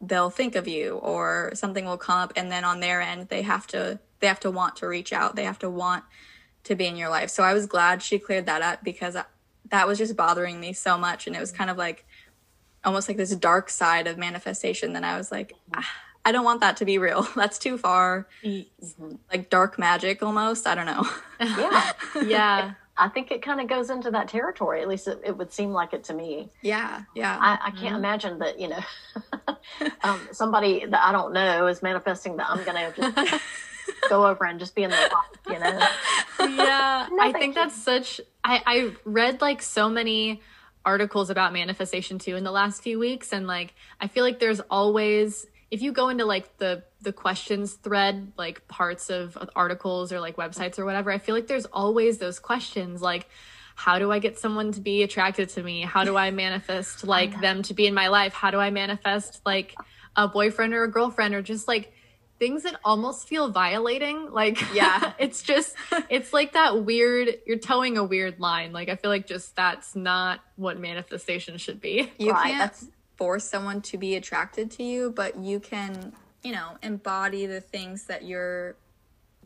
they'll 0.00 0.30
think 0.30 0.54
of 0.54 0.68
you 0.68 0.96
or 0.96 1.50
something 1.54 1.84
will 1.84 1.96
come 1.96 2.18
up 2.18 2.32
and 2.36 2.52
then 2.52 2.64
on 2.64 2.80
their 2.80 3.00
end 3.00 3.28
they 3.28 3.42
have 3.42 3.66
to 3.66 3.98
they 4.24 4.28
have 4.28 4.40
to 4.40 4.50
want 4.50 4.76
to 4.76 4.86
reach 4.86 5.12
out. 5.12 5.36
They 5.36 5.44
have 5.44 5.58
to 5.58 5.68
want 5.68 6.02
to 6.62 6.74
be 6.74 6.86
in 6.86 6.96
your 6.96 7.10
life. 7.10 7.28
So 7.28 7.42
i 7.42 7.52
was 7.52 7.66
glad 7.66 8.02
she 8.02 8.18
cleared 8.18 8.46
that 8.46 8.62
up 8.62 8.82
because 8.82 9.18
that 9.68 9.86
was 9.86 9.98
just 9.98 10.16
bothering 10.16 10.58
me 10.58 10.72
so 10.72 10.96
much 10.96 11.26
and 11.26 11.36
it 11.36 11.40
was 11.40 11.52
kind 11.52 11.68
of 11.68 11.76
like 11.76 12.06
almost 12.84 13.06
like 13.06 13.18
this 13.18 13.34
dark 13.36 13.68
side 13.68 14.06
of 14.06 14.18
manifestation 14.18 14.92
that 14.92 15.04
i 15.04 15.16
was 15.16 15.32
like 15.32 15.54
ah, 15.74 15.90
I 16.24 16.32
don't 16.32 16.44
want 16.44 16.60
that 16.60 16.78
to 16.78 16.84
be 16.84 16.98
real. 16.98 17.26
That's 17.36 17.58
too 17.58 17.78
far. 17.78 18.26
Mm-hmm. 18.42 19.14
Like 19.30 19.50
dark 19.50 19.78
magic 19.78 20.22
almost. 20.22 20.66
I 20.66 20.74
don't 20.74 20.86
know. 20.86 21.08
Yeah. 21.40 21.92
yeah. 22.24 22.74
I 22.96 23.08
think 23.08 23.32
it 23.32 23.42
kind 23.42 23.60
of 23.60 23.66
goes 23.66 23.90
into 23.90 24.10
that 24.12 24.28
territory. 24.28 24.80
At 24.80 24.88
least 24.88 25.08
it, 25.08 25.20
it, 25.24 25.36
would 25.36 25.52
seem 25.52 25.72
like 25.72 25.92
it 25.92 26.04
to 26.04 26.14
me. 26.14 26.48
Yeah. 26.62 27.02
Yeah. 27.14 27.36
I, 27.38 27.54
I 27.54 27.70
can't 27.72 27.86
mm-hmm. 27.86 27.96
imagine 27.96 28.38
that, 28.38 28.58
you 28.58 28.68
know, 28.68 28.78
um, 30.04 30.28
somebody 30.30 30.86
that 30.86 31.04
I 31.04 31.10
don't 31.10 31.32
know 31.32 31.66
is 31.66 31.82
manifesting 31.82 32.36
that 32.36 32.48
I'm 32.48 32.64
going 32.64 32.92
to 32.92 33.24
just 33.24 33.42
go 34.08 34.26
over 34.26 34.44
and 34.44 34.60
just 34.60 34.76
be 34.76 34.84
in 34.84 34.90
the 34.90 35.08
box, 35.10 35.38
you 35.48 35.58
know? 35.58 35.86
Yeah. 36.38 37.08
no, 37.10 37.22
I 37.22 37.32
think 37.32 37.56
you. 37.56 37.62
that's 37.62 37.74
such, 37.74 38.20
I, 38.44 38.62
I 38.64 38.92
read 39.04 39.40
like 39.40 39.60
so 39.60 39.90
many 39.90 40.40
articles 40.84 41.30
about 41.30 41.52
manifestation 41.52 42.18
too 42.18 42.36
in 42.36 42.44
the 42.44 42.52
last 42.52 42.80
few 42.80 42.98
weeks. 42.98 43.32
And 43.32 43.48
like, 43.48 43.74
I 44.00 44.06
feel 44.06 44.22
like 44.22 44.38
there's 44.38 44.60
always, 44.60 45.46
if 45.70 45.82
you 45.82 45.92
go 45.92 46.08
into 46.08 46.24
like 46.24 46.56
the 46.58 46.82
the 47.00 47.12
questions 47.12 47.74
thread 47.74 48.32
like 48.36 48.66
parts 48.68 49.10
of 49.10 49.36
articles 49.54 50.12
or 50.12 50.20
like 50.20 50.36
websites 50.36 50.78
or 50.78 50.84
whatever 50.84 51.10
i 51.10 51.18
feel 51.18 51.34
like 51.34 51.46
there's 51.46 51.66
always 51.66 52.18
those 52.18 52.38
questions 52.38 53.02
like 53.02 53.28
how 53.74 53.98
do 53.98 54.10
i 54.10 54.18
get 54.18 54.38
someone 54.38 54.72
to 54.72 54.80
be 54.80 55.02
attracted 55.02 55.48
to 55.50 55.62
me? 55.62 55.82
How 55.82 56.04
do 56.04 56.16
i 56.16 56.30
manifest 56.30 57.04
like 57.06 57.40
them 57.40 57.62
to 57.62 57.74
be 57.74 57.86
in 57.86 57.94
my 57.94 58.08
life? 58.08 58.32
How 58.32 58.50
do 58.50 58.58
i 58.58 58.70
manifest 58.70 59.40
like 59.44 59.74
a 60.16 60.28
boyfriend 60.28 60.74
or 60.74 60.84
a 60.84 60.90
girlfriend 60.90 61.34
or 61.34 61.42
just 61.42 61.66
like 61.66 61.92
things 62.38 62.62
that 62.64 62.76
almost 62.84 63.28
feel 63.28 63.50
violating? 63.50 64.30
Like 64.30 64.62
yeah. 64.74 65.12
it's 65.18 65.42
just 65.42 65.74
it's 66.08 66.32
like 66.32 66.52
that 66.52 66.84
weird 66.84 67.36
you're 67.46 67.58
towing 67.58 67.98
a 67.98 68.04
weird 68.04 68.38
line. 68.38 68.72
Like 68.72 68.88
i 68.88 68.96
feel 68.96 69.10
like 69.10 69.26
just 69.26 69.56
that's 69.56 69.96
not 69.96 70.40
what 70.56 70.78
manifestation 70.78 71.58
should 71.58 71.80
be. 71.80 72.12
You 72.18 72.32
right, 72.32 72.44
can't 72.44 72.58
that's 72.58 72.88
force 73.16 73.44
someone 73.44 73.80
to 73.82 73.98
be 73.98 74.16
attracted 74.16 74.70
to 74.72 74.82
you, 74.82 75.10
but 75.10 75.38
you 75.38 75.60
can, 75.60 76.12
you 76.42 76.52
know, 76.52 76.76
embody 76.82 77.46
the 77.46 77.60
things 77.60 78.04
that 78.06 78.24
you're, 78.24 78.76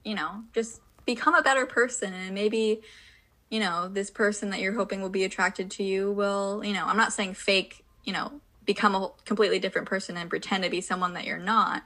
you 0.05 0.15
know, 0.15 0.43
just 0.53 0.81
become 1.09 1.35
a 1.35 1.43
better 1.43 1.65
person 1.65 2.13
and 2.13 2.35
maybe 2.35 2.83
you 3.49 3.61
know 3.61 3.89
this 3.89 4.11
person 4.11 4.51
that 4.51 4.61
you're 4.61 4.75
hoping 4.75 5.01
will 5.01 5.09
be 5.09 5.25
attracted 5.25 5.71
to 5.71 5.83
you 5.83 6.13
will 6.13 6.63
you 6.63 6.75
know 6.75 6.85
i'm 6.85 6.99
not 6.99 7.15
saying 7.15 7.33
fake 7.33 7.83
you 8.05 8.13
know 8.13 8.31
become 8.67 8.95
a 8.95 9.11
completely 9.25 9.59
different 9.59 9.89
person 9.89 10.19
and 10.19 10.29
pretend 10.29 10.65
to 10.65 10.69
be 10.69 10.83
someone 10.83 11.15
that 11.15 11.25
you're 11.25 11.39
not 11.39 11.83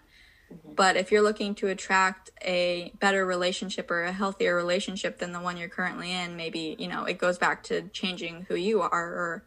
mm-hmm. 0.53 0.75
but 0.75 0.97
if 0.97 1.13
you're 1.13 1.23
looking 1.23 1.55
to 1.55 1.69
attract 1.69 2.31
a 2.45 2.93
better 2.99 3.25
relationship 3.25 3.93
or 3.93 4.03
a 4.03 4.13
healthier 4.13 4.57
relationship 4.57 5.19
than 5.19 5.31
the 5.31 5.41
one 5.41 5.57
you're 5.57 5.69
currently 5.69 6.11
in 6.11 6.37
maybe 6.37 6.75
you 6.81 6.89
know 6.89 7.05
it 7.05 7.19
goes 7.19 7.39
back 7.39 7.63
to 7.63 7.83
changing 7.91 8.45
who 8.49 8.57
you 8.57 8.81
are 8.81 9.07
or 9.07 9.45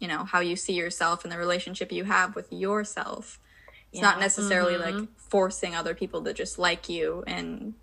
you 0.00 0.08
know 0.08 0.24
how 0.24 0.40
you 0.40 0.56
see 0.56 0.72
yourself 0.72 1.24
and 1.24 1.32
the 1.32 1.38
relationship 1.38 1.92
you 1.92 2.04
have 2.04 2.34
with 2.34 2.52
yourself 2.52 3.38
it's 3.92 4.00
yeah. 4.00 4.08
not 4.08 4.18
necessarily 4.18 4.74
mm-hmm. 4.74 4.98
like 4.98 5.08
forcing 5.16 5.76
other 5.76 5.94
people 5.94 6.24
to 6.24 6.32
just 6.32 6.58
like 6.58 6.88
you 6.88 7.22
and 7.26 7.74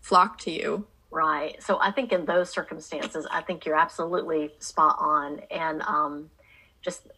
flock 0.00 0.38
to 0.38 0.52
you 0.52 0.86
right 1.10 1.60
so 1.62 1.78
i 1.80 1.90
think 1.90 2.12
in 2.12 2.24
those 2.26 2.50
circumstances 2.50 3.26
i 3.30 3.40
think 3.40 3.64
you're 3.64 3.76
absolutely 3.76 4.52
spot 4.60 4.96
on 5.00 5.40
and 5.50 5.82
um, 5.82 6.30
just 6.82 7.08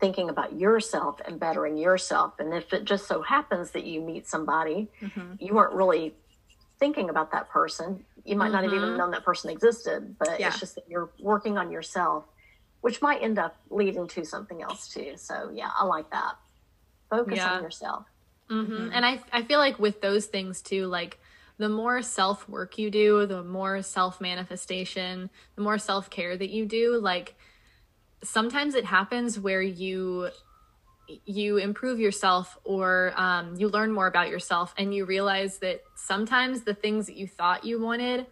thinking 0.00 0.28
about 0.28 0.58
yourself 0.58 1.20
and 1.26 1.40
bettering 1.40 1.76
yourself 1.76 2.34
and 2.38 2.52
if 2.52 2.72
it 2.72 2.84
just 2.84 3.06
so 3.06 3.22
happens 3.22 3.70
that 3.70 3.84
you 3.84 4.00
meet 4.00 4.26
somebody 4.26 4.88
mm-hmm. 5.00 5.34
you 5.38 5.54
weren't 5.54 5.72
really 5.72 6.14
thinking 6.78 7.08
about 7.08 7.32
that 7.32 7.48
person 7.48 8.04
you 8.24 8.36
might 8.36 8.46
mm-hmm. 8.46 8.54
not 8.54 8.64
have 8.64 8.72
even 8.72 8.88
mm-hmm. 8.88 8.98
known 8.98 9.10
that 9.12 9.24
person 9.24 9.50
existed 9.50 10.16
but 10.18 10.38
yeah. 10.40 10.48
it's 10.48 10.58
just 10.58 10.74
that 10.74 10.84
you're 10.88 11.10
working 11.20 11.56
on 11.56 11.70
yourself 11.70 12.24
which 12.84 13.00
might 13.00 13.22
end 13.22 13.38
up 13.38 13.56
leading 13.70 14.06
to 14.06 14.26
something 14.26 14.60
else 14.60 14.88
too. 14.92 15.14
So 15.16 15.50
yeah, 15.54 15.70
I 15.74 15.86
like 15.86 16.10
that. 16.10 16.34
Focus 17.08 17.38
yeah. 17.38 17.54
on 17.54 17.62
yourself. 17.62 18.04
Mm-hmm. 18.50 18.72
Mm-hmm. 18.74 18.90
And 18.92 19.06
I 19.06 19.20
I 19.32 19.42
feel 19.42 19.58
like 19.58 19.78
with 19.78 20.02
those 20.02 20.26
things 20.26 20.60
too, 20.60 20.86
like 20.86 21.18
the 21.56 21.70
more 21.70 22.02
self 22.02 22.46
work 22.46 22.76
you 22.76 22.90
do, 22.90 23.24
the 23.24 23.42
more 23.42 23.80
self 23.80 24.20
manifestation, 24.20 25.30
the 25.56 25.62
more 25.62 25.78
self 25.78 26.10
care 26.10 26.36
that 26.36 26.50
you 26.50 26.66
do, 26.66 27.00
like 27.00 27.36
sometimes 28.22 28.74
it 28.74 28.84
happens 28.84 29.40
where 29.40 29.62
you 29.62 30.28
you 31.24 31.56
improve 31.56 31.98
yourself 31.98 32.58
or 32.64 33.14
um, 33.16 33.54
you 33.56 33.68
learn 33.68 33.92
more 33.92 34.08
about 34.08 34.28
yourself 34.28 34.74
and 34.76 34.94
you 34.94 35.06
realize 35.06 35.56
that 35.60 35.82
sometimes 35.96 36.64
the 36.64 36.74
things 36.74 37.06
that 37.06 37.16
you 37.16 37.28
thought 37.28 37.64
you 37.64 37.80
wanted 37.80 38.26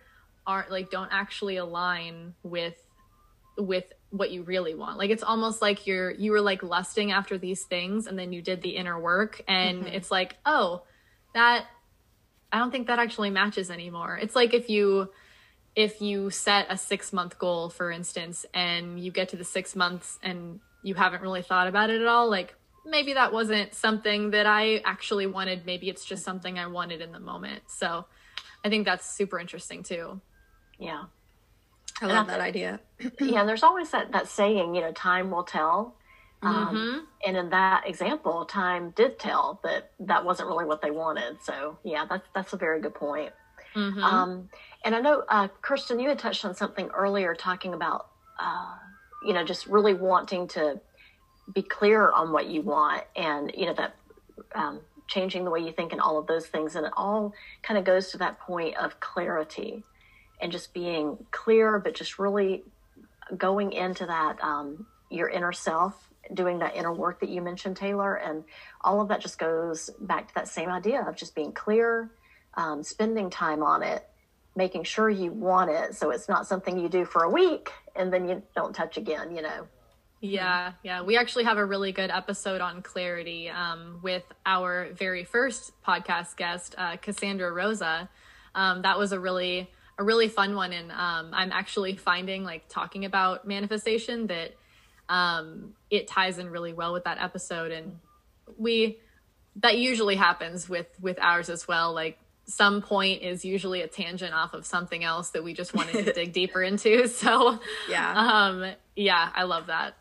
aren't 0.46 0.70
like 0.70 0.90
don't 0.90 1.10
actually 1.10 1.56
align 1.56 2.34
with 2.42 2.76
with 3.56 3.90
what 4.12 4.30
you 4.30 4.42
really 4.42 4.74
want. 4.74 4.98
Like 4.98 5.10
it's 5.10 5.22
almost 5.22 5.60
like 5.60 5.86
you're 5.86 6.10
you 6.10 6.32
were 6.32 6.40
like 6.40 6.62
lusting 6.62 7.10
after 7.10 7.38
these 7.38 7.64
things 7.64 8.06
and 8.06 8.18
then 8.18 8.32
you 8.32 8.42
did 8.42 8.62
the 8.62 8.76
inner 8.76 9.00
work 9.00 9.42
and 9.48 9.84
mm-hmm. 9.84 9.94
it's 9.94 10.10
like, 10.10 10.36
"Oh, 10.46 10.82
that 11.34 11.66
I 12.52 12.58
don't 12.58 12.70
think 12.70 12.86
that 12.86 12.98
actually 12.98 13.30
matches 13.30 13.70
anymore." 13.70 14.18
It's 14.20 14.36
like 14.36 14.54
if 14.54 14.68
you 14.68 15.10
if 15.74 16.02
you 16.02 16.28
set 16.28 16.66
a 16.68 16.76
6 16.76 17.12
month 17.14 17.38
goal 17.38 17.70
for 17.70 17.90
instance 17.90 18.44
and 18.52 19.02
you 19.02 19.10
get 19.10 19.30
to 19.30 19.36
the 19.36 19.44
6 19.44 19.74
months 19.74 20.18
and 20.22 20.60
you 20.82 20.94
haven't 20.94 21.22
really 21.22 21.40
thought 21.40 21.66
about 21.66 21.88
it 21.88 22.02
at 22.02 22.06
all, 22.06 22.28
like 22.28 22.54
maybe 22.84 23.14
that 23.14 23.32
wasn't 23.32 23.74
something 23.74 24.32
that 24.32 24.44
I 24.44 24.82
actually 24.84 25.26
wanted. 25.26 25.64
Maybe 25.64 25.88
it's 25.88 26.04
just 26.04 26.24
something 26.24 26.58
I 26.58 26.66
wanted 26.66 27.00
in 27.00 27.12
the 27.12 27.20
moment. 27.20 27.62
So, 27.68 28.04
I 28.64 28.68
think 28.68 28.84
that's 28.84 29.08
super 29.08 29.38
interesting 29.38 29.82
too. 29.82 30.20
Yeah. 30.78 31.04
I 32.02 32.06
love 32.06 32.26
that 32.26 32.40
idea. 32.40 32.80
yeah, 33.20 33.44
there's 33.44 33.62
always 33.62 33.90
that, 33.90 34.12
that 34.12 34.28
saying, 34.28 34.74
you 34.74 34.80
know, 34.80 34.92
time 34.92 35.30
will 35.30 35.44
tell. 35.44 35.94
Um, 36.42 36.76
mm-hmm. 36.76 36.98
And 37.26 37.36
in 37.36 37.50
that 37.50 37.88
example, 37.88 38.44
time 38.44 38.92
did 38.96 39.18
tell 39.18 39.60
that 39.62 39.92
that 40.00 40.24
wasn't 40.24 40.48
really 40.48 40.64
what 40.64 40.82
they 40.82 40.90
wanted. 40.90 41.36
So, 41.42 41.78
yeah, 41.84 42.04
that's 42.08 42.26
that's 42.34 42.52
a 42.52 42.56
very 42.56 42.80
good 42.80 42.94
point. 42.94 43.32
Mm-hmm. 43.76 44.02
Um, 44.02 44.48
and 44.84 44.94
I 44.94 45.00
know, 45.00 45.22
uh, 45.28 45.48
Kirsten, 45.62 46.00
you 46.00 46.08
had 46.08 46.18
touched 46.18 46.44
on 46.44 46.54
something 46.54 46.88
earlier, 46.88 47.34
talking 47.34 47.74
about, 47.74 48.08
uh, 48.40 48.74
you 49.24 49.32
know, 49.32 49.44
just 49.44 49.66
really 49.66 49.94
wanting 49.94 50.48
to 50.48 50.80
be 51.54 51.62
clear 51.62 52.10
on 52.10 52.32
what 52.32 52.46
you 52.46 52.62
want, 52.62 53.04
and 53.14 53.52
you 53.56 53.66
know 53.66 53.74
that 53.74 53.94
um, 54.54 54.80
changing 55.06 55.44
the 55.44 55.50
way 55.50 55.60
you 55.60 55.72
think 55.72 55.92
and 55.92 56.00
all 56.00 56.18
of 56.18 56.26
those 56.26 56.46
things, 56.46 56.74
and 56.74 56.86
it 56.86 56.92
all 56.96 57.32
kind 57.62 57.78
of 57.78 57.84
goes 57.84 58.10
to 58.10 58.18
that 58.18 58.40
point 58.40 58.76
of 58.76 58.98
clarity 59.00 59.84
and 60.42 60.52
just 60.52 60.74
being 60.74 61.16
clear, 61.30 61.78
but 61.78 61.94
just 61.94 62.18
really 62.18 62.64
going 63.36 63.72
into 63.72 64.04
that 64.04 64.42
um, 64.42 64.86
your 65.08 65.28
inner 65.28 65.52
self, 65.52 66.10
doing 66.34 66.58
that 66.58 66.76
inner 66.76 66.92
work 66.92 67.20
that 67.20 67.28
you 67.28 67.40
mentioned, 67.40 67.76
Taylor, 67.76 68.16
and 68.16 68.44
all 68.82 69.00
of 69.00 69.08
that 69.08 69.20
just 69.20 69.38
goes 69.38 69.88
back 70.00 70.28
to 70.28 70.34
that 70.34 70.48
same 70.48 70.68
idea 70.68 71.02
of 71.02 71.16
just 71.16 71.34
being 71.34 71.52
clear, 71.52 72.10
um, 72.54 72.82
spending 72.82 73.30
time 73.30 73.62
on 73.62 73.82
it, 73.82 74.06
making 74.56 74.82
sure 74.84 75.08
you 75.08 75.30
want 75.30 75.70
it, 75.70 75.94
so 75.94 76.10
it's 76.10 76.28
not 76.28 76.46
something 76.46 76.78
you 76.78 76.88
do 76.88 77.04
for 77.04 77.22
a 77.22 77.30
week 77.30 77.70
and 77.94 78.12
then 78.12 78.28
you 78.28 78.42
don't 78.54 78.74
touch 78.74 78.96
again. 78.96 79.34
You 79.34 79.42
know. 79.42 79.66
Yeah, 80.20 80.72
yeah. 80.84 81.02
We 81.02 81.16
actually 81.16 81.44
have 81.44 81.58
a 81.58 81.64
really 81.64 81.90
good 81.90 82.10
episode 82.10 82.60
on 82.60 82.82
clarity 82.82 83.50
um, 83.50 83.98
with 84.02 84.22
our 84.46 84.88
very 84.92 85.24
first 85.24 85.72
podcast 85.84 86.36
guest, 86.36 86.76
uh, 86.78 86.96
Cassandra 86.96 87.50
Rosa. 87.52 88.08
Um, 88.54 88.82
that 88.82 88.98
was 88.98 89.10
a 89.12 89.18
really 89.18 89.68
a 89.98 90.04
really 90.04 90.28
fun 90.28 90.54
one 90.54 90.72
and 90.72 90.90
um, 90.90 91.30
i'm 91.32 91.52
actually 91.52 91.96
finding 91.96 92.44
like 92.44 92.68
talking 92.68 93.04
about 93.04 93.46
manifestation 93.46 94.26
that 94.26 94.54
um, 95.08 95.74
it 95.90 96.08
ties 96.08 96.38
in 96.38 96.48
really 96.48 96.72
well 96.72 96.92
with 96.92 97.04
that 97.04 97.18
episode 97.18 97.70
and 97.70 97.98
we 98.56 98.98
that 99.56 99.76
usually 99.76 100.16
happens 100.16 100.68
with 100.68 100.86
with 101.00 101.18
ours 101.20 101.48
as 101.48 101.68
well 101.68 101.92
like 101.92 102.18
some 102.44 102.82
point 102.82 103.22
is 103.22 103.44
usually 103.44 103.82
a 103.82 103.86
tangent 103.86 104.34
off 104.34 104.52
of 104.52 104.66
something 104.66 105.04
else 105.04 105.30
that 105.30 105.44
we 105.44 105.52
just 105.52 105.74
wanted 105.74 106.04
to 106.04 106.12
dig 106.14 106.32
deeper 106.32 106.62
into 106.62 107.06
so 107.08 107.58
yeah. 107.88 108.12
um 108.14 108.72
yeah 108.96 109.30
i 109.34 109.44
love 109.44 109.66
that. 109.66 109.96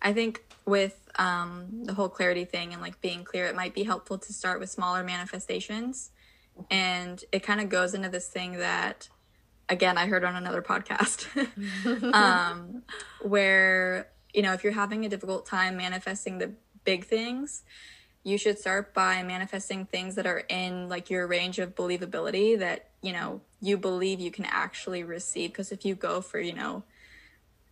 I 0.00 0.12
think 0.12 0.44
with 0.64 0.98
um 1.18 1.84
the 1.84 1.94
whole 1.94 2.08
clarity 2.08 2.44
thing 2.44 2.72
and 2.72 2.82
like 2.82 3.00
being 3.00 3.24
clear 3.24 3.46
it 3.46 3.56
might 3.56 3.74
be 3.74 3.82
helpful 3.82 4.18
to 4.18 4.32
start 4.32 4.60
with 4.60 4.70
smaller 4.70 5.02
manifestations 5.02 6.10
and 6.70 7.22
it 7.32 7.42
kind 7.42 7.60
of 7.60 7.68
goes 7.68 7.94
into 7.94 8.08
this 8.08 8.28
thing 8.28 8.58
that 8.58 9.08
again 9.68 9.98
i 9.98 10.06
heard 10.06 10.24
on 10.24 10.36
another 10.36 10.62
podcast 10.62 11.26
um, 12.14 12.82
where 13.22 14.08
you 14.32 14.42
know 14.42 14.52
if 14.52 14.62
you're 14.62 14.72
having 14.72 15.04
a 15.04 15.08
difficult 15.08 15.46
time 15.46 15.76
manifesting 15.76 16.38
the 16.38 16.52
big 16.86 17.04
things, 17.04 17.64
you 18.24 18.38
should 18.38 18.58
start 18.58 18.94
by 18.94 19.22
manifesting 19.22 19.84
things 19.84 20.14
that 20.14 20.26
are 20.26 20.44
in 20.48 20.88
like 20.88 21.10
your 21.10 21.26
range 21.26 21.58
of 21.58 21.74
believability 21.74 22.58
that, 22.58 22.88
you 23.02 23.12
know, 23.12 23.42
you 23.60 23.76
believe 23.76 24.18
you 24.18 24.30
can 24.30 24.46
actually 24.46 25.04
receive. 25.04 25.50
Because 25.50 25.70
if 25.70 25.84
you 25.84 25.94
go 25.94 26.22
for, 26.22 26.40
you 26.40 26.54
know, 26.54 26.82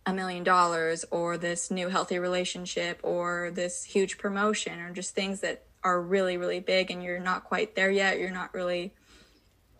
a 0.05 0.13
million 0.13 0.43
dollars 0.43 1.03
or 1.09 1.35
this 1.35 1.71
new 1.71 1.89
healthy 1.89 2.19
relationship 2.19 2.99
or 3.01 3.49
this 3.51 3.83
huge 3.83 4.19
promotion 4.19 4.79
or 4.79 4.91
just 4.91 5.15
things 5.15 5.39
that 5.39 5.63
are 5.83 5.99
really, 5.99 6.37
really 6.37 6.59
big 6.59 6.91
and 6.91 7.03
you're 7.03 7.19
not 7.19 7.43
quite 7.43 7.75
there 7.75 7.89
yet, 7.89 8.19
you're 8.19 8.29
not 8.29 8.53
really 8.53 8.93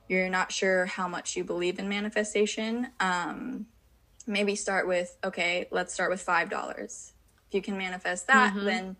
you're 0.08 0.30
not 0.30 0.52
sure 0.52 0.86
how 0.86 1.08
much 1.08 1.36
you 1.36 1.44
believe 1.44 1.80
in 1.80 1.90
manifestation, 1.90 2.88
um, 3.00 3.66
maybe 4.28 4.56
start 4.56 4.88
with 4.88 5.18
okay, 5.24 5.68
let's 5.72 5.94
start 5.94 6.10
with 6.10 6.22
five 6.22 6.50
dollars. 6.50 7.14
If 7.48 7.56
you 7.56 7.62
can 7.62 7.78
manifest 7.78 8.28
that, 8.28 8.54
mm-hmm. 8.54 8.66
then 8.66 8.96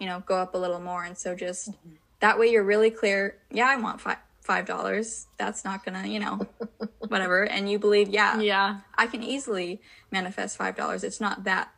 you 0.00 0.06
know 0.06 0.22
go 0.26 0.36
up 0.36 0.54
a 0.54 0.58
little 0.58 0.80
more, 0.80 1.04
and 1.04 1.16
so 1.16 1.34
just 1.34 1.70
mm-hmm. 1.70 1.94
that 2.20 2.38
way 2.38 2.48
you're 2.48 2.64
really 2.64 2.90
clear. 2.90 3.38
Yeah, 3.50 3.66
I 3.68 3.76
want 3.76 4.00
five 4.00 4.18
five 4.46 4.64
dollars. 4.64 5.26
That's 5.36 5.64
not 5.64 5.84
gonna, 5.84 6.06
you 6.06 6.20
know, 6.20 6.46
whatever. 6.98 7.42
And 7.42 7.68
you 7.68 7.78
believe, 7.78 8.08
yeah, 8.08 8.38
yeah, 8.40 8.80
I 8.96 9.08
can 9.08 9.22
easily 9.22 9.80
manifest 10.10 10.56
five 10.56 10.76
dollars. 10.76 11.04
It's 11.04 11.20
not 11.20 11.44
that 11.44 11.72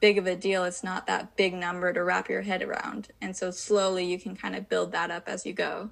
big 0.00 0.18
of 0.18 0.26
a 0.26 0.36
deal. 0.36 0.64
It's 0.64 0.84
not 0.84 1.06
that 1.06 1.34
big 1.36 1.54
number 1.54 1.92
to 1.92 2.04
wrap 2.04 2.28
your 2.28 2.42
head 2.42 2.62
around. 2.62 3.08
And 3.20 3.36
so 3.36 3.50
slowly 3.50 4.04
you 4.04 4.18
can 4.18 4.36
kind 4.36 4.54
of 4.54 4.68
build 4.68 4.92
that 4.92 5.10
up 5.10 5.28
as 5.28 5.44
you 5.44 5.52
go. 5.52 5.90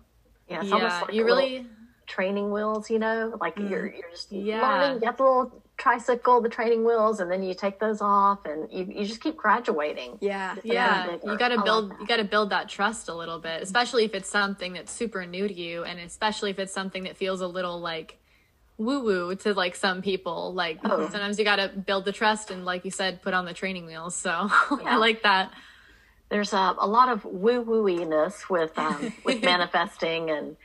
Yeah, 0.49 0.61
it's 0.61 0.68
yeah, 0.68 0.74
almost 0.74 1.03
like 1.03 1.14
you 1.14 1.24
really 1.24 1.66
training 2.07 2.52
wheels, 2.52 2.88
you 2.90 2.98
know, 2.98 3.36
like 3.40 3.57
mm. 3.57 3.68
you're 3.68 3.86
you're 3.86 4.11
just 4.11 4.32
yeah. 4.32 4.61
learning, 4.61 5.00
get 5.00 5.16
the 5.16 5.22
little 5.22 5.62
tricycle, 5.76 6.40
the 6.40 6.48
training 6.48 6.84
wheels, 6.84 7.20
and 7.20 7.30
then 7.30 7.42
you 7.42 7.54
take 7.54 7.78
those 7.78 8.00
off, 8.00 8.44
and 8.46 8.70
you, 8.72 9.00
you 9.00 9.07
just 9.07 9.20
keep 9.20 9.36
graduating. 9.36 10.18
Yeah, 10.20 10.57
yeah. 10.64 11.16
You 11.24 11.36
got 11.36 11.48
to 11.48 11.62
build 11.62 11.92
you 12.00 12.07
got 12.07 12.16
to 12.16 12.24
build 12.24 12.50
that 12.50 12.68
trust 12.68 13.09
a 13.09 13.14
little 13.14 13.38
bit, 13.38 13.62
especially 13.62 14.04
if 14.04 14.14
it's 14.14 14.28
something 14.28 14.72
that's 14.72 14.92
super 14.92 15.26
new 15.26 15.46
to 15.46 15.54
you, 15.54 15.84
and 15.84 15.98
especially 16.00 16.50
if 16.50 16.59
it's 16.59 16.72
something 16.72 17.04
that 17.04 17.16
feels 17.16 17.40
a 17.40 17.46
little 17.46 17.80
like 17.80 18.18
woo 18.78 19.02
woo 19.02 19.34
to 19.36 19.54
like 19.54 19.74
some 19.74 20.02
people. 20.02 20.54
Like 20.54 20.78
oh. 20.84 21.09
sometimes 21.11 21.38
you 21.38 21.44
got 21.44 21.57
to 21.57 21.68
build 21.68 22.04
the 22.04 22.12
trust, 22.12 22.50
and 22.50 22.64
like 22.64 22.84
you 22.84 22.90
said, 22.90 23.22
put 23.22 23.34
on 23.34 23.44
the 23.44 23.54
training 23.54 23.86
wheels. 23.86 24.16
So 24.16 24.30
yeah. 24.30 24.76
I 24.84 24.96
like 24.96 25.22
that. 25.22 25.52
There's 26.28 26.52
a, 26.52 26.74
a 26.78 26.86
lot 26.86 27.09
of 27.09 27.24
woo 27.24 27.64
wooiness 27.64 28.48
with 28.48 28.78
um, 28.78 29.12
with 29.24 29.42
manifesting 29.42 30.30
and. 30.30 30.57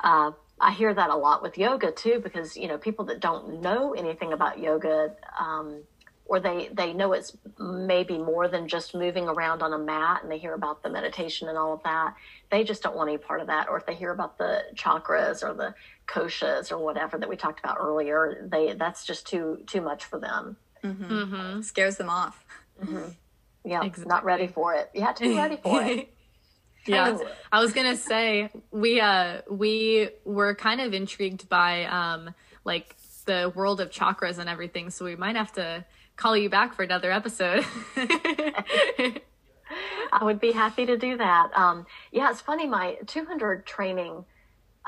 Uh, 0.00 0.30
I 0.60 0.72
hear 0.72 0.92
that 0.92 1.10
a 1.10 1.16
lot 1.16 1.42
with 1.42 1.56
yoga 1.58 1.92
too, 1.92 2.20
because 2.22 2.56
you 2.56 2.68
know 2.68 2.78
people 2.78 3.04
that 3.06 3.20
don't 3.20 3.60
know 3.60 3.94
anything 3.94 4.32
about 4.32 4.58
yoga, 4.58 5.14
um, 5.38 5.82
or 6.26 6.40
they 6.40 6.68
they 6.72 6.92
know 6.92 7.12
it's 7.12 7.36
maybe 7.58 8.18
more 8.18 8.48
than 8.48 8.68
just 8.68 8.94
moving 8.94 9.28
around 9.28 9.62
on 9.62 9.72
a 9.72 9.78
mat, 9.78 10.22
and 10.22 10.30
they 10.30 10.38
hear 10.38 10.54
about 10.54 10.82
the 10.82 10.90
meditation 10.90 11.48
and 11.48 11.56
all 11.56 11.72
of 11.74 11.82
that. 11.84 12.14
They 12.50 12.64
just 12.64 12.82
don't 12.82 12.96
want 12.96 13.08
any 13.08 13.18
part 13.18 13.40
of 13.40 13.46
that. 13.46 13.68
Or 13.68 13.76
if 13.76 13.86
they 13.86 13.94
hear 13.94 14.10
about 14.12 14.38
the 14.38 14.62
chakras 14.74 15.42
or 15.42 15.54
the 15.54 15.74
koshas 16.06 16.72
or 16.72 16.78
whatever 16.78 17.18
that 17.18 17.28
we 17.28 17.36
talked 17.36 17.60
about 17.60 17.76
earlier, 17.80 18.46
they 18.50 18.72
that's 18.74 19.04
just 19.04 19.26
too 19.26 19.62
too 19.66 19.80
much 19.80 20.04
for 20.04 20.18
them. 20.18 20.56
Mm-hmm. 20.84 21.04
Mm-hmm. 21.04 21.60
Scares 21.62 21.96
them 21.96 22.10
off. 22.10 22.44
Mm-hmm. 22.82 23.10
Yeah, 23.64 23.82
exactly. 23.82 24.08
not 24.08 24.24
ready 24.24 24.46
for 24.46 24.74
it. 24.74 24.88
You 24.94 25.02
have 25.02 25.16
to 25.16 25.24
be 25.24 25.36
ready 25.36 25.58
for 25.62 25.82
it. 25.82 26.14
Yeah 26.88 27.18
i 27.52 27.60
was 27.60 27.72
gonna 27.72 27.96
say 27.96 28.50
we 28.70 29.00
uh 29.00 29.40
we 29.50 30.08
were 30.24 30.54
kind 30.54 30.80
of 30.80 30.94
intrigued 30.94 31.48
by 31.48 31.84
um 31.84 32.34
like 32.64 32.96
the 33.26 33.52
world 33.54 33.80
of 33.80 33.90
chakras 33.90 34.38
and 34.38 34.48
everything 34.48 34.90
so 34.90 35.04
we 35.04 35.16
might 35.16 35.36
have 35.36 35.52
to 35.52 35.84
call 36.16 36.36
you 36.36 36.48
back 36.48 36.74
for 36.74 36.82
another 36.82 37.12
episode 37.12 37.64
i 37.96 39.20
would 40.22 40.40
be 40.40 40.52
happy 40.52 40.86
to 40.86 40.96
do 40.96 41.16
that 41.16 41.50
um 41.54 41.86
yeah 42.10 42.30
it's 42.30 42.40
funny 42.40 42.66
my 42.66 42.96
200 43.06 43.66
training 43.66 44.24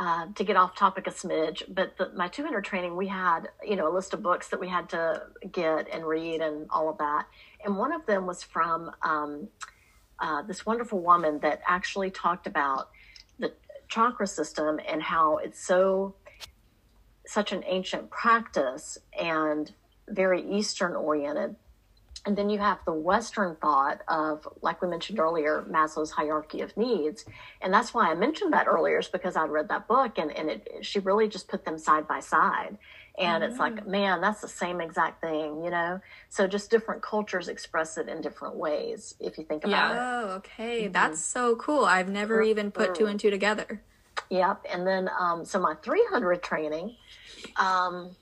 uh, 0.01 0.27
to 0.35 0.45
get 0.45 0.57
off 0.57 0.75
topic 0.75 1.07
a 1.07 1.11
smidge, 1.11 1.63
but 1.69 1.95
the, 1.99 2.11
my 2.17 2.27
200 2.27 2.65
training, 2.65 2.97
we 2.97 3.07
had, 3.07 3.51
you 3.63 3.77
know, 3.77 3.87
a 3.87 3.93
list 3.93 4.15
of 4.15 4.23
books 4.23 4.49
that 4.49 4.59
we 4.59 4.67
had 4.67 4.89
to 4.89 5.21
get 5.53 5.89
and 5.93 6.07
read 6.07 6.41
and 6.41 6.67
all 6.71 6.89
of 6.89 6.97
that. 6.97 7.27
And 7.63 7.77
one 7.77 7.93
of 7.93 8.07
them 8.07 8.27
was 8.27 8.43
from 8.43 8.91
um, 9.03 9.49
uh, 10.21 10.43
this 10.43 10.67
wonderful 10.67 11.01
woman 11.01 11.39
that 11.41 11.61
actually 11.67 12.11
talked 12.11 12.47
about 12.47 12.91
the 13.39 13.53
chakra 13.89 14.27
system 14.27 14.81
and 14.87 15.03
how 15.03 15.39
it's 15.39 15.65
so 15.65 16.15
such 17.27 17.53
an 17.53 17.63
ancient 17.67 18.11
practice 18.11 18.99
and 19.19 19.73
very 20.09 20.43
Eastern 20.51 20.97
oriented. 20.97 21.55
And 22.27 22.37
then 22.37 22.51
you 22.51 22.59
have 22.59 22.79
the 22.85 22.93
Western 22.93 23.57
thought 23.57 24.01
of, 24.09 24.47
like 24.61 24.83
we 24.83 24.89
mentioned 24.89 25.19
earlier, 25.19 25.65
Maslow's 25.71 26.11
hierarchy 26.11 26.61
of 26.61 26.77
needs. 26.77 27.25
And 27.63 27.73
that's 27.73 27.95
why 27.95 28.11
I 28.11 28.15
mentioned 28.15 28.53
that 28.53 28.67
earlier, 28.67 28.99
is 28.99 29.09
because 29.09 29.37
I'd 29.37 29.49
read 29.49 29.69
that 29.69 29.89
book 29.89 30.19
and, 30.19 30.31
and 30.37 30.51
it, 30.51 30.69
she 30.83 30.99
really 30.99 31.29
just 31.29 31.49
put 31.49 31.65
them 31.65 31.79
side 31.79 32.07
by 32.07 32.21
side 32.21 32.77
and 33.19 33.43
it's 33.45 33.59
like 33.59 33.75
mm-hmm. 33.75 33.91
man 33.91 34.21
that's 34.21 34.41
the 34.41 34.49
same 34.49 34.81
exact 34.81 35.21
thing 35.21 35.63
you 35.65 35.71
know 35.71 36.01
so 36.29 36.47
just 36.47 36.71
different 36.71 37.03
cultures 37.03 37.49
express 37.49 37.99
it 37.99 38.09
in 38.09 38.21
different 38.21 38.57
ways 38.57 39.15
if 39.21 39.39
you 39.39 39.45
think 39.45 39.65
about 39.65 39.71
yeah. 39.73 39.93
it 39.93 39.99
oh 39.99 40.29
okay 40.37 40.83
mm-hmm. 40.85 40.93
that's 40.93 41.23
so 41.23 41.57
cool 41.57 41.85
i've 41.85 42.09
never 42.09 42.43
even 42.43 42.71
put 42.71 42.95
two 42.95 43.07
and 43.07 43.21
two 43.21 43.31
together 43.31 43.83
yep 44.29 44.65
and 44.73 44.87
then 44.87 45.09
um, 45.19 45.45
so 45.45 45.59
my 45.59 45.75
300 45.83 46.43
training 46.43 46.95
um, 47.57 48.15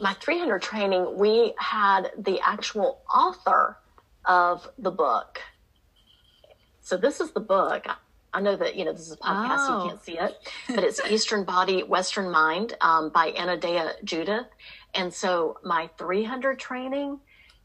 my 0.00 0.14
300 0.14 0.60
training 0.60 1.16
we 1.16 1.54
had 1.58 2.10
the 2.18 2.40
actual 2.40 3.02
author 3.12 3.78
of 4.24 4.68
the 4.78 4.90
book 4.90 5.40
so 6.80 6.96
this 6.96 7.20
is 7.20 7.30
the 7.32 7.40
book 7.40 7.86
I 8.34 8.40
know 8.40 8.56
that 8.56 8.76
you 8.76 8.84
know 8.84 8.92
this 8.92 9.02
is 9.02 9.12
a 9.12 9.16
podcast, 9.16 9.56
oh. 9.58 9.66
so 9.66 9.82
you 9.84 9.90
can't 9.90 10.04
see 10.04 10.18
it, 10.18 10.48
but 10.74 10.84
it's 10.84 11.00
Eastern 11.08 11.44
Body, 11.44 11.82
Western 11.82 12.30
Mind 12.30 12.76
um, 12.80 13.10
by 13.10 13.32
Anodea 13.32 14.02
Judith. 14.04 14.46
And 14.94 15.12
so 15.12 15.58
my 15.64 15.88
300 15.98 16.58
training, 16.58 17.18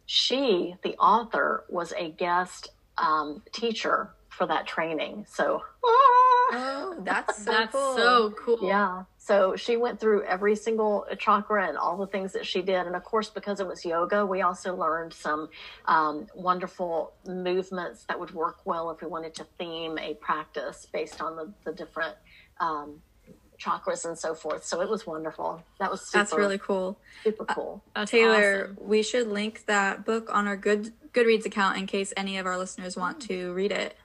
she, 0.06 0.76
the 0.84 0.96
author, 0.98 1.66
was 1.70 1.94
a 1.98 2.12
guest 2.12 2.70
um, 2.98 3.44
teacher 3.52 4.12
for 4.30 4.48
that 4.48 4.68
training. 4.68 5.26
So, 5.30 5.62
oh, 5.84 6.96
that's 7.04 7.44
so 7.44 7.52
that's 7.52 7.72
cool. 7.72 7.96
so 7.96 8.34
cool. 8.38 8.60
Yeah. 8.62 9.04
So 9.28 9.58
she 9.58 9.76
went 9.76 10.00
through 10.00 10.24
every 10.24 10.56
single 10.56 11.06
chakra 11.20 11.68
and 11.68 11.78
all 11.78 11.98
the 11.98 12.08
things 12.08 12.32
that 12.32 12.46
she 12.46 12.62
did. 12.62 12.88
And 12.88 12.96
of 12.96 13.04
course, 13.04 13.30
because 13.30 13.60
it 13.60 13.68
was 13.68 13.84
yoga, 13.84 14.26
we 14.26 14.42
also 14.42 14.74
learned 14.74 15.12
some 15.12 15.50
um, 15.86 16.28
wonderful 16.34 17.12
movements 17.28 18.06
that 18.06 18.18
would 18.18 18.32
work 18.32 18.60
well 18.64 18.90
if 18.90 19.02
we 19.02 19.08
wanted 19.08 19.36
to 19.36 19.44
theme 19.58 19.98
a 19.98 20.14
practice 20.14 20.88
based 20.94 21.22
on 21.22 21.36
the, 21.36 21.52
the 21.66 21.74
different 21.74 22.16
um, 22.62 23.02
chakras 23.60 24.06
and 24.06 24.18
so 24.18 24.34
forth. 24.34 24.64
So 24.64 24.80
it 24.80 24.90
was 24.90 25.06
wonderful. 25.06 25.62
That 25.82 25.92
was 25.92 26.04
super, 26.04 26.20
that's 26.20 26.34
really 26.34 26.58
cool. 26.58 26.98
Super 27.26 27.46
uh, 27.50 27.54
cool. 27.54 27.84
Uh, 27.98 28.06
Taylor, 28.06 28.70
awesome. 28.72 28.88
we 28.88 29.04
should 29.04 29.28
link 29.28 29.66
that 29.66 30.06
book 30.06 30.30
on 30.32 30.48
our 30.48 30.56
Good 30.56 30.94
Goodreads 31.12 31.46
account 31.46 31.78
in 31.78 31.86
case 31.86 32.14
any 32.16 32.38
of 32.38 32.46
our 32.46 32.58
listeners 32.58 32.96
want 32.96 33.20
to 33.24 33.52
read 33.52 33.74
it. 33.74 33.98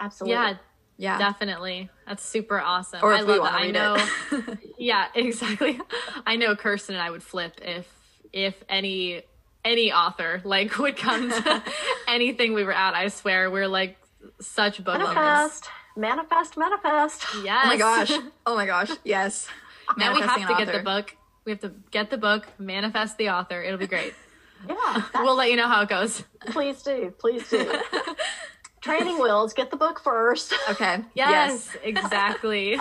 Absolutely. 0.00 0.32
Yeah, 0.32 0.54
yeah, 0.96 1.18
definitely. 1.18 1.90
That's 2.06 2.24
super 2.24 2.60
awesome. 2.60 3.00
Or 3.02 3.12
I 3.12 3.20
love 3.20 3.42
that. 3.42 3.54
I 3.54 3.70
know. 3.70 3.96
yeah, 4.78 5.08
exactly. 5.14 5.80
I 6.26 6.36
know 6.36 6.54
Kirsten 6.56 6.94
and 6.94 7.02
I 7.02 7.10
would 7.10 7.22
flip 7.22 7.60
if 7.62 7.88
if 8.32 8.62
any 8.68 9.22
any 9.64 9.92
author 9.92 10.40
like 10.44 10.78
would 10.78 10.96
come 10.96 11.30
to 11.30 11.62
anything 12.08 12.54
we 12.54 12.64
were 12.64 12.72
at. 12.72 12.94
I 12.94 13.08
swear, 13.08 13.50
we're 13.50 13.68
like 13.68 13.96
such 14.40 14.82
book 14.84 14.98
manifest, 14.98 15.68
manifest, 15.96 16.56
manifest. 16.56 17.26
Yes. 17.42 17.62
Oh 17.64 17.68
my 17.68 17.76
gosh. 17.76 18.12
Oh 18.46 18.54
my 18.54 18.66
gosh. 18.66 18.90
Yes. 19.04 19.48
now 19.96 20.14
we 20.14 20.20
have 20.20 20.46
to 20.48 20.64
get 20.64 20.72
the 20.72 20.82
book. 20.82 21.16
We 21.44 21.52
have 21.52 21.60
to 21.62 21.72
get 21.90 22.10
the 22.10 22.18
book, 22.18 22.46
manifest 22.58 23.18
the 23.18 23.30
author. 23.30 23.62
It'll 23.62 23.78
be 23.78 23.88
great. 23.88 24.14
Yeah. 24.68 25.02
We'll 25.16 25.34
let 25.34 25.50
you 25.50 25.56
know 25.56 25.66
how 25.66 25.82
it 25.82 25.88
goes. 25.88 26.22
Please 26.46 26.82
do. 26.82 27.12
Please 27.18 27.48
do 27.50 27.80
training 28.82 29.18
wheels. 29.18 29.54
Get 29.54 29.70
the 29.70 29.76
book 29.76 30.00
first. 30.00 30.52
Okay. 30.68 30.98
Yes, 31.14 31.70
yes. 31.74 31.76
exactly. 31.82 32.78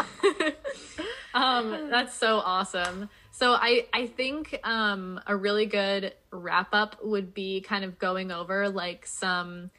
um, 1.33 1.89
that's 1.89 2.15
so 2.15 2.37
awesome. 2.37 3.09
So 3.31 3.53
I 3.53 3.87
I 3.93 4.07
think 4.07 4.59
um, 4.63 5.19
a 5.25 5.35
really 5.35 5.65
good 5.65 6.13
wrap 6.31 6.73
up 6.73 6.97
would 7.03 7.33
be 7.33 7.61
kind 7.61 7.85
of 7.85 7.97
going 7.97 8.31
over 8.31 8.69
like 8.69 9.05
some 9.07 9.71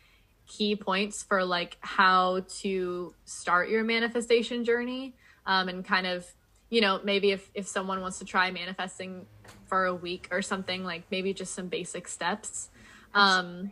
key 0.47 0.77
points 0.77 1.23
for 1.23 1.45
like 1.45 1.79
how 1.81 2.41
to 2.61 3.15
start 3.25 3.69
your 3.69 3.85
manifestation 3.85 4.65
journey 4.65 5.15
um, 5.47 5.69
and 5.69 5.85
kind 5.85 6.07
of 6.07 6.27
you 6.69 6.81
know 6.81 7.01
maybe 7.05 7.31
if 7.31 7.51
if 7.55 7.67
someone 7.67 8.01
wants 8.01 8.19
to 8.19 8.25
try 8.25 8.51
manifesting 8.51 9.27
for 9.67 9.87
a 9.87 9.95
week 9.95 10.29
or 10.31 10.43
something 10.43 10.85
like 10.85 11.05
maybe 11.11 11.33
just 11.33 11.55
some 11.55 11.69
basic 11.69 12.09
steps 12.09 12.69
um, 13.15 13.71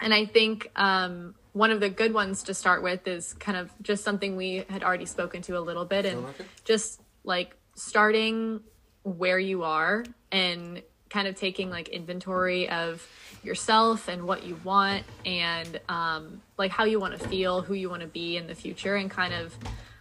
and 0.00 0.14
i 0.14 0.24
think 0.24 0.70
um, 0.76 1.34
one 1.52 1.70
of 1.70 1.80
the 1.80 1.90
good 1.90 2.14
ones 2.14 2.44
to 2.44 2.54
start 2.54 2.82
with 2.82 3.06
is 3.06 3.34
kind 3.34 3.58
of 3.58 3.70
just 3.82 4.04
something 4.04 4.36
we 4.36 4.64
had 4.68 4.82
already 4.82 5.06
spoken 5.06 5.42
to 5.42 5.58
a 5.58 5.60
little 5.60 5.84
bit 5.84 6.06
and 6.06 6.24
just 6.64 7.00
like 7.24 7.56
starting 7.74 8.60
where 9.02 9.38
you 9.38 9.62
are 9.64 10.04
and 10.30 10.82
kind 11.08 11.26
of 11.26 11.34
taking 11.34 11.70
like 11.70 11.88
inventory 11.88 12.68
of 12.68 13.06
yourself 13.42 14.08
and 14.08 14.22
what 14.22 14.44
you 14.44 14.58
want 14.62 15.04
and 15.26 15.80
um, 15.88 16.40
like 16.56 16.70
how 16.70 16.84
you 16.84 17.00
want 17.00 17.18
to 17.18 17.28
feel, 17.28 17.62
who 17.62 17.74
you 17.74 17.90
want 17.90 18.02
to 18.02 18.08
be 18.08 18.36
in 18.36 18.46
the 18.46 18.54
future, 18.54 18.94
and 18.94 19.10
kind 19.10 19.34
of 19.34 19.54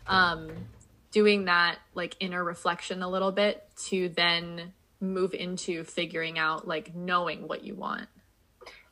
um, 0.07 0.51
doing 1.11 1.45
that 1.45 1.79
like 1.95 2.15
inner 2.19 2.43
reflection 2.43 3.01
a 3.01 3.09
little 3.09 3.31
bit 3.31 3.67
to 3.75 4.09
then 4.09 4.73
move 5.01 5.33
into 5.33 5.83
figuring 5.83 6.37
out 6.37 6.67
like 6.67 6.95
knowing 6.95 7.47
what 7.47 7.63
you 7.63 7.73
want. 7.73 8.07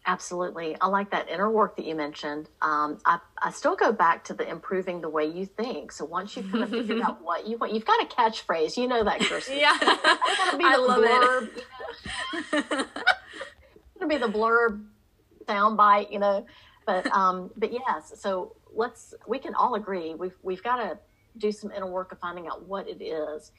Absolutely. 0.08 0.78
I 0.80 0.88
like 0.88 1.12
that 1.12 1.30
inner 1.30 1.51
work 1.51 1.76
that 1.76 1.86
you 1.86 1.93
mentioned. 1.93 2.47
Um, 2.62 2.97
I, 3.05 3.20
I 3.39 3.51
still 3.51 3.76
go 3.76 3.91
back 3.91 4.24
to 4.26 4.34
the 4.34 4.49
improving 4.49 5.01
the 5.01 5.10
way 5.10 5.26
you 5.26 5.45
think. 5.45 5.91
So 5.91 6.05
once 6.05 6.38
you've 6.38 6.49
kind 6.49 6.64
of 6.64 6.70
figured 6.70 7.01
out 7.01 7.22
what 7.24 7.45
you 7.45 7.58
want, 7.58 7.74
you've 7.74 7.86
got 7.86 8.01
a 8.01 8.05
catchphrase. 8.05 8.78
You 8.78 8.88
know 8.88 9.03
that, 9.03 9.20
Kirsten. 9.20 9.58
Yeah. 9.58 9.78
I 9.82 10.78
love 10.78 11.03
blurb, 11.03 11.49
it. 11.58 11.64
You 12.53 12.78
know? 12.78 12.86
to 13.99 14.08
be 14.08 14.18
the 14.18 14.28
blurb 14.28 14.86
soundbite, 15.45 16.10
you 16.10 16.20
know. 16.20 16.45
But 16.86 17.05
um, 17.08 17.51
but 17.58 17.74
yes, 17.74 18.14
so 18.16 18.55
let's 18.74 19.14
we 19.28 19.39
can 19.39 19.55
all 19.55 19.76
agree 19.76 20.16
we've 20.16 20.38
we've 20.41 20.64
got 20.64 20.78
to 20.78 20.97
do 21.38 21.51
some 21.51 21.70
inner 21.72 21.89
work 21.89 22.14
of 22.14 22.20
finding 22.20 22.47
out 22.47 22.66
what 22.66 22.88
it 22.88 23.03
is. 23.03 23.51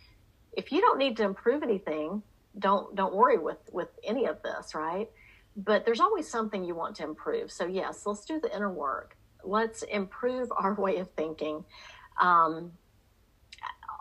If 0.57 0.73
you 0.73 0.81
don't 0.81 0.97
need 0.97 1.19
to 1.19 1.25
improve 1.25 1.63
anything, 1.63 2.23
don't 2.59 2.95
don't 2.97 3.15
worry 3.15 3.37
with 3.37 3.59
with 3.71 3.89
any 4.03 4.25
of 4.25 4.43
this, 4.43 4.75
right? 4.75 5.11
But 5.59 5.85
there's 5.85 6.01
always 6.01 6.29
something 6.29 6.65
you 6.65 6.75
want 6.75 6.97
to 6.97 7.05
improve. 7.05 7.51
So 7.51 7.67
yes, 7.67 8.07
let's 8.07 8.25
do 8.25 8.41
the 8.41 8.55
inner 8.55 8.73
work. 8.73 9.17
Let's 9.43 9.83
improve 9.83 10.49
our 10.57 10.75
way 10.75 10.99
of 10.99 11.11
thinking. 11.11 11.65
Um, 12.21 12.73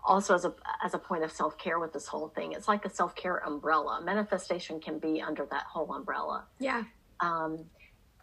also 0.08 0.34
as 0.34 0.46
a 0.46 0.54
as 0.82 0.94
a 0.94 0.98
point 0.98 1.24
of 1.24 1.32
self-care 1.32 1.80
with 1.80 1.92
this 1.92 2.08
whole 2.08 2.30
thing 2.30 2.54
it's 2.54 2.68
like 2.68 2.86
a 2.86 2.90
self-care 2.90 3.38
umbrella 3.46 4.02
manifestation 4.02 4.80
can 4.80 4.98
be 4.98 5.22
under 5.22 5.46
that 5.52 5.64
whole 5.64 5.94
umbrella 5.94 6.46
yeah 6.60 6.84
um, 7.20 7.66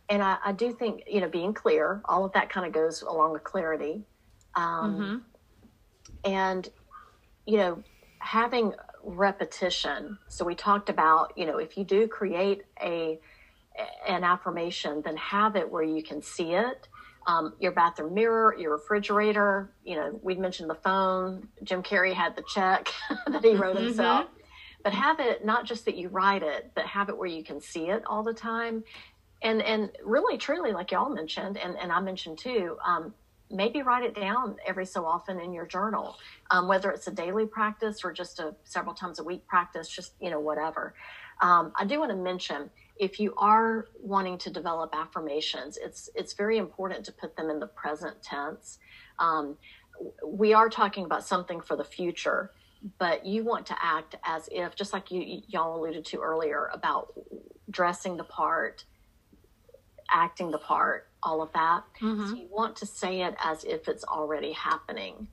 and 0.08 0.22
I, 0.22 0.38
I, 0.44 0.52
do 0.52 0.72
think 0.72 1.02
you 1.06 1.20
know 1.20 1.28
being 1.28 1.52
clear 1.52 2.00
all 2.06 2.24
of 2.24 2.32
that 2.32 2.48
kind 2.48 2.66
of 2.66 2.72
goes 2.72 3.02
along 3.02 3.32
with 3.32 3.44
clarity 3.44 4.02
um, 4.54 4.94
mm-hmm. 6.24 6.30
and 6.32 6.68
you 7.46 7.58
know 7.58 7.82
having 8.18 8.72
repetition 9.04 10.18
so 10.28 10.44
we 10.44 10.54
talked 10.54 10.88
about 10.88 11.32
you 11.36 11.46
know 11.46 11.58
if 11.58 11.76
you 11.76 11.84
do 11.84 12.08
create 12.08 12.62
a 12.82 13.18
an 14.08 14.24
affirmation 14.24 15.02
then 15.04 15.16
have 15.16 15.56
it 15.56 15.70
where 15.70 15.82
you 15.82 16.02
can 16.02 16.22
see 16.22 16.52
it 16.52 16.88
um, 17.26 17.54
your 17.58 17.72
bathroom 17.72 18.14
mirror, 18.14 18.54
your 18.58 18.72
refrigerator. 18.72 19.72
You 19.84 19.96
know, 19.96 20.20
we 20.22 20.34
mentioned 20.34 20.68
the 20.68 20.74
phone. 20.74 21.48
Jim 21.62 21.82
Carrey 21.82 22.12
had 22.12 22.36
the 22.36 22.44
check 22.54 22.88
that 23.26 23.42
he 23.42 23.54
wrote 23.54 23.76
mm-hmm. 23.76 23.86
himself. 23.86 24.26
But 24.82 24.92
have 24.92 25.18
it 25.20 25.44
not 25.44 25.64
just 25.64 25.86
that 25.86 25.96
you 25.96 26.08
write 26.08 26.42
it, 26.42 26.72
but 26.74 26.84
have 26.86 27.08
it 27.08 27.16
where 27.16 27.28
you 27.28 27.42
can 27.42 27.60
see 27.60 27.88
it 27.88 28.02
all 28.06 28.22
the 28.22 28.34
time. 28.34 28.84
And 29.42 29.62
and 29.62 29.90
really 30.04 30.36
truly, 30.36 30.72
like 30.72 30.90
y'all 30.90 31.08
mentioned, 31.08 31.56
and, 31.56 31.76
and 31.78 31.90
I 31.90 32.00
mentioned 32.00 32.38
too, 32.38 32.76
um, 32.86 33.14
maybe 33.54 33.82
write 33.82 34.04
it 34.04 34.14
down 34.14 34.56
every 34.66 34.86
so 34.86 35.06
often 35.06 35.40
in 35.40 35.52
your 35.52 35.66
journal, 35.66 36.16
um, 36.50 36.68
whether 36.68 36.90
it's 36.90 37.06
a 37.06 37.10
daily 37.10 37.46
practice 37.46 38.04
or 38.04 38.12
just 38.12 38.40
a 38.40 38.54
several 38.64 38.94
times 38.94 39.18
a 39.18 39.24
week 39.24 39.46
practice, 39.46 39.88
just 39.88 40.14
you 40.20 40.30
know 40.30 40.40
whatever. 40.40 40.94
Um, 41.40 41.72
I 41.76 41.84
do 41.84 41.98
want 41.98 42.10
to 42.10 42.16
mention 42.16 42.70
if 42.96 43.18
you 43.18 43.34
are 43.36 43.88
wanting 44.00 44.38
to 44.38 44.50
develop 44.50 44.94
affirmations, 44.94 45.78
it's 45.80 46.08
it's 46.14 46.32
very 46.34 46.58
important 46.58 47.04
to 47.06 47.12
put 47.12 47.36
them 47.36 47.50
in 47.50 47.58
the 47.58 47.66
present 47.66 48.22
tense. 48.22 48.78
Um, 49.18 49.56
we 50.26 50.54
are 50.54 50.68
talking 50.68 51.04
about 51.04 51.24
something 51.24 51.60
for 51.60 51.76
the 51.76 51.84
future, 51.84 52.52
but 52.98 53.24
you 53.24 53.44
want 53.44 53.66
to 53.66 53.76
act 53.80 54.16
as 54.24 54.48
if, 54.50 54.74
just 54.74 54.92
like 54.92 55.10
you 55.10 55.42
y'all 55.48 55.78
alluded 55.78 56.04
to 56.06 56.20
earlier 56.20 56.70
about 56.72 57.12
dressing 57.70 58.16
the 58.16 58.24
part, 58.24 58.84
acting 60.10 60.50
the 60.50 60.58
part, 60.58 61.08
all 61.24 61.42
of 61.42 61.52
that. 61.52 61.84
Mm-hmm. 62.00 62.28
So 62.28 62.34
you 62.36 62.48
want 62.50 62.76
to 62.76 62.86
say 62.86 63.22
it 63.22 63.34
as 63.42 63.64
if 63.64 63.88
it's 63.88 64.04
already 64.04 64.52
happening 64.52 65.28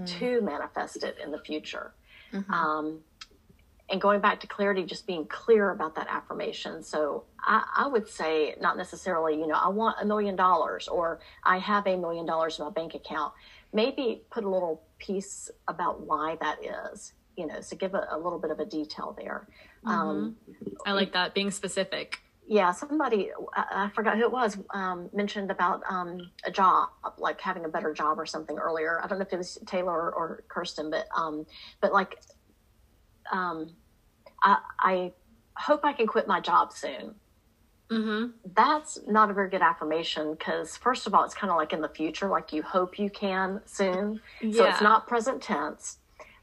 mm-hmm. 0.00 0.18
to 0.18 0.40
manifest 0.40 1.02
it 1.02 1.18
in 1.22 1.30
the 1.30 1.38
future. 1.38 1.92
Mm-hmm. 2.32 2.52
Um, 2.52 3.00
and 3.90 4.00
going 4.00 4.20
back 4.20 4.40
to 4.40 4.46
clarity, 4.46 4.84
just 4.84 5.06
being 5.06 5.24
clear 5.26 5.70
about 5.70 5.94
that 5.94 6.08
affirmation. 6.10 6.82
So 6.82 7.24
I, 7.40 7.64
I, 7.74 7.86
would 7.86 8.06
say 8.06 8.54
not 8.60 8.76
necessarily, 8.76 9.38
you 9.38 9.46
know, 9.46 9.54
I 9.54 9.68
want 9.68 9.96
a 10.00 10.04
million 10.04 10.36
dollars 10.36 10.88
or 10.88 11.20
I 11.42 11.58
have 11.58 11.86
a 11.86 11.96
million 11.96 12.26
dollars 12.26 12.58
in 12.58 12.66
my 12.66 12.70
bank 12.70 12.94
account. 12.94 13.32
Maybe 13.72 14.22
put 14.30 14.44
a 14.44 14.48
little 14.48 14.82
piece 14.98 15.50
about 15.68 16.00
why 16.00 16.36
that 16.42 16.58
is, 16.62 17.14
you 17.36 17.46
know, 17.46 17.60
so 17.62 17.76
give 17.76 17.94
a, 17.94 18.08
a 18.10 18.18
little 18.18 18.38
bit 18.38 18.50
of 18.50 18.60
a 18.60 18.66
detail 18.66 19.16
there. 19.18 19.48
Mm-hmm. 19.86 19.88
Um, 19.88 20.36
I 20.84 20.92
like 20.92 21.12
that 21.14 21.32
being 21.32 21.50
specific. 21.50 22.20
Yeah, 22.50 22.72
somebody 22.72 23.30
I, 23.54 23.64
I 23.84 23.90
forgot 23.90 24.16
who 24.16 24.22
it 24.22 24.32
was 24.32 24.56
um, 24.70 25.10
mentioned 25.12 25.50
about 25.50 25.82
um, 25.88 26.30
a 26.44 26.50
job, 26.50 26.88
like 27.18 27.38
having 27.42 27.66
a 27.66 27.68
better 27.68 27.92
job 27.92 28.18
or 28.18 28.24
something 28.24 28.56
earlier. 28.56 29.02
I 29.04 29.06
don't 29.06 29.18
know 29.18 29.26
if 29.26 29.32
it 29.34 29.36
was 29.36 29.58
Taylor 29.66 29.92
or, 29.92 30.12
or 30.12 30.44
Kirsten, 30.48 30.90
but 30.90 31.06
um, 31.14 31.44
but 31.82 31.92
like 31.92 32.18
um, 33.30 33.74
I, 34.42 34.58
I 34.80 35.12
hope 35.58 35.84
I 35.84 35.92
can 35.92 36.06
quit 36.06 36.26
my 36.26 36.40
job 36.40 36.72
soon. 36.72 37.14
Mm-hmm. 37.90 38.30
That's 38.54 38.98
not 39.06 39.30
a 39.30 39.34
very 39.34 39.50
good 39.50 39.62
affirmation 39.62 40.32
because, 40.32 40.76
first 40.76 41.06
of 41.06 41.14
all, 41.14 41.24
it's 41.24 41.34
kind 41.34 41.50
of 41.50 41.56
like 41.56 41.72
in 41.72 41.80
the 41.80 41.88
future, 41.88 42.28
like 42.28 42.52
you 42.52 42.62
hope 42.62 42.98
you 42.98 43.10
can 43.10 43.60
soon. 43.66 44.20
Yeah. 44.40 44.52
So 44.52 44.64
it's 44.68 44.80
not 44.80 45.06
present 45.06 45.42
tense. 45.42 45.98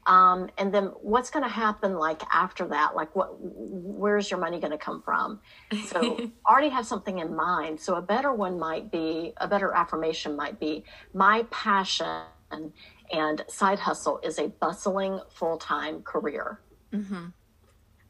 Um, 0.06 0.48
and 0.56 0.72
then 0.72 0.86
what's 1.02 1.30
going 1.30 1.42
to 1.42 1.50
happen 1.50 1.96
like 1.96 2.22
after 2.32 2.66
that? 2.68 2.94
Like, 2.94 3.14
what? 3.14 3.36
Where's 3.40 4.30
your 4.30 4.40
money 4.40 4.60
going 4.60 4.70
to 4.70 4.78
come 4.78 5.02
from? 5.02 5.40
So 5.86 6.30
already 6.48 6.68
have 6.68 6.86
something 6.86 7.18
in 7.18 7.34
mind. 7.34 7.80
So 7.80 7.96
a 7.96 8.02
better 8.02 8.32
one 8.32 8.58
might 8.58 8.90
be 8.90 9.32
a 9.38 9.48
better 9.48 9.72
affirmation 9.72 10.36
might 10.36 10.60
be 10.60 10.84
my 11.12 11.44
passion 11.50 12.22
and 13.12 13.44
side 13.48 13.78
hustle 13.78 14.20
is 14.22 14.38
a 14.38 14.48
bustling 14.48 15.20
full 15.30 15.58
time 15.58 16.02
career. 16.02 16.60
Mm-hmm. 16.92 17.26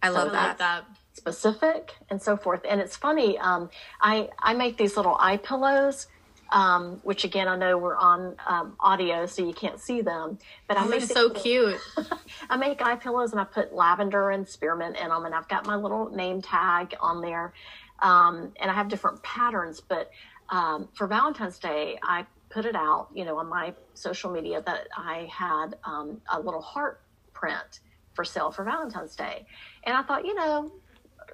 I 0.03 0.09
love 0.11 0.32
that. 0.32 0.59
that. 0.59 0.84
Specific 1.14 1.94
and 2.11 2.20
so 2.20 2.36
forth. 2.36 2.61
And 2.68 2.80
it's 2.80 2.97
funny. 2.97 3.38
Um, 3.38 3.70
I 4.01 4.28
I 4.38 4.55
make 4.55 4.76
these 4.76 4.97
little 4.97 5.16
eye 5.18 5.38
pillows. 5.38 6.07
Um, 6.51 7.01
which 7.03 7.24
again, 7.24 7.49
I 7.49 7.57
know 7.57 7.76
we're 7.76 7.97
on 7.97 8.36
um, 8.47 8.76
audio, 8.78 9.26
so 9.26 9.44
you 9.44 9.53
can't 9.53 9.80
see 9.80 10.01
them. 10.01 10.38
But 10.68 10.78
I 10.78 10.86
make 10.86 11.03
so 11.03 11.28
cute. 11.30 11.76
I 12.51 12.57
make 12.57 12.80
eye 12.80 12.94
pillows 12.94 13.32
and 13.32 13.40
I 13.40 13.44
put 13.44 13.74
lavender 13.74 14.30
and 14.30 14.49
spearmint 14.49 14.97
in 14.97 15.09
them, 15.09 15.24
and 15.24 15.34
I've 15.34 15.49
got 15.49 15.66
my 15.66 15.74
little 15.74 16.09
name 16.11 16.40
tag 16.40 16.94
on 17.01 17.20
there, 17.20 17.53
um, 18.01 18.53
and 18.61 18.70
I 18.70 18.74
have 18.74 18.88
different 18.88 19.22
patterns. 19.24 19.80
But 19.80 20.11
um, 20.49 20.88
for 20.94 21.09
Valentine's 21.09 21.59
Day, 21.59 21.99
I 22.03 22.26
put 22.49 22.64
it 22.64 22.76
out, 22.76 23.09
you 23.14 23.24
know, 23.24 23.38
on 23.38 23.49
my 23.49 23.74
social 23.94 24.30
media 24.30 24.62
that 24.66 24.88
I 24.97 25.28
had 25.30 25.76
um, 25.84 26.20
a 26.30 26.40
little 26.40 26.62
heart 26.62 27.01
print 27.32 27.80
for 28.14 28.24
sale 28.24 28.51
for 28.51 28.64
Valentine's 28.64 29.14
Day. 29.14 29.47
And 29.84 29.97
I 29.97 30.03
thought, 30.03 30.24
you 30.24 30.34
know, 30.34 30.72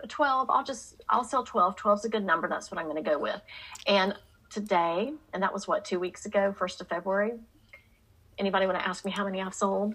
12, 0.08 0.50
I'll 0.50 0.64
just, 0.64 1.02
I'll 1.08 1.24
sell 1.24 1.44
12. 1.44 1.76
12 1.76 1.98
is 2.00 2.04
a 2.04 2.08
good 2.08 2.24
number. 2.24 2.48
That's 2.48 2.70
what 2.70 2.78
I'm 2.78 2.86
going 2.86 3.02
to 3.02 3.08
go 3.08 3.18
with. 3.18 3.40
And 3.86 4.14
today, 4.52 5.12
and 5.32 5.42
that 5.42 5.52
was 5.52 5.66
what, 5.66 5.84
two 5.84 5.98
weeks 5.98 6.26
ago, 6.26 6.54
1st 6.58 6.82
of 6.82 6.88
February. 6.88 7.32
Anybody 8.38 8.66
want 8.66 8.78
to 8.78 8.86
ask 8.86 9.04
me 9.04 9.10
how 9.10 9.24
many 9.24 9.40
I've 9.40 9.54
sold? 9.54 9.94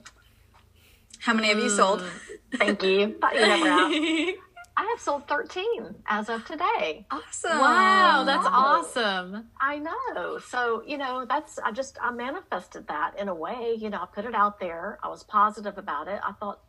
How 1.20 1.34
many 1.34 1.48
have 1.50 1.58
you 1.60 1.70
sold? 1.70 2.02
Mm, 2.02 2.58
thank 2.58 2.84
you. 2.84 3.18
Thought 3.20 3.36
you 3.36 3.42
never 3.42 3.68
asked. 3.68 4.40
I 4.80 4.86
have 4.92 5.02
sold 5.02 5.28
13 5.28 5.96
as 6.08 6.30
of 6.30 6.46
today. 6.46 7.08
Awesome. 7.10 7.58
Wow, 7.58 8.24
that's 8.26 8.46
awesome. 8.46 9.48
I 9.60 9.80
know. 9.80 10.38
So, 10.38 10.84
you 10.86 11.00
know, 11.00 11.26
that's, 11.28 11.58
I 11.58 11.72
just, 11.72 11.98
I 12.00 12.12
manifested 12.12 12.88
that 12.88 13.18
in 13.18 13.28
a 13.28 13.34
way. 13.34 13.76
You 13.80 13.90
know, 13.90 13.98
I 13.98 14.06
put 14.06 14.26
it 14.26 14.36
out 14.36 14.60
there. 14.60 15.00
I 15.02 15.08
was 15.08 15.24
positive 15.24 15.80
about 15.80 16.08
it. 16.08 16.22
I 16.24 16.32
thought, 16.34 16.60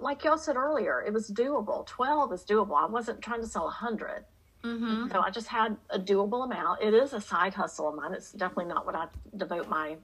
like 0.00 0.24
y'all 0.24 0.38
said 0.38 0.56
earlier, 0.56 1.04
it 1.06 1.12
was 1.12 1.30
doable. 1.30 1.86
12 1.86 2.32
is 2.32 2.44
doable. 2.44 2.76
I 2.76 2.86
wasn't 2.86 3.22
trying 3.22 3.42
to 3.42 3.46
sell 3.46 3.64
100. 3.64 4.24
Mm-hmm. 4.64 5.10
So 5.10 5.20
I 5.20 5.30
just 5.30 5.48
had 5.48 5.76
a 5.90 5.98
doable 5.98 6.44
amount. 6.44 6.82
It 6.82 6.94
is 6.94 7.12
a 7.12 7.20
side 7.20 7.54
hustle 7.54 7.88
of 7.88 7.94
mine. 7.94 8.12
It's 8.14 8.32
definitely 8.32 8.66
not 8.66 8.86
what 8.86 8.94
I 8.94 9.06
devote 9.36 9.68
my 9.68 9.96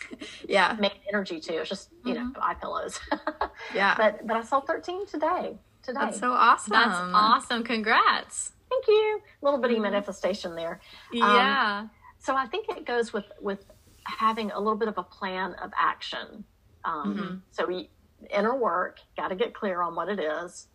yeah 0.48 0.76
main 0.78 0.90
energy 1.08 1.40
to. 1.40 1.54
It's 1.54 1.68
just 1.68 1.90
you 2.04 2.14
mm-hmm. 2.14 2.32
know 2.32 2.40
eye 2.40 2.54
pillows. 2.54 2.98
yeah, 3.74 3.94
but 3.96 4.26
but 4.26 4.36
I 4.36 4.42
sold 4.42 4.66
13 4.66 5.06
today. 5.06 5.58
Today. 5.82 6.00
That's 6.00 6.18
so 6.18 6.32
awesome. 6.32 6.72
That's 6.72 6.94
awesome. 6.94 7.62
Congrats. 7.62 8.52
Thank 8.68 8.88
you. 8.88 9.20
A 9.40 9.44
little 9.44 9.60
bitty 9.60 9.74
mm-hmm. 9.74 9.84
manifestation 9.84 10.56
there. 10.56 10.80
Yeah. 11.12 11.80
Um, 11.80 11.90
so 12.18 12.34
I 12.34 12.46
think 12.46 12.68
it 12.68 12.84
goes 12.84 13.12
with 13.12 13.26
with 13.40 13.64
having 14.04 14.50
a 14.50 14.58
little 14.58 14.76
bit 14.76 14.88
of 14.88 14.98
a 14.98 15.02
plan 15.02 15.54
of 15.54 15.70
action. 15.76 16.44
Um, 16.84 17.16
mm-hmm. 17.16 17.36
So 17.50 17.66
we 17.66 17.90
inner 18.30 18.56
work, 18.56 19.00
got 19.16 19.28
to 19.28 19.34
get 19.34 19.54
clear 19.54 19.82
on 19.82 19.94
what 19.94 20.08
it 20.08 20.20
is. 20.20 20.68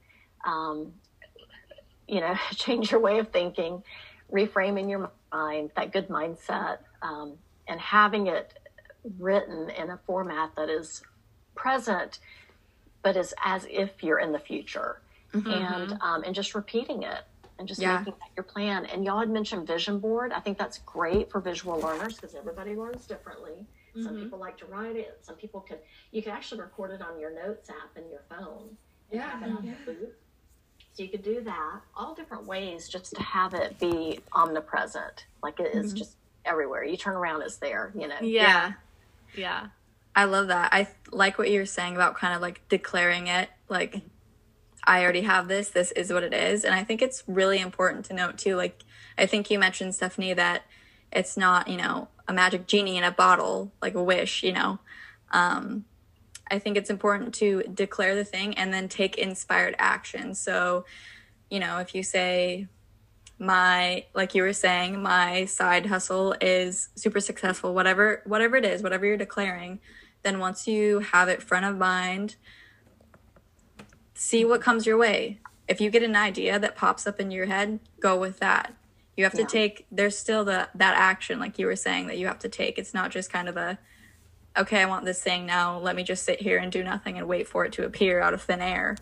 Um, 0.45 0.93
you 2.11 2.19
know, 2.19 2.35
change 2.55 2.91
your 2.91 2.99
way 2.99 3.17
of 3.17 3.29
thinking, 3.29 3.81
reframing 4.31 4.89
your 4.89 5.09
mind, 5.31 5.71
that 5.75 5.91
good 5.91 6.09
mindset, 6.09 6.79
um, 7.01 7.33
and 7.67 7.79
having 7.79 8.27
it 8.27 8.59
written 9.17 9.69
in 9.71 9.89
a 9.89 9.97
format 10.05 10.51
that 10.55 10.69
is 10.69 11.01
present, 11.55 12.19
but 13.01 13.17
is 13.17 13.33
as 13.43 13.65
if 13.71 14.03
you're 14.03 14.19
in 14.19 14.31
the 14.31 14.39
future. 14.39 15.01
mm-hmm. 15.33 15.49
and 15.49 15.97
um, 16.01 16.23
and 16.23 16.35
just 16.35 16.53
repeating 16.53 17.03
it 17.03 17.23
and 17.57 17.67
just 17.67 17.79
yeah. 17.79 17.99
making 17.99 18.13
that 18.19 18.29
your 18.35 18.43
plan. 18.43 18.85
And 18.85 19.05
y'all 19.05 19.19
had 19.19 19.29
mentioned 19.29 19.65
vision 19.65 19.99
board. 19.99 20.33
I 20.33 20.39
think 20.41 20.57
that's 20.57 20.79
great 20.79 21.31
for 21.31 21.39
visual 21.39 21.79
learners 21.79 22.15
because 22.15 22.35
everybody 22.35 22.75
learns 22.75 23.05
differently. 23.05 23.65
Mm-hmm. 23.95 24.03
Some 24.03 24.17
people 24.17 24.39
like 24.39 24.57
to 24.57 24.65
write 24.65 24.97
it. 24.97 25.19
Some 25.21 25.35
people 25.35 25.61
can. 25.61 25.77
You 26.11 26.21
can 26.21 26.33
actually 26.33 26.61
record 26.61 26.91
it 26.91 27.01
on 27.01 27.19
your 27.19 27.33
notes 27.33 27.69
app 27.69 27.97
in 27.97 28.09
your 28.09 28.23
phone. 28.29 28.75
yeah. 29.11 29.29
Have 29.29 29.43
it 29.43 29.55
on 29.55 29.63
yeah. 29.63 29.73
Your 30.97 31.07
So 31.07 31.11
you 31.11 31.17
could 31.17 31.23
do 31.23 31.41
that. 31.41 31.81
All 31.95 32.13
different 32.13 32.45
ways 32.45 32.87
just 32.87 33.15
to 33.15 33.21
have 33.21 33.53
it 33.53 33.79
be 33.79 34.19
omnipresent. 34.33 35.25
Like 35.41 35.59
it 35.59 35.75
is 35.75 35.87
mm-hmm. 35.87 35.97
just 35.97 36.17
everywhere. 36.45 36.83
You 36.83 36.97
turn 36.97 37.15
around, 37.15 37.41
it's 37.41 37.57
there. 37.57 37.91
You 37.95 38.07
know. 38.07 38.17
Yeah. 38.21 38.73
Yeah. 39.35 39.67
I 40.15 40.25
love 40.25 40.47
that. 40.49 40.73
I 40.73 40.87
like 41.11 41.37
what 41.37 41.49
you're 41.49 41.65
saying 41.65 41.95
about 41.95 42.15
kind 42.15 42.35
of 42.35 42.41
like 42.41 42.67
declaring 42.67 43.27
it. 43.27 43.49
Like, 43.69 44.01
I 44.83 45.03
already 45.03 45.21
have 45.21 45.47
this. 45.47 45.69
This 45.69 45.91
is 45.91 46.11
what 46.11 46.23
it 46.23 46.33
is. 46.33 46.65
And 46.65 46.75
I 46.75 46.83
think 46.83 47.01
it's 47.01 47.23
really 47.27 47.59
important 47.59 48.05
to 48.05 48.13
note 48.13 48.37
too. 48.37 48.55
Like, 48.55 48.83
I 49.17 49.25
think 49.25 49.49
you 49.49 49.59
mentioned 49.59 49.95
Stephanie 49.95 50.33
that 50.33 50.63
it's 51.11 51.37
not 51.37 51.67
you 51.67 51.77
know 51.77 52.07
a 52.27 52.33
magic 52.33 52.67
genie 52.67 52.97
in 52.97 53.03
a 53.03 53.11
bottle 53.11 53.71
like 53.81 53.95
a 53.95 54.03
wish. 54.03 54.43
You 54.43 54.53
know. 54.53 54.79
Um, 55.31 55.85
I 56.51 56.59
think 56.59 56.77
it's 56.77 56.89
important 56.89 57.33
to 57.35 57.63
declare 57.73 58.13
the 58.15 58.25
thing 58.25 58.57
and 58.57 58.73
then 58.73 58.87
take 58.87 59.17
inspired 59.17 59.75
action. 59.79 60.35
So, 60.35 60.85
you 61.49 61.59
know, 61.59 61.79
if 61.79 61.95
you 61.95 62.03
say, 62.03 62.67
my 63.39 64.05
like 64.13 64.35
you 64.35 64.43
were 64.43 64.53
saying 64.53 65.01
my 65.01 65.45
side 65.45 65.87
hustle 65.87 66.35
is 66.41 66.89
super 66.93 67.19
successful 67.19 67.73
whatever 67.73 68.21
whatever 68.27 68.55
it 68.55 68.63
is 68.63 68.83
whatever 68.83 69.03
you're 69.03 69.17
declaring 69.17 69.79
then 70.21 70.37
once 70.37 70.67
you 70.67 70.99
have 70.99 71.27
it 71.27 71.41
front 71.41 71.65
of 71.65 71.75
mind 71.75 72.35
see 74.21 74.45
what 74.45 74.61
comes 74.61 74.85
your 74.85 74.97
way. 74.97 75.39
If 75.67 75.81
you 75.81 75.89
get 75.89 76.03
an 76.03 76.15
idea 76.15 76.59
that 76.59 76.75
pops 76.75 77.07
up 77.07 77.19
in 77.19 77.31
your 77.31 77.47
head 77.47 77.79
go 77.99 78.17
with 78.19 78.39
that. 78.39 78.73
You 79.17 79.23
have 79.23 79.33
to 79.33 79.45
take 79.45 79.85
there's 79.91 80.17
still 80.17 80.45
the 80.45 80.69
that 80.75 80.95
action 80.95 81.39
like 81.39 81.57
you 81.57 81.65
were 81.65 81.75
saying 81.75 82.07
that 82.07 82.17
you 82.17 82.27
have 82.27 82.39
to 82.39 82.49
take. 82.49 82.77
It's 82.77 82.93
not 82.93 83.11
just 83.11 83.31
kind 83.31 83.49
of 83.49 83.57
a 83.57 83.79
okay 84.57 84.81
i 84.81 84.85
want 84.85 85.05
this 85.05 85.21
thing 85.21 85.45
now 85.45 85.77
let 85.77 85.95
me 85.95 86.03
just 86.03 86.23
sit 86.23 86.41
here 86.41 86.57
and 86.57 86.71
do 86.71 86.83
nothing 86.83 87.17
and 87.17 87.27
wait 87.27 87.47
for 87.47 87.65
it 87.65 87.71
to 87.71 87.85
appear 87.85 88.21
out 88.21 88.33
of 88.33 88.41
thin 88.41 88.61
air 88.61 88.95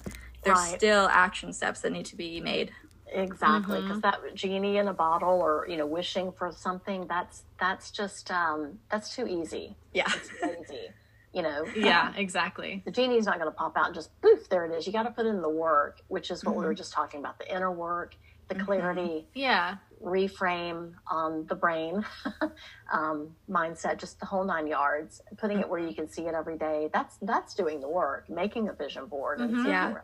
there's 0.43 0.57
right. 0.57 0.77
still 0.77 1.07
action 1.09 1.51
steps 1.51 1.81
that 1.81 1.91
need 1.91 2.05
to 2.05 2.15
be 2.15 2.39
made 2.39 2.71
exactly 3.11 3.81
because 3.81 3.99
mm-hmm. 3.99 4.23
that 4.23 4.35
genie 4.35 4.77
in 4.77 4.87
a 4.87 4.93
bottle 4.93 5.41
or 5.41 5.65
you 5.67 5.77
know 5.77 5.85
wishing 5.85 6.31
for 6.31 6.51
something 6.51 7.07
that's 7.07 7.43
that's 7.59 7.91
just 7.91 8.29
um 8.31 8.77
that's 8.91 9.15
too 9.15 9.27
easy 9.27 9.75
yeah 9.93 10.05
it's 10.15 10.29
crazy 10.29 10.89
you 11.33 11.41
know 11.41 11.65
yeah 11.75 12.13
exactly 12.15 12.81
the 12.85 12.91
genie's 12.91 13.25
not 13.25 13.39
going 13.39 13.49
to 13.49 13.55
pop 13.55 13.75
out 13.77 13.87
and 13.87 13.95
just 13.95 14.09
poof 14.21 14.47
there 14.49 14.65
it 14.65 14.71
is 14.71 14.85
you 14.85 14.93
got 14.93 15.03
to 15.03 15.11
put 15.11 15.25
in 15.25 15.41
the 15.41 15.49
work 15.49 16.01
which 16.07 16.31
is 16.31 16.43
what 16.43 16.51
mm-hmm. 16.51 16.59
we 16.59 16.65
were 16.65 16.71
mm-hmm. 16.71 16.77
just 16.77 16.93
talking 16.93 17.19
about 17.19 17.37
the 17.39 17.53
inner 17.53 17.71
work 17.71 18.15
the 18.47 18.55
mm-hmm. 18.55 18.65
clarity 18.65 19.27
yeah 19.33 19.77
reframe 20.03 20.93
on 21.07 21.45
the 21.47 21.55
brain 21.55 22.05
um, 22.93 23.29
mindset 23.49 23.97
just 23.97 24.19
the 24.19 24.25
whole 24.25 24.45
nine 24.45 24.67
yards 24.67 25.21
putting 25.37 25.59
it 25.59 25.67
where 25.67 25.79
you 25.79 25.93
can 25.93 26.07
see 26.07 26.23
it 26.23 26.33
every 26.33 26.57
day 26.57 26.89
that's 26.93 27.17
that's 27.21 27.53
doing 27.53 27.79
the 27.81 27.89
work 27.89 28.29
making 28.29 28.69
a 28.69 28.73
vision 28.73 29.05
board 29.07 29.39
mm-hmm. 29.39 29.65
yeah 29.65 29.95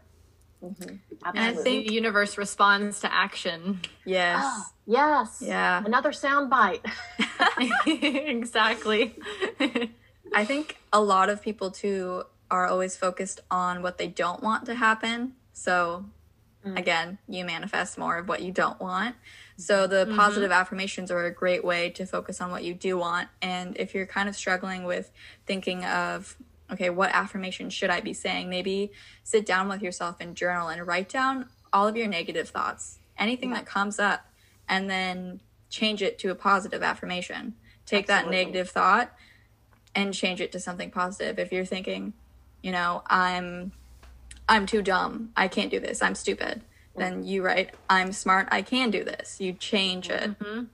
Mm-hmm. 0.63 0.95
And 1.25 1.39
I 1.39 1.53
think 1.53 1.87
the 1.87 1.93
universe 1.93 2.37
responds 2.37 3.01
to 3.01 3.13
action. 3.13 3.81
Yes. 4.05 4.41
Oh, 4.43 4.65
yes. 4.85 5.43
Yeah. 5.45 5.83
Another 5.85 6.11
sound 6.11 6.49
bite. 6.49 6.83
exactly. 7.85 9.15
I 10.33 10.45
think 10.45 10.77
a 10.91 11.01
lot 11.01 11.29
of 11.29 11.41
people 11.41 11.71
too 11.71 12.23
are 12.49 12.67
always 12.67 12.95
focused 12.95 13.41
on 13.51 13.81
what 13.81 13.97
they 13.97 14.07
don't 14.07 14.41
want 14.41 14.65
to 14.65 14.75
happen. 14.75 15.33
So 15.53 16.05
mm. 16.65 16.77
again, 16.77 17.17
you 17.27 17.45
manifest 17.45 17.97
more 17.97 18.17
of 18.17 18.27
what 18.27 18.41
you 18.41 18.51
don't 18.51 18.79
want. 18.79 19.15
So 19.57 19.87
the 19.87 20.05
mm-hmm. 20.05 20.15
positive 20.15 20.51
affirmations 20.51 21.11
are 21.11 21.25
a 21.25 21.31
great 21.31 21.63
way 21.63 21.89
to 21.91 22.05
focus 22.05 22.41
on 22.41 22.51
what 22.51 22.63
you 22.63 22.73
do 22.73 22.97
want. 22.97 23.29
And 23.41 23.77
if 23.77 23.95
you're 23.95 24.05
kind 24.05 24.27
of 24.27 24.35
struggling 24.35 24.83
with 24.83 25.11
thinking 25.45 25.83
of 25.85 26.35
okay, 26.71 26.89
what 26.89 27.11
affirmation 27.13 27.69
should 27.69 27.89
I 27.89 28.01
be 28.01 28.13
saying? 28.13 28.49
Maybe 28.49 28.91
sit 29.23 29.45
down 29.45 29.69
with 29.69 29.81
yourself 29.81 30.17
and 30.19 30.35
journal 30.35 30.69
and 30.69 30.85
write 30.85 31.09
down 31.09 31.47
all 31.71 31.87
of 31.87 31.95
your 31.95 32.07
negative 32.07 32.49
thoughts, 32.49 32.97
anything 33.17 33.49
yeah. 33.49 33.57
that 33.57 33.65
comes 33.65 33.99
up, 33.99 34.25
and 34.67 34.89
then 34.89 35.41
change 35.69 36.01
it 36.01 36.17
to 36.19 36.31
a 36.31 36.35
positive 36.35 36.81
affirmation. 36.81 37.53
Take 37.85 38.09
Absolutely. 38.09 38.35
that 38.35 38.45
negative 38.45 38.69
thought 38.69 39.13
and 39.93 40.13
change 40.13 40.41
it 40.41 40.51
to 40.53 40.59
something 40.59 40.89
positive. 40.89 41.37
If 41.37 41.51
you're 41.51 41.65
thinking, 41.65 42.13
you 42.61 42.71
know, 42.71 43.03
I'm 43.07 43.71
I'm 44.47 44.65
too 44.65 44.81
dumb. 44.81 45.31
I 45.35 45.47
can't 45.47 45.71
do 45.71 45.79
this. 45.79 46.01
I'm 46.01 46.15
stupid. 46.15 46.61
Then 46.95 47.25
you 47.25 47.43
write, 47.43 47.71
I'm 47.89 48.13
smart. 48.13 48.47
I 48.51 48.61
can 48.61 48.89
do 48.89 49.03
this. 49.03 49.39
You 49.39 49.53
change 49.53 50.09
it. 50.09 50.39
Mm-hmm 50.39 50.65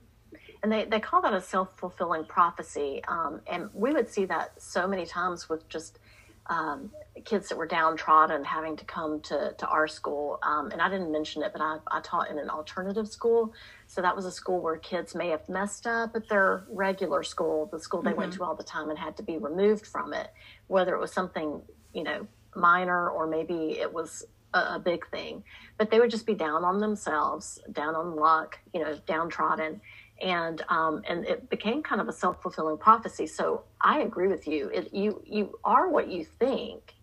and 0.62 0.70
they, 0.70 0.84
they 0.84 1.00
call 1.00 1.20
that 1.22 1.34
a 1.34 1.40
self-fulfilling 1.40 2.24
prophecy 2.24 3.02
um, 3.08 3.40
and 3.46 3.68
we 3.74 3.92
would 3.92 4.08
see 4.08 4.24
that 4.26 4.60
so 4.60 4.86
many 4.86 5.04
times 5.04 5.48
with 5.48 5.68
just 5.68 5.98
um, 6.46 6.90
kids 7.24 7.48
that 7.48 7.56
were 7.56 7.66
downtrodden 7.66 8.44
having 8.44 8.76
to 8.76 8.84
come 8.84 9.20
to, 9.20 9.54
to 9.58 9.66
our 9.66 9.86
school 9.86 10.38
um, 10.42 10.70
and 10.70 10.80
i 10.80 10.88
didn't 10.88 11.10
mention 11.12 11.42
it 11.42 11.52
but 11.52 11.62
I, 11.62 11.78
I 11.90 12.00
taught 12.00 12.30
in 12.30 12.38
an 12.38 12.50
alternative 12.50 13.08
school 13.08 13.52
so 13.86 14.02
that 14.02 14.14
was 14.14 14.24
a 14.24 14.30
school 14.30 14.60
where 14.60 14.76
kids 14.76 15.14
may 15.14 15.28
have 15.28 15.48
messed 15.48 15.86
up 15.86 16.16
at 16.16 16.28
their 16.28 16.64
regular 16.68 17.22
school 17.22 17.68
the 17.70 17.78
school 17.78 18.02
they 18.02 18.10
mm-hmm. 18.10 18.20
went 18.20 18.32
to 18.34 18.44
all 18.44 18.54
the 18.54 18.64
time 18.64 18.90
and 18.90 18.98
had 18.98 19.16
to 19.18 19.22
be 19.22 19.38
removed 19.38 19.86
from 19.86 20.12
it 20.12 20.30
whether 20.66 20.94
it 20.94 21.00
was 21.00 21.12
something 21.12 21.60
you 21.92 22.02
know 22.02 22.26
minor 22.54 23.08
or 23.08 23.26
maybe 23.26 23.78
it 23.78 23.92
was 23.92 24.24
a, 24.54 24.74
a 24.74 24.78
big 24.78 25.06
thing 25.08 25.42
but 25.78 25.90
they 25.90 25.98
would 26.00 26.10
just 26.10 26.26
be 26.26 26.34
down 26.34 26.64
on 26.64 26.78
themselves 26.78 27.60
down 27.72 27.94
on 27.94 28.16
luck 28.16 28.58
you 28.72 28.80
know 28.80 28.94
downtrodden 29.06 29.80
and 30.22 30.62
um, 30.68 31.02
and 31.08 31.26
it 31.26 31.50
became 31.50 31.82
kind 31.82 32.00
of 32.00 32.08
a 32.08 32.12
self 32.12 32.40
fulfilling 32.40 32.78
prophecy. 32.78 33.26
So 33.26 33.64
I 33.80 34.00
agree 34.00 34.28
with 34.28 34.46
you. 34.46 34.68
It, 34.68 34.94
you 34.94 35.22
you 35.26 35.58
are 35.64 35.88
what 35.88 36.08
you 36.08 36.24
think, 36.24 36.94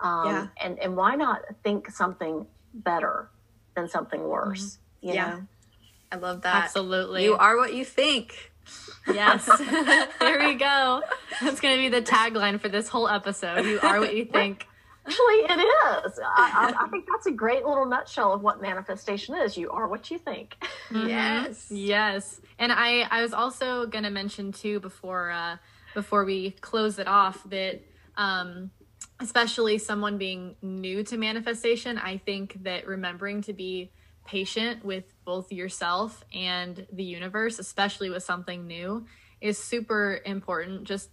um, 0.00 0.26
yeah. 0.26 0.46
and 0.62 0.78
and 0.80 0.96
why 0.96 1.14
not 1.14 1.42
think 1.62 1.90
something 1.90 2.46
better 2.74 3.30
than 3.76 3.88
something 3.88 4.22
worse? 4.22 4.78
Mm-hmm. 5.02 5.14
yeah, 5.14 5.30
know? 5.30 5.46
I 6.12 6.16
love 6.16 6.42
that. 6.42 6.64
Absolutely, 6.64 7.24
you 7.24 7.36
are 7.36 7.56
what 7.56 7.72
you 7.72 7.84
think. 7.84 8.52
Yes, 9.06 9.46
there 10.20 10.38
we 10.40 10.54
go. 10.54 11.02
That's 11.40 11.60
going 11.60 11.76
to 11.76 11.82
be 11.82 11.88
the 11.90 12.02
tagline 12.02 12.58
for 12.58 12.68
this 12.68 12.88
whole 12.88 13.08
episode. 13.08 13.66
You 13.66 13.78
are 13.82 14.00
what 14.00 14.16
you 14.16 14.24
think. 14.24 14.66
Actually, 15.06 15.34
it 15.34 15.60
is. 15.60 16.18
I, 16.18 16.72
I, 16.78 16.84
I, 16.84 16.88
think 16.90 17.06
that's 17.10 17.26
a 17.26 17.32
great 17.32 17.64
little 17.64 17.84
nutshell 17.84 18.32
of 18.32 18.42
what 18.42 18.62
manifestation 18.62 19.34
is. 19.34 19.56
You 19.56 19.70
are 19.70 19.86
what 19.86 20.10
you 20.10 20.18
think. 20.18 20.56
Mm-hmm. 20.90 21.08
Yes. 21.08 21.66
Yes. 21.70 22.40
And 22.58 22.72
I, 22.72 23.02
I 23.10 23.22
was 23.22 23.34
also 23.34 23.86
going 23.86 24.04
to 24.04 24.10
mention 24.10 24.52
too 24.52 24.80
before, 24.80 25.30
uh, 25.30 25.56
before 25.92 26.24
we 26.24 26.52
close 26.52 26.98
it 26.98 27.06
off 27.06 27.42
that, 27.50 27.82
um, 28.16 28.70
especially 29.20 29.78
someone 29.78 30.18
being 30.18 30.56
new 30.62 31.02
to 31.04 31.16
manifestation, 31.16 31.98
I 31.98 32.18
think 32.18 32.62
that 32.62 32.86
remembering 32.86 33.42
to 33.42 33.52
be 33.52 33.90
patient 34.26 34.84
with 34.84 35.04
both 35.24 35.52
yourself 35.52 36.24
and 36.32 36.86
the 36.92 37.04
universe, 37.04 37.58
especially 37.58 38.08
with 38.08 38.22
something 38.22 38.66
new, 38.66 39.06
is 39.40 39.58
super 39.58 40.20
important. 40.24 40.84
Just 40.84 41.10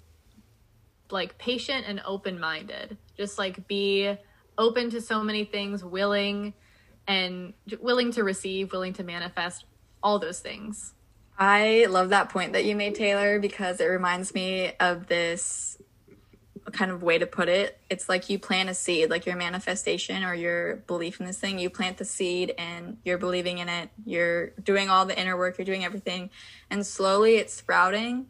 like 1.11 1.37
patient 1.37 1.85
and 1.87 2.01
open 2.05 2.39
minded. 2.39 2.97
Just 3.21 3.37
like 3.37 3.67
be 3.67 4.17
open 4.57 4.89
to 4.89 4.99
so 4.99 5.21
many 5.21 5.45
things, 5.45 5.83
willing 5.83 6.55
and 7.07 7.53
willing 7.79 8.11
to 8.13 8.23
receive, 8.23 8.71
willing 8.71 8.93
to 8.93 9.03
manifest, 9.03 9.65
all 10.01 10.17
those 10.17 10.39
things. 10.39 10.95
I 11.37 11.85
love 11.87 12.09
that 12.09 12.29
point 12.29 12.53
that 12.53 12.65
you 12.65 12.75
made, 12.75 12.95
Taylor, 12.95 13.37
because 13.37 13.79
it 13.79 13.85
reminds 13.85 14.33
me 14.33 14.71
of 14.79 15.05
this 15.05 15.77
kind 16.71 16.89
of 16.89 17.03
way 17.03 17.19
to 17.19 17.27
put 17.27 17.47
it. 17.47 17.79
It's 17.91 18.09
like 18.09 18.27
you 18.31 18.39
plant 18.39 18.69
a 18.69 18.73
seed, 18.73 19.11
like 19.11 19.27
your 19.27 19.35
manifestation 19.35 20.23
or 20.23 20.33
your 20.33 20.77
belief 20.87 21.19
in 21.19 21.27
this 21.27 21.37
thing. 21.37 21.59
You 21.59 21.69
plant 21.69 21.99
the 21.99 22.05
seed 22.05 22.55
and 22.57 22.97
you're 23.05 23.19
believing 23.19 23.59
in 23.59 23.69
it. 23.69 23.91
You're 24.03 24.49
doing 24.63 24.89
all 24.89 25.05
the 25.05 25.19
inner 25.19 25.37
work, 25.37 25.59
you're 25.59 25.65
doing 25.65 25.85
everything. 25.85 26.31
And 26.71 26.83
slowly 26.83 27.35
it's 27.35 27.53
sprouting 27.53 28.29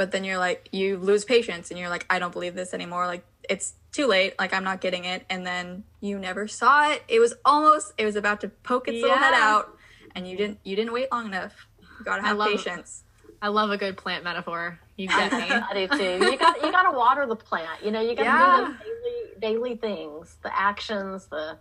but 0.00 0.12
then 0.12 0.24
you're 0.24 0.38
like 0.38 0.66
you 0.72 0.96
lose 0.96 1.26
patience 1.26 1.70
and 1.70 1.78
you're 1.78 1.90
like 1.90 2.06
i 2.08 2.18
don't 2.18 2.32
believe 2.32 2.54
this 2.54 2.72
anymore 2.72 3.06
like 3.06 3.22
it's 3.50 3.74
too 3.92 4.06
late 4.06 4.34
like 4.38 4.54
i'm 4.54 4.64
not 4.64 4.80
getting 4.80 5.04
it. 5.04 5.24
And 5.28 5.46
then 5.46 5.84
you 6.00 6.18
never 6.18 6.48
saw 6.48 6.90
it. 6.90 7.02
It 7.08 7.20
was 7.20 7.34
almost 7.44 7.92
it 7.98 8.04
was 8.04 8.16
about 8.16 8.40
to 8.42 8.48
poke 8.48 8.88
its 8.88 8.98
yeah. 8.98 9.02
little 9.02 9.18
head 9.18 9.34
out 9.34 9.76
and 10.14 10.28
you 10.28 10.36
didn't 10.36 10.58
you 10.64 10.76
didn't 10.76 10.92
wait 10.92 11.10
long 11.10 11.26
enough. 11.26 11.66
You 11.98 12.04
gotta 12.04 12.22
have 12.22 12.36
I 12.36 12.38
love, 12.38 12.50
patience. 12.50 13.04
I 13.42 13.48
love 13.48 13.70
a 13.70 13.76
good 13.76 13.96
plant 13.96 14.24
metaphor. 14.24 14.78
You 14.96 15.08
get 15.08 15.32
me. 15.32 15.38
i 15.50 15.74
do 15.74 15.88
too. 15.88 16.24
You 16.24 16.38
got 16.38 16.62
you 16.62 16.70
gotta 16.70 16.96
water 16.96 17.26
the 17.26 17.36
plant. 17.36 17.84
You 17.84 17.90
know 17.90 18.00
you 18.00 18.14
gotta 18.14 18.24
yeah. 18.24 18.66
do 18.66 18.72
the 18.72 19.40
daily 19.40 19.68
daily 19.70 19.76
things. 19.76 20.36
The 20.42 20.56
actions 20.56 21.26
the 21.26 21.58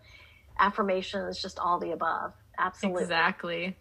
affirmations 0.59 1.41
just 1.41 1.59
all 1.59 1.79
the 1.79 1.91
above. 1.91 2.33
Absolutely. 2.57 3.03
Exactly. 3.03 3.77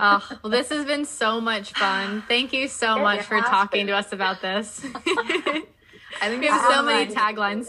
Oh, 0.00 0.26
well, 0.42 0.50
this 0.50 0.70
has 0.70 0.86
been 0.86 1.04
so 1.04 1.40
much 1.40 1.72
fun. 1.74 2.22
Thank 2.26 2.54
you 2.54 2.66
so 2.66 2.96
it 2.96 3.02
much 3.02 3.22
for 3.22 3.38
talking 3.40 3.80
been. 3.80 3.88
to 3.88 3.96
us 3.96 4.12
about 4.12 4.40
this. 4.40 4.80
I 6.22 6.28
think 6.28 6.40
we 6.40 6.46
have 6.46 6.72
so 6.72 6.82
many 6.82 7.12
taglines. 7.12 7.66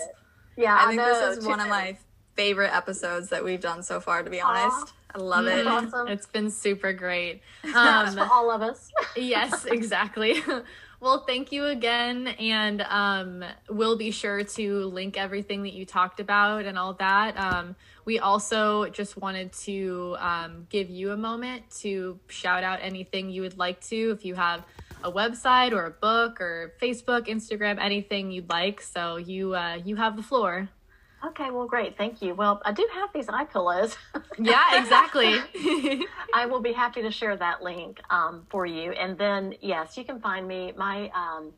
Yeah, 0.55 0.75
I, 0.75 0.83
I 0.83 0.87
think 0.87 1.01
this 1.01 1.37
is 1.37 1.47
one 1.47 1.59
of 1.59 1.67
my 1.67 1.97
favorite 2.35 2.75
episodes 2.75 3.29
that 3.29 3.43
we've 3.43 3.61
done 3.61 3.83
so 3.83 3.99
far, 3.99 4.23
to 4.23 4.29
be 4.29 4.41
honest. 4.41 4.93
I 5.15 5.19
love 5.19 5.45
it. 5.45 5.67
Awesome. 5.67 6.07
It's 6.07 6.25
been 6.25 6.49
super 6.49 6.93
great. 6.93 7.41
Um, 7.75 8.13
for 8.13 8.27
all 8.31 8.51
of 8.51 8.61
us. 8.61 8.91
yes, 9.15 9.65
exactly. 9.65 10.35
well, 10.99 11.23
thank 11.25 11.51
you 11.51 11.65
again. 11.65 12.27
And 12.27 12.81
um, 12.81 13.43
we'll 13.69 13.97
be 13.97 14.11
sure 14.11 14.43
to 14.43 14.85
link 14.85 15.17
everything 15.17 15.63
that 15.63 15.73
you 15.73 15.85
talked 15.85 16.19
about 16.19 16.65
and 16.65 16.77
all 16.77 16.93
that. 16.95 17.37
Um, 17.37 17.75
we 18.05 18.19
also 18.19 18.89
just 18.89 19.17
wanted 19.17 19.53
to 19.53 20.17
um, 20.19 20.67
give 20.69 20.89
you 20.89 21.11
a 21.11 21.17
moment 21.17 21.69
to 21.81 22.19
shout 22.27 22.63
out 22.63 22.79
anything 22.81 23.29
you 23.29 23.41
would 23.41 23.57
like 23.57 23.79
to. 23.85 24.11
If 24.11 24.23
you 24.25 24.35
have 24.35 24.65
a 25.03 25.11
website 25.11 25.71
or 25.71 25.85
a 25.85 25.91
book 25.91 26.41
or 26.41 26.73
Facebook, 26.81 27.27
Instagram, 27.27 27.77
anything 27.79 28.31
you'd 28.31 28.49
like. 28.49 28.81
So 28.81 29.17
you 29.17 29.55
uh, 29.55 29.79
you 29.83 29.95
have 29.95 30.15
the 30.15 30.23
floor. 30.23 30.69
Okay, 31.25 31.51
well, 31.51 31.67
great. 31.67 31.97
Thank 31.97 32.21
you. 32.21 32.35
Well, 32.35 32.61
I 32.65 32.73
do 32.73 32.85
have 32.93 33.09
these 33.13 33.29
eye 33.29 33.45
pillows. 33.45 33.95
Yeah, 34.39 34.81
exactly. 34.81 35.35
I 36.33 36.47
will 36.47 36.59
be 36.59 36.73
happy 36.73 37.03
to 37.03 37.11
share 37.11 37.37
that 37.37 37.61
link 37.61 38.01
um, 38.09 38.47
for 38.49 38.65
you. 38.65 38.91
And 38.91 39.15
then, 39.15 39.53
yes, 39.61 39.95
you 39.95 40.03
can 40.03 40.19
find 40.19 40.47
me. 40.47 40.73
My 40.75 41.11
um, 41.13 41.53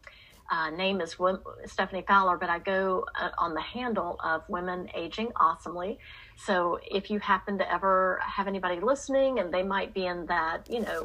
uh, 0.52 0.72
name 0.72 1.00
is 1.00 1.16
Wim- 1.16 1.42
Stephanie 1.66 2.04
Fowler, 2.06 2.38
but 2.38 2.50
I 2.50 2.60
go 2.60 3.06
uh, 3.20 3.30
on 3.38 3.54
the 3.54 3.62
handle 3.62 4.20
of 4.22 4.44
Women 4.50 4.90
Aging 4.94 5.32
Awesomely. 5.38 5.98
So 6.36 6.80
if 6.86 7.10
you 7.10 7.20
happen 7.20 7.58
to 7.60 7.74
ever 7.74 8.20
have 8.22 8.48
anybody 8.48 8.82
listening 8.82 9.40
and 9.40 9.54
they 9.54 9.64
might 9.64 9.94
be 9.94 10.06
in 10.06 10.26
that, 10.26 10.70
you 10.70 10.82
know, 10.82 11.04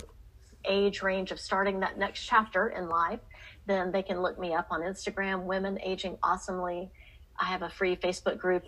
age 0.64 1.02
range 1.02 1.30
of 1.30 1.40
starting 1.40 1.80
that 1.80 1.98
next 1.98 2.24
chapter 2.24 2.68
in 2.68 2.88
life, 2.88 3.20
then 3.66 3.92
they 3.92 4.02
can 4.02 4.20
look 4.20 4.38
me 4.38 4.54
up 4.54 4.68
on 4.70 4.80
Instagram, 4.80 5.44
Women 5.44 5.78
Aging 5.82 6.18
Awesomely. 6.22 6.90
I 7.38 7.44
have 7.46 7.62
a 7.62 7.70
free 7.70 7.96
Facebook 7.96 8.38
group, 8.38 8.64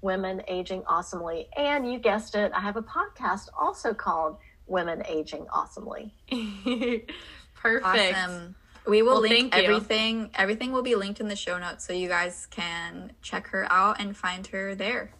Women 0.00 0.42
Aging 0.48 0.82
Awesomely. 0.86 1.48
And 1.56 1.90
you 1.90 1.98
guessed 1.98 2.34
it, 2.34 2.52
I 2.54 2.60
have 2.60 2.76
a 2.76 2.82
podcast 2.82 3.48
also 3.58 3.94
called 3.94 4.36
Women 4.66 5.02
Aging 5.06 5.46
Awesomely. 5.52 6.14
Perfect. 7.54 7.84
Awesome. 8.16 8.54
We 8.86 9.00
will 9.02 9.12
Well, 9.14 9.20
link 9.22 9.52
thank 9.52 9.54
you. 9.66 9.72
everything. 9.74 10.30
Everything 10.34 10.72
will 10.72 10.82
be 10.82 10.94
linked 10.94 11.20
in 11.20 11.28
the 11.28 11.36
show 11.36 11.58
notes, 11.58 11.86
so 11.86 11.92
you 11.94 12.08
guys 12.08 12.46
can 12.50 13.12
check 13.22 13.46
her 13.48 13.66
out 13.72 13.98
and 13.98 14.14
find 14.16 14.46
her 14.48 14.74
there. 14.74 15.14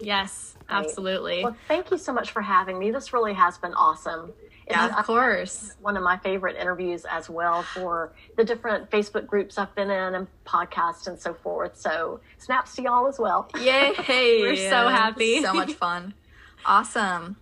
Yes, 0.00 0.56
absolutely. 0.68 1.42
Well, 1.44 1.56
thank 1.68 1.90
you 1.90 1.98
so 1.98 2.12
much 2.12 2.32
for 2.32 2.42
having 2.42 2.78
me. 2.78 2.90
This 2.90 3.12
really 3.12 3.32
has 3.34 3.58
been 3.58 3.74
awesome. 3.74 4.32
Yeah, 4.68 4.98
of 4.98 5.06
course. 5.06 5.74
one 5.80 5.96
of 5.96 6.02
my 6.02 6.16
favorite 6.18 6.56
interviews 6.56 7.04
as 7.04 7.30
well 7.30 7.62
for 7.62 8.12
the 8.36 8.44
different 8.44 8.90
Facebook 8.90 9.26
groups 9.26 9.58
I've 9.58 9.74
been 9.76 9.90
in 9.90 10.14
and 10.14 10.26
podcasts 10.44 11.06
and 11.06 11.18
so 11.18 11.34
forth. 11.34 11.76
So 11.78 12.20
snaps 12.38 12.74
to 12.76 12.82
y'all 12.82 13.06
as 13.06 13.18
well. 13.18 13.48
Yay! 13.60 13.94
We're 14.40 14.56
so 14.56 14.88
happy. 14.88 15.42
So 15.42 15.52
much 15.52 15.72
fun. 15.84 16.14
Awesome. 16.64 17.36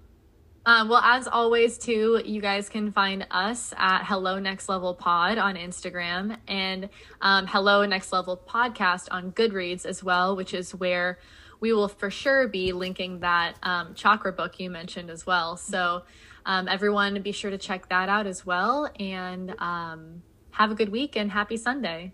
Um, 0.66 0.88
well, 0.88 1.00
as 1.02 1.28
always, 1.28 1.76
too, 1.76 2.22
you 2.24 2.40
guys 2.40 2.70
can 2.70 2.90
find 2.90 3.26
us 3.30 3.74
at 3.76 4.04
Hello 4.04 4.38
Next 4.38 4.68
Level 4.68 4.94
Pod 4.94 5.36
on 5.36 5.56
Instagram 5.56 6.38
and 6.48 6.88
um, 7.20 7.46
Hello 7.46 7.84
Next 7.84 8.12
Level 8.12 8.40
Podcast 8.48 9.08
on 9.10 9.32
Goodreads 9.32 9.84
as 9.84 10.02
well, 10.02 10.36
which 10.36 10.54
is 10.54 10.74
where 10.74 11.18
we 11.60 11.74
will 11.74 11.88
for 11.88 12.10
sure 12.10 12.48
be 12.48 12.72
linking 12.72 13.20
that 13.20 13.56
um, 13.62 13.94
chakra 13.94 14.32
book 14.32 14.58
you 14.58 14.70
mentioned 14.70 15.10
as 15.10 15.26
well. 15.26 15.58
So, 15.58 16.04
um, 16.46 16.68
everyone, 16.68 17.20
be 17.22 17.32
sure 17.32 17.50
to 17.50 17.58
check 17.58 17.88
that 17.88 18.08
out 18.08 18.26
as 18.26 18.44
well. 18.44 18.90
And 18.98 19.54
um, 19.58 20.22
have 20.52 20.70
a 20.70 20.74
good 20.74 20.90
week 20.90 21.16
and 21.16 21.30
happy 21.30 21.56
Sunday. 21.56 22.12